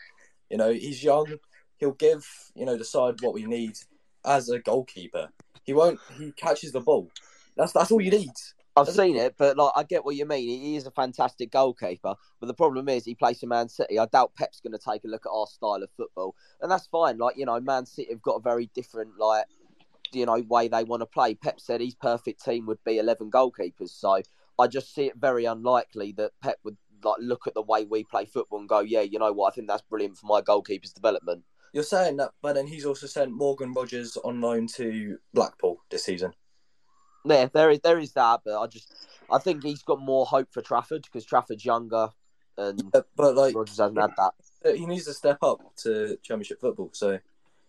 [0.49, 1.25] You know, he's young.
[1.77, 2.23] He'll give
[2.55, 3.77] you know the side what we need
[4.23, 5.29] as a goalkeeper.
[5.63, 5.99] He won't.
[6.19, 7.09] He catches the ball.
[7.57, 8.31] That's that's all you need.
[8.75, 10.47] I've seen it, but like I get what you mean.
[10.47, 13.99] He is a fantastic goalkeeper, but the problem is he plays for Man City.
[13.99, 16.87] I doubt Pep's going to take a look at our style of football, and that's
[16.87, 17.17] fine.
[17.17, 19.45] Like you know, Man City have got a very different like
[20.13, 21.35] you know way they want to play.
[21.35, 24.21] Pep said his perfect team would be eleven goalkeepers, so
[24.59, 28.03] I just see it very unlikely that Pep would like look at the way we
[28.03, 30.93] play football and go, yeah, you know what, I think that's brilliant for my goalkeeper's
[30.93, 31.43] development.
[31.73, 36.05] You're saying that, but then he's also sent Morgan Rogers on loan to Blackpool this
[36.05, 36.33] season.
[37.25, 38.93] Yeah, there is there is that, but I just
[39.31, 42.09] I think he's got more hope for Trafford because Trafford's younger
[42.57, 44.75] and but like Rogers hasn't had that.
[44.75, 46.89] He needs to step up to Championship football.
[46.93, 47.19] So,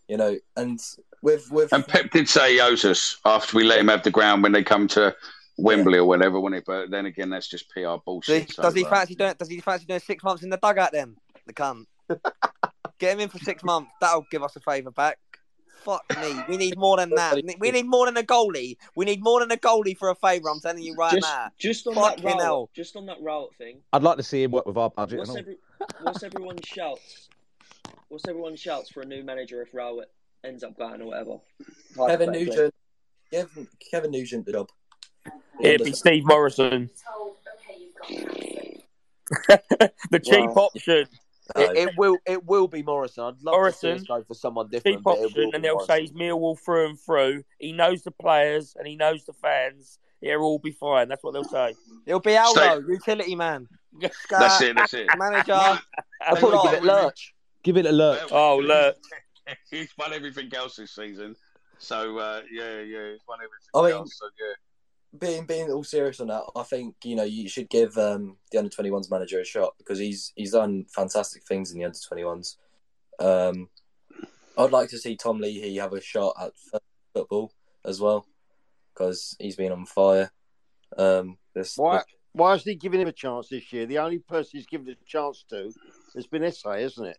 [0.09, 0.81] you know, and
[1.23, 4.11] with with And Pep did say he owes us after we let him have the
[4.11, 5.15] ground when they come to
[5.57, 6.65] Wembley or whatever, wasn't it?
[6.67, 8.53] But then again, that's just PR Does he, bullshit.
[8.53, 9.35] so, does he uh, fancy doing?
[9.39, 10.93] Does he fancy doing six months in the dugout?
[10.93, 11.17] Then
[11.47, 11.85] the cunt.
[12.99, 13.91] Get him in for six months.
[14.01, 15.19] That'll give us a favour back.
[15.83, 16.43] Fuck me.
[16.49, 17.35] We need more than that.
[17.61, 18.77] We need more than a goalie.
[18.97, 20.49] We need more than a goalie for a favour.
[20.49, 21.51] I'm telling you right just, now.
[21.59, 22.71] just on Fucking that route, hell.
[22.75, 23.81] just on that route thing.
[23.93, 25.43] I'd like to see him work with our budget What's and all.
[25.43, 25.57] every,
[26.01, 27.29] what's everyone's shouts?
[28.09, 30.11] What's everyone shouts for a new manager if Rowett
[30.45, 31.39] ends up going or whatever?
[32.07, 32.45] Kevin Hypothetically.
[32.47, 32.75] Nugent.
[33.31, 34.69] Give Kevin Nugent the job.
[35.61, 36.91] It'd be Steve Morison.
[39.49, 40.69] the cheap Wow.
[40.75, 41.07] option.
[41.57, 43.25] It, it will it will be Morison.
[43.25, 43.91] I'd love to see Morison.
[43.91, 44.99] us go for someone different.
[44.99, 45.95] Cheap but it option, will be and they'll Morison.
[45.95, 47.45] say he's Millwall through and through.
[47.59, 49.99] He knows the players and he knows the fans.
[50.23, 51.09] It'll all be fine.
[51.09, 51.75] That's what they'll say.
[52.07, 53.69] It'll be Aldo, utility man.
[54.31, 54.77] That's it.
[54.77, 55.11] That's it.
[55.19, 55.53] Manager.
[56.23, 57.34] I'll probably give it Lurch.
[57.65, 58.29] Give it a look.
[58.31, 58.97] Oh, look.
[59.71, 61.35] he's won everything else this season.
[61.79, 64.19] So uh, yeah, yeah, he's won everything I mean, else.
[64.19, 65.19] So yeah.
[65.19, 68.59] being being all serious on that, I think you know you should give um, the
[68.59, 71.99] under twenty ones manager a shot because he's he's done fantastic things in the under
[72.07, 72.59] twenty ones.
[73.19, 73.69] Um,
[74.57, 76.53] I'd like to see Tom Leahy have a shot at
[77.13, 77.53] football
[77.85, 78.27] as well
[78.93, 80.31] because he's been on fire.
[80.97, 82.03] Um, this Why?
[82.33, 83.87] Why hasn't he given him a chance this year?
[83.87, 85.73] The only person he's given a chance to
[86.17, 87.19] has been Esse, isn't it?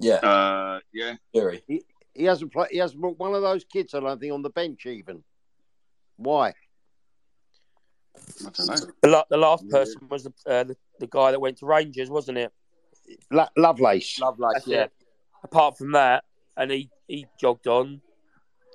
[0.00, 0.16] Yeah.
[0.16, 1.14] Uh, yeah.
[1.32, 1.62] Fury.
[1.66, 1.82] He,
[2.14, 2.68] he hasn't played.
[2.70, 3.94] He hasn't brought one of those kids.
[3.94, 5.22] I don't think on the bench even.
[6.16, 6.48] Why?
[6.48, 6.52] I
[8.52, 8.76] don't know.
[9.02, 12.38] The, the last person was the, uh, the the guy that went to Rangers, wasn't
[12.38, 12.52] it?
[13.30, 14.18] La- Lovelace.
[14.20, 14.92] Lovelace, That's it.
[15.44, 16.24] Apart from that,
[16.56, 18.00] and he, he jogged on.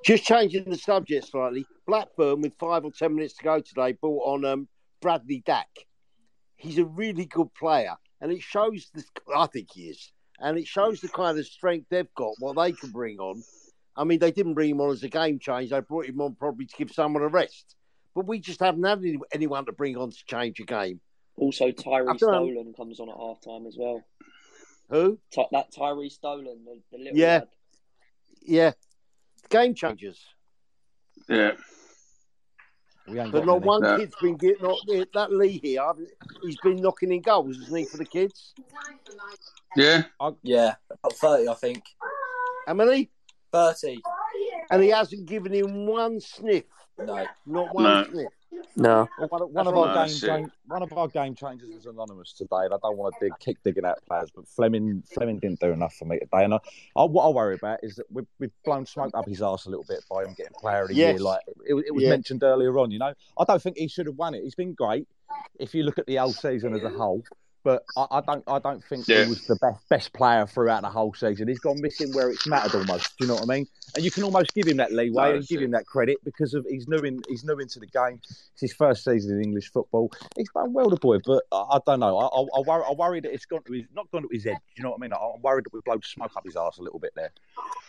[0.05, 1.65] Just changing the subject slightly.
[1.85, 4.67] Blackburn, with five or ten minutes to go today, brought on um,
[5.01, 5.67] Bradley Dack.
[6.55, 8.89] He's a really good player, and it shows.
[8.93, 9.03] The,
[9.35, 10.11] I think he is,
[10.43, 13.41] and it shows the kind of strength they've got, what they can bring on.
[13.95, 16.35] I mean, they didn't bring him on as a game change; they brought him on
[16.35, 17.75] probably to give someone a rest.
[18.13, 20.99] But we just haven't had any, anyone to bring on to change a game.
[21.37, 22.45] Also, I Tyree don't know.
[22.45, 24.03] Stolen comes on at half time as well.
[24.89, 25.17] Who?
[25.33, 27.47] Ty- that Tyrhys Dolan, the, the little Yeah, lad.
[28.43, 28.71] yeah,
[29.49, 30.23] game changers.
[31.27, 31.53] Yeah.
[33.07, 33.67] We ain't But got not many.
[33.67, 33.97] one No.
[33.97, 34.77] kid's been getting not
[35.13, 35.83] that Lee here.
[36.41, 38.53] He's been knocking in goals, isn't he, for the kids?
[39.75, 40.03] Yeah.
[40.41, 41.83] Yeah, about thirty, I think.
[42.67, 43.09] How many?
[43.51, 44.01] Thirty.
[44.71, 46.63] And he hasn't given him one sniff.
[46.97, 48.03] No, not one No.
[48.11, 48.27] sniff.
[48.75, 49.09] No.
[49.17, 49.97] Well, one, one of right.
[49.97, 52.65] our game, game one of our game changers was anonymous today.
[52.65, 55.71] And I don't want to dig, keep digging out players, but Flemming Flemming didn't do
[55.71, 56.43] enough for me today.
[56.43, 56.59] And I,
[56.95, 59.69] I, what I worry about is that we've, we've blown smoke up his arse a
[59.69, 61.13] little bit by him getting Player of the Yes.
[61.13, 61.19] Year.
[61.23, 62.09] Like it, it was Yeah.
[62.09, 62.91] mentioned earlier on.
[62.91, 64.43] You know, I don't think he should have won it.
[64.43, 65.07] He's been great
[65.59, 67.23] if you look at the whole season as a whole.
[67.63, 69.23] But I, I don't, I don't think Yeah.
[69.23, 71.47] he was the best best player throughout the whole season.
[71.47, 73.17] He's gone missing where it's mattered almost.
[73.17, 73.67] Do you know what I mean?
[73.95, 75.65] And you can almost give him that leeway No, and give it.
[75.65, 78.19] him that credit because of he's new in he's new into the game.
[78.23, 80.11] It's his first season in English football.
[80.35, 82.17] He's done well, the boy, but I, I don't know.
[82.17, 84.43] I, I, I, worry, I worry that it's gone to his not gone to his
[84.43, 84.57] head.
[84.57, 85.13] Do you know what I mean?
[85.13, 87.31] I, I'm worried that we've blown smoke up his arse a little bit there.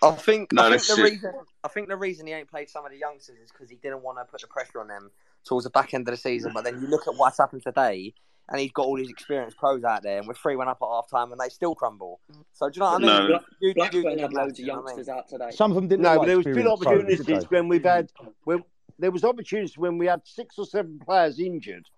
[0.03, 1.33] I think No, I think the reason
[1.65, 4.03] I think the reason he ain't played some of the youngsters is because he didn't
[4.03, 5.11] want to put the pressure on them
[5.45, 6.53] towards the back end of the season.
[6.55, 8.15] But then you look at what's happened today,
[8.51, 10.89] and he's got all these experienced pros out there, and we're three one up at
[10.89, 12.21] half time, and they still crumble.
[12.53, 13.07] So do you know what I mean?
[13.07, 13.27] No.
[13.29, 15.05] You, you, Blackburn you had loads of that, you know what I mean?
[15.05, 15.51] youngsters out today.
[15.51, 16.03] Some of them didn't.
[16.03, 17.57] No, but there was been experience, so, opportunities they?
[17.57, 18.11] when we've had
[18.45, 18.65] when
[18.99, 21.89] there was opportunities when we had six or seven players injured,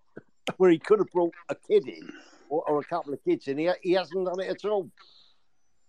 [0.57, 2.11] where he could have brought a kid in
[2.49, 3.59] or, or a couple of kids in.
[3.59, 4.91] He, he hasn't done it at all.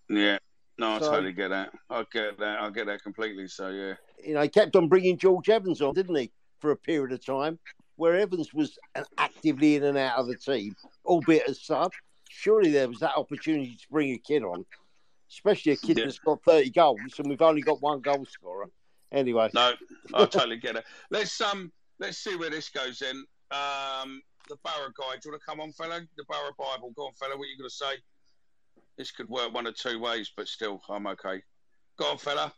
[0.10, 0.38] Yeah.
[0.80, 1.72] No, I So- totally get that.
[1.90, 2.62] I get that.
[2.62, 3.48] I get that completely.
[3.48, 3.94] So yeah.
[4.26, 7.24] You know, he kept on bringing George Evans on, didn't he, for a period of
[7.24, 7.60] time,
[7.98, 8.78] where Evans was
[9.18, 10.76] actively in and out of the team,
[11.06, 11.92] albeit as sub.
[12.30, 14.66] Surely there was that opportunity to bring a kid on,
[15.32, 16.06] especially a kid Yeah.
[16.06, 18.70] that's got 30 goals, and we've only got one goal scorer.
[19.12, 19.74] Anyway, No,
[20.14, 20.86] I totally get it.
[21.10, 23.26] Let's um, let's see where this goes then.
[23.52, 25.14] Um, the Borough guy.
[25.16, 26.02] Do you want to come on, fella?
[26.18, 26.92] The Borough Bible.
[26.96, 27.38] Go on, fella.
[27.38, 27.94] What are you going to say?
[28.98, 31.42] This could work one of two ways, but still, I'm okay.
[31.98, 32.52] Go on, fella.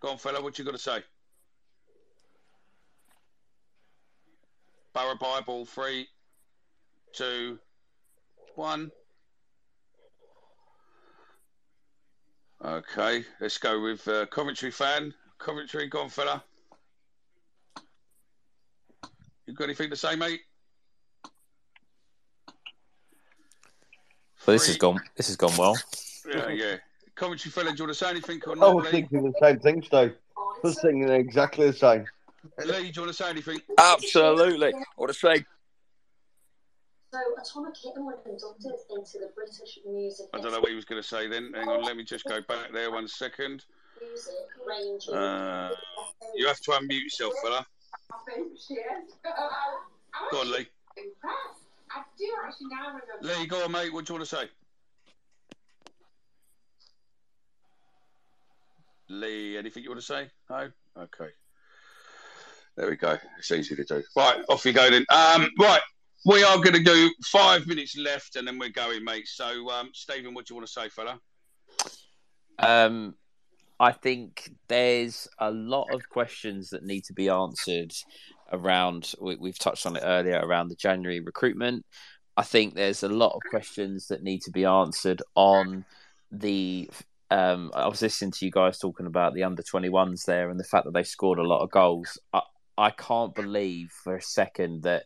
[0.00, 0.40] Go on, fella.
[0.42, 1.02] What you got to say?
[4.92, 5.64] Borough Bible.
[5.64, 6.08] Three,
[7.12, 7.58] two,
[8.54, 8.90] one.
[12.62, 15.14] Okay, let's go with uh, Coventry fan.
[15.38, 16.44] Coventry, go on, fella.
[19.46, 20.40] You got anything to say, mate?
[24.44, 25.00] But this has gone.
[25.16, 25.78] This has gone well.
[26.28, 26.76] Yeah, yeah.
[27.14, 28.90] Coventry fella, do you want to say anything or I not, was Lee?
[28.90, 30.14] thinking the same thing, Steve.
[30.36, 32.04] I was thinking exactly the same.
[32.64, 33.60] Lee, do you want to say anything?
[33.78, 34.72] Absolutely.
[34.74, 35.44] I want to say
[37.12, 40.84] So Atomic Kitten was inducted into the British Music I don't know what he was
[40.84, 41.52] going to say then.
[41.54, 43.64] Hang on, let me just go back there one second.
[44.00, 44.32] Music
[44.66, 45.14] ranging.
[45.14, 45.70] Uh,
[46.34, 47.66] you have to unmute yourself, fella.
[50.30, 50.66] Go on, Lee.
[51.92, 53.40] I do actually now remember.
[53.40, 53.92] Lee, go on, mate.
[53.92, 54.44] What do you want to say?
[59.08, 60.30] Lee, anything you want to say?
[60.48, 60.70] No?
[60.96, 61.30] Okay.
[62.80, 63.18] There we go.
[63.38, 64.02] It's easy to do.
[64.16, 65.04] Right, off you go then.
[65.10, 65.82] Um, right.
[66.24, 69.28] we are going to do five minutes left, and then we're going, mate.
[69.28, 71.20] So, um, Stephen, what do you want to say, fella?
[72.58, 73.16] Um,
[73.78, 77.92] I think there's a lot of questions that need to be answered
[78.50, 79.12] around.
[79.20, 81.84] We, we've touched on it earlier around the January recruitment.
[82.38, 85.84] I think there's a lot of questions that need to be answered on
[86.32, 86.88] the.
[87.30, 90.64] Um, I was listening to you guys talking about the under 21s there and the
[90.64, 92.18] fact that they scored a lot of goals.
[92.80, 95.04] I can't believe for a second that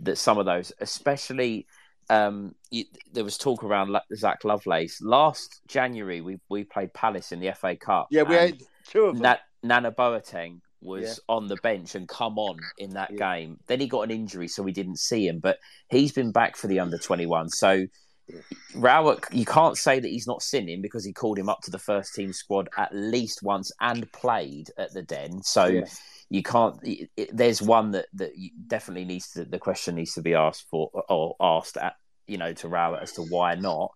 [0.00, 1.66] that some of those, especially
[2.08, 6.20] um, you, there was talk around Zak Lovelace last January.
[6.20, 8.08] We we played Palace in the FA Cup.
[8.10, 9.22] Yeah, we had two of them.
[9.22, 11.14] Na- Nana Boateng was Yeah.
[11.36, 13.58] on the bench and come on in that game.
[13.66, 15.38] Then he got an injury, so we didn't see him.
[15.38, 15.58] But
[15.90, 17.48] he's been back for the under twenty one.
[17.50, 17.86] So
[18.74, 21.78] Rowett, you can't say that he's not sinning because he called him up to the
[21.78, 25.42] first team squad at least once and played at the Den.
[25.42, 25.84] So Yeah.
[26.30, 26.76] You can't.
[26.82, 28.30] It, it- there's one that that
[28.66, 29.44] definitely needs to.
[29.44, 31.94] The question needs to be asked for or asked at
[32.26, 33.90] you know to Rowett as to why not.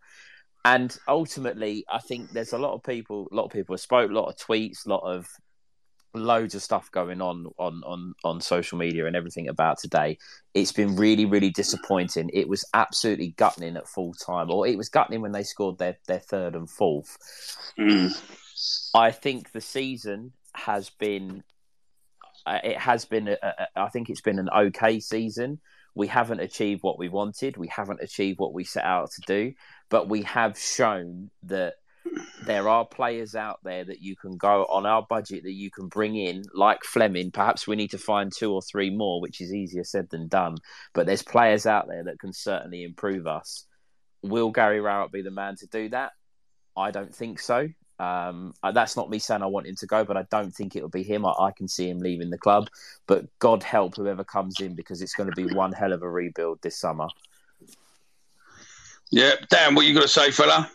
[0.67, 3.29] And ultimately, I think there's a lot of people.
[3.31, 4.11] A lot of people have spoke.
[4.11, 4.87] A lot of tweets.
[4.87, 5.27] A lot of
[6.17, 10.17] loads of stuff going on on on on social media and everything about today.
[10.55, 12.31] It's been really really disappointing.
[12.33, 15.99] It was absolutely gutting at full time, or it was gutting when they scored their
[16.09, 17.17] their third and fourth.
[17.79, 18.11] Mm.
[18.95, 21.43] I think the season has been
[22.47, 25.61] Uh, it has been a, a, I think it's been an okay season.
[25.95, 27.57] We haven't achieved what we wanted.
[27.57, 29.55] We haven't achieved what we set out to do,
[29.91, 31.75] but we have shown that
[32.45, 35.89] there are players out there that you can go on our budget that you can
[35.89, 37.31] bring in, like Flemming.
[37.31, 40.57] Perhaps we need to find two or three more, which is easier said than done.
[40.93, 43.67] But there's players out there that can certainly improve us.
[44.23, 46.13] Will Gary Rowett be the man to do that?
[46.77, 47.69] I don't think so.
[47.99, 50.75] Um, uh, that's not me saying I want him to go, but I don't think
[50.75, 51.25] it will be him.
[51.25, 52.69] I, I can see him leaving the club.
[53.07, 56.11] But God help whoever comes in because it's going to be one hell of a
[56.11, 57.07] rebuild this summer.
[59.11, 60.71] Yeah, Dan, what you got to say, fella?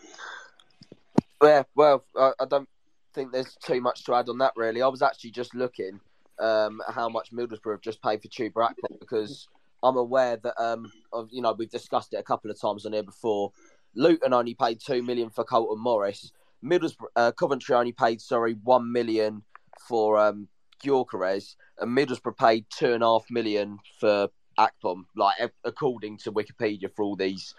[1.42, 2.68] Yeah, well, I, I don't
[3.14, 4.82] think there's too much to add on that really.
[4.82, 6.00] I was actually just looking
[6.38, 9.48] um, at how much Middlesbrough have just paid for Chuba Akpom because
[9.82, 12.92] I'm aware that um, of you know we've discussed it a couple of times on
[12.92, 13.52] here before.
[13.94, 16.32] Luton only paid two million for Carlton Morris.
[16.64, 19.42] Middlesbrough, uh, Coventry only paid sorry one million
[19.88, 20.48] for um,
[20.84, 24.28] Gyökeres, and Middlesbrough paid two and a half million for
[24.58, 25.04] Akpom.
[25.16, 27.54] Like according to Wikipedia, for all these,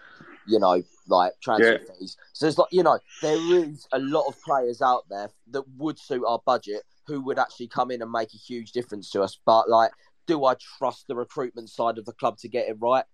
[0.46, 1.94] you know, like transfer Yeah.
[1.98, 2.16] fees.
[2.32, 5.98] So it's like you know there is a lot of players out there that would
[5.98, 9.38] suit our budget who would actually come in and make a huge difference to us.
[9.44, 9.90] But like,
[10.26, 13.04] do I trust the recruitment side of the club to get it right?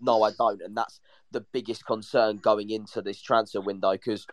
[0.00, 1.00] No, I don't, and that's
[1.30, 4.26] the biggest concern going into this transfer window because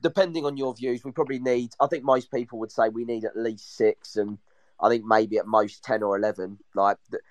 [0.00, 1.70] depending on your views, we probably need.
[1.80, 4.38] I think most people would say we need at least six, and
[4.80, 6.58] I think maybe at most ten or eleven.
[6.74, 7.22] Like, th-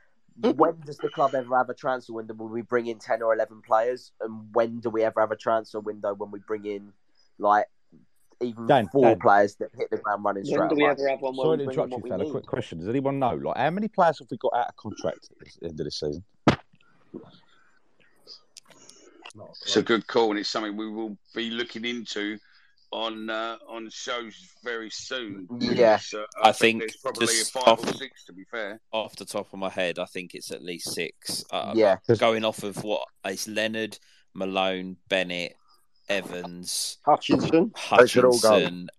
[0.56, 3.34] when does the club ever have a transfer window when we bring in ten or
[3.34, 6.94] eleven players, and when do we ever have a transfer window when we bring in
[7.39, 7.65] like
[8.41, 9.19] even Dan, four Dan.
[9.19, 10.95] players that hit the ground running straight away?
[10.95, 12.30] Sorry to interrupt you, fella.
[12.30, 15.30] Quick question: Does anyone know, like, how many players have we got out of contract
[15.41, 16.23] at the end of this season?
[19.61, 22.38] It's a good call, and it's something we will be looking into
[22.91, 24.34] on uh, on shows
[24.64, 25.47] very soon.
[25.59, 25.97] Yeah.
[25.97, 28.80] Because, uh, I think there's probably a five off- or six, to be fair.
[28.91, 31.43] Off the top of my head, I think it's at least six.
[31.51, 31.97] Uh, Yeah.
[32.18, 33.99] Going off of what it's Leonard,
[34.34, 35.55] Malone, Bennett,
[36.09, 37.49] Evans, Hutchinson.
[37.51, 37.72] They all.
[37.76, 38.89] Hutchinson,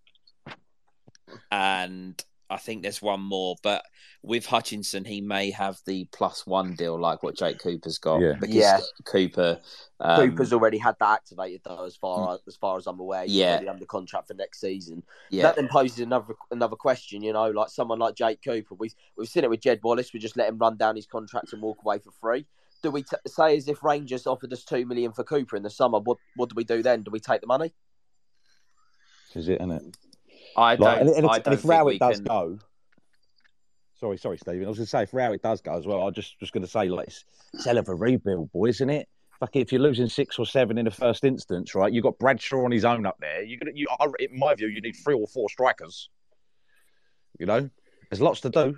[1.51, 3.57] and I think there's one more.
[3.63, 3.85] But
[4.23, 8.21] with Hutchinson, he may have the plus one deal like what Jake Cooper's got.
[8.21, 8.35] Yeah.
[8.41, 8.81] Because Yeah.
[9.05, 9.61] Cooper.
[10.01, 13.25] Um, Cooper's already had that activated though, as far as far as I'm aware.
[13.25, 13.53] He's Yeah.
[13.53, 15.03] already under contract for next season.
[15.31, 15.43] Yeah.
[15.45, 17.23] That then poses another another question.
[17.23, 20.13] You know, like someone like Jake Cooper, we we've seen it with Jed Wallace.
[20.13, 22.47] We just let him run down his contract and walk away for free.
[22.83, 25.71] Do we t- say as if Rangers offered us two million for Cooper in the
[25.71, 25.99] summer?
[25.99, 27.03] What what do we do then?
[27.03, 27.75] Do we take the money?
[29.35, 29.97] Is it, isn't it?
[30.59, 30.99] I don't.
[31.01, 32.59] and, and, I if- don't and if Rowett does can- go,
[33.95, 34.65] sorry, sorry, Stephen.
[34.65, 36.65] I was going to say if Rowett does go as well, I just was going
[36.65, 37.25] to say like it's,
[37.55, 39.09] it's hell of a rebuild, boy, isn't it?
[39.41, 41.93] Fuck it, if you're losing six or seven in the first instance, right?
[41.93, 43.43] You've got Bradshaw on his own up there.
[43.45, 46.11] You're gonna, you, I- in my view, you need three or four strikers.
[47.39, 47.71] You know,
[48.11, 48.77] there's lots to do.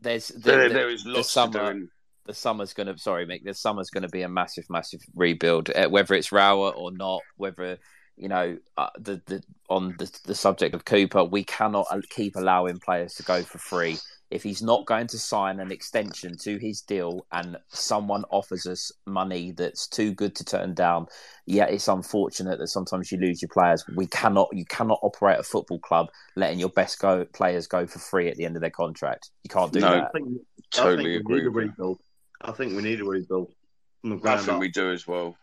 [0.00, 1.72] there's the, There- the- there is the lots to summer.
[1.74, 1.88] do
[2.26, 3.44] The summer's going to sorry, Mick.
[3.44, 5.70] The summer's going to be a massive, massive rebuild.
[5.70, 7.78] Uh, whether it's Rowett or not, whether
[8.22, 12.36] you know uh, the the on the the subject of Cooper, we cannot uh, keep
[12.36, 13.98] allowing players to go for free.
[14.30, 18.90] If he's not going to sign an extension to his deal, and someone offers us
[19.06, 21.06] money that's too good to turn down,
[21.44, 23.84] yeah, it's unfortunate that sometimes you lose your players.
[23.94, 27.98] We cannot, you cannot operate a football club letting your best go players go for
[27.98, 29.30] free at the end of their contract.
[29.44, 30.04] You can't do No, that.
[30.04, 30.28] I think,
[30.70, 32.00] Totally I think agree we need a with rebuild.
[32.40, 33.52] I think we need a rebuild.
[34.00, 34.60] From the I think up.
[34.60, 35.36] we do as well.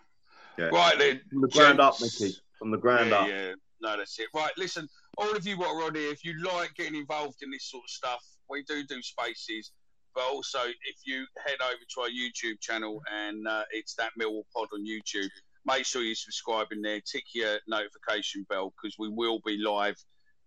[0.57, 0.69] Yeah.
[0.69, 2.01] Right then, From the ground up.
[2.01, 2.35] Mickey.
[2.59, 3.27] From the ground yeah, up.
[3.27, 4.27] Yeah, no, that's it.
[4.35, 4.87] Right, listen,
[5.17, 7.85] all of you what are on here, if you like getting involved in this sort
[7.85, 9.71] of stuff, we do do spaces.
[10.13, 14.43] But also, if you head over to our YouTube channel and uh, it's that Millwall
[14.53, 15.29] Pod on YouTube,
[15.65, 19.95] make sure you subscribe in there, tick your notification bell because we will be live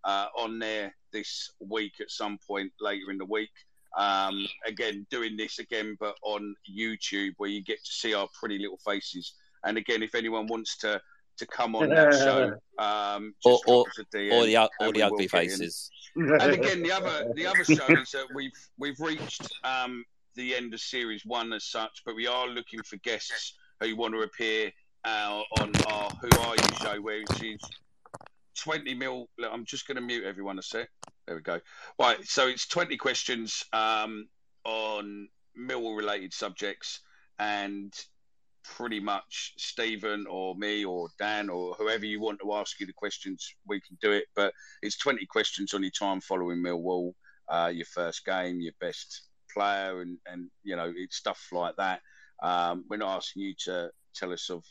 [0.05, 3.51] uh, on there this week at some point later in the week.
[3.97, 8.59] Um, again, doing this again, but on YouTube where you get to see our pretty
[8.59, 9.34] little faces.
[9.64, 11.01] And again, if anyone wants to
[11.43, 14.86] to come on that show, um, Or, just or, drop us DM or the, u-
[14.86, 15.90] or the ugly faces.
[16.14, 20.05] And again, the other the other show is that we've we've reached um,
[20.35, 24.14] the end of series one as such, but we are looking for guests who want
[24.14, 24.70] to appear
[25.05, 27.60] uh, on our Who Are You show, which is
[28.56, 29.28] twenty mil.
[29.39, 30.89] Look, I'm just going to mute everyone a sec.
[31.27, 31.60] There we go.
[31.98, 34.28] Right, so it's twenty questions um,
[34.64, 35.28] on
[35.59, 37.01] Millwall related subjects,
[37.39, 37.93] and
[38.64, 42.93] pretty much Stephen or me or Dan or whoever you want to ask you the
[42.93, 44.24] questions, we can do it.
[44.34, 44.52] But
[44.82, 47.12] it's 20 questions on your time following Millwall,
[47.48, 49.22] uh, your first game, your best
[49.52, 52.01] player, and, and you know, it's stuff like that.
[52.43, 54.64] Um, we're not asking you to tell us of,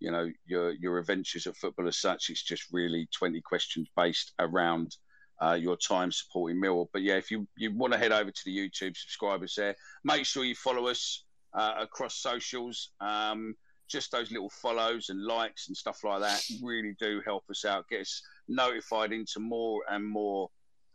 [0.00, 2.28] you know, your your adventures at football as such.
[2.28, 4.96] It's just really 20 questions based around
[5.42, 6.88] uh, your time supporting Millwall.
[6.92, 9.74] But yeah, if you, you want to head over to the YouTube, subscribers there.
[10.04, 11.24] Make sure you follow us
[11.54, 12.90] uh, across socials.
[13.00, 13.54] Um,
[13.88, 17.88] just those little follows and likes and stuff like that really do help us out,
[17.88, 20.48] get us notified into more and more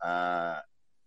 [0.04, 0.56] uh,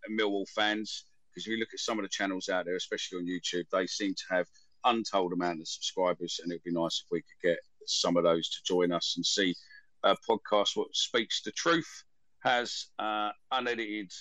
[0.10, 1.06] Millwall fans.
[1.30, 3.88] Because if you look at some of the channels out there, especially on YouTube, they
[3.88, 4.48] seem to have
[4.86, 8.50] untold amount of subscribers, and it'd be nice if we could get some of those
[8.50, 9.56] to join us and see
[10.04, 12.04] a podcast what speaks the truth
[12.44, 14.12] has uh, unedited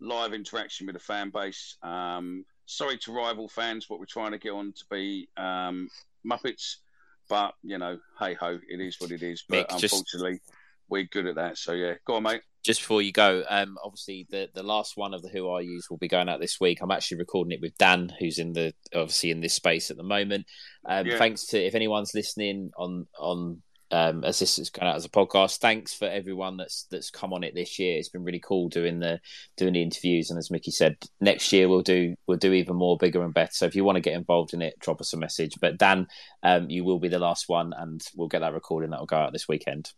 [0.00, 1.76] live interaction with the fan base.
[1.82, 5.88] Um, sorry to rival fans, but we're trying to get on to be um,
[6.26, 6.76] Muppets.
[7.28, 9.44] But you know, hey ho, it is what it is.
[9.48, 10.40] But Mick, just- unfortunately,
[10.88, 11.58] we're good at that.
[11.58, 12.42] So yeah, go on, mate.
[12.62, 15.88] Just before you go, um, obviously the, the last one of the Who Are Yous
[15.88, 16.80] will be going out this week.
[16.82, 20.02] I'm actually recording it with Dan, who's in the obviously in this space at the
[20.02, 20.44] moment.
[20.86, 21.16] Um, Yeah.
[21.16, 25.10] Thanks to if anyone's listening on on um, as this is going out as a
[25.10, 25.58] podcast.
[25.58, 27.98] Thanks for everyone that's that's come on it this year.
[27.98, 29.20] It's been really cool doing the
[29.56, 32.96] doing the interviews, and as Mickey said, next year we'll do we'll do even more,
[32.96, 33.52] bigger and better.
[33.52, 35.54] So if you want to get involved in it, drop us a message.
[35.60, 36.06] But Dan,
[36.42, 39.16] um, you will be the last one, and we'll get that recording that will go
[39.16, 39.92] out this weekend.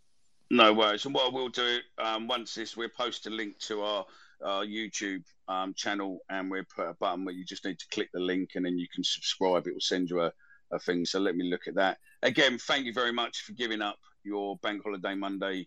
[0.51, 1.06] No worries.
[1.06, 4.05] And what I will do um, once this, we'll post a link to our,
[4.44, 8.10] our YouTube um, channel, and we'll put a button where you just need to click
[8.12, 9.66] the link, and then you can subscribe.
[9.66, 10.32] It will send you a,
[10.70, 11.06] a thing.
[11.06, 11.98] So let me look at that.
[12.24, 15.66] Again, thank you very much for giving up your Bank Holiday Monday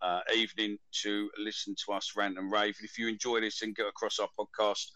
[0.00, 2.76] uh, evening to listen to us rant and rave.
[2.80, 4.86] If you enjoy this and get across our podcast,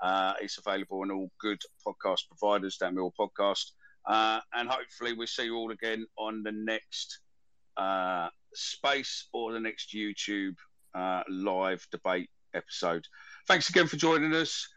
[0.00, 3.72] uh, it's available on all good podcast providers, That Millwall Podcast.
[4.06, 7.18] Uh, and hopefully, we'll see you all again on the next
[7.76, 10.54] uh, space or the next YouTube
[10.94, 13.04] uh, live debate episode.
[13.48, 14.68] Thanks again for joining us.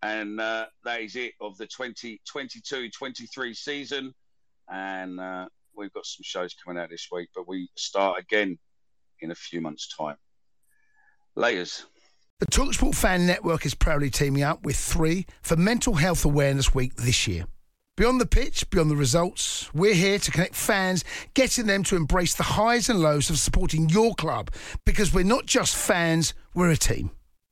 [0.00, 4.14] And uh, that is it of the 2022 23 season.
[4.70, 8.58] And uh, we've got some shows coming out this week, but we start again
[9.20, 10.16] in a few months' time.
[11.36, 11.84] Laters.
[12.40, 16.94] The Talksport Fan Network is proudly teaming up with three for Mental Health Awareness Week
[16.96, 17.44] this year.
[17.96, 22.34] Beyond the pitch, beyond the results, we're here to connect fans, getting them to embrace
[22.34, 24.50] the highs and lows of supporting your club
[24.86, 27.10] because we're not just fans, we're a team.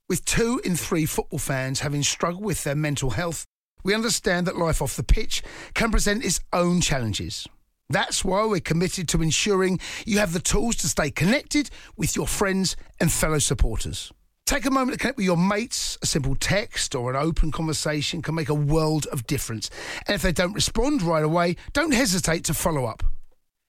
[0.09, 3.45] With two in three football fans having struggled with their mental health,
[3.82, 5.43] we understand that life off the pitch
[5.74, 7.47] can present its own challenges.
[7.89, 12.28] That's why we're committed to ensuring you have the tools to stay connected with your
[12.28, 14.12] friends and fellow supporters.
[14.47, 15.97] Take a moment to connect with your mates.
[16.02, 19.70] A simple text or an open conversation can make a world of difference.
[20.07, 23.02] And if they don't respond right away, don't hesitate to follow up.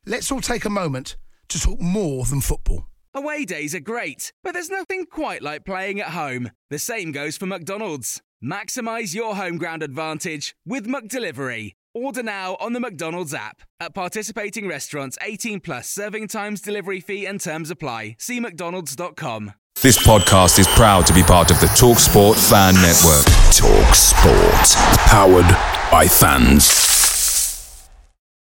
[0.05, 1.17] Let's all take a moment
[1.49, 2.87] to talk more than football.
[3.13, 6.49] Away days are great, but there's nothing quite like playing at home.
[6.69, 8.21] The same goes for McDonald's.
[8.43, 11.73] Maximize your home ground advantage with McDelivery.
[11.93, 13.61] Order now on the McDonald's app.
[13.79, 18.15] At participating restaurants, 18 plus serving times, delivery fee, and terms apply.
[18.17, 19.53] See McDonald's.com.
[19.81, 23.25] This podcast is proud to be part of the TalkSport Fan Network.
[23.53, 24.75] TalkSport.
[25.07, 26.80] Powered by fans.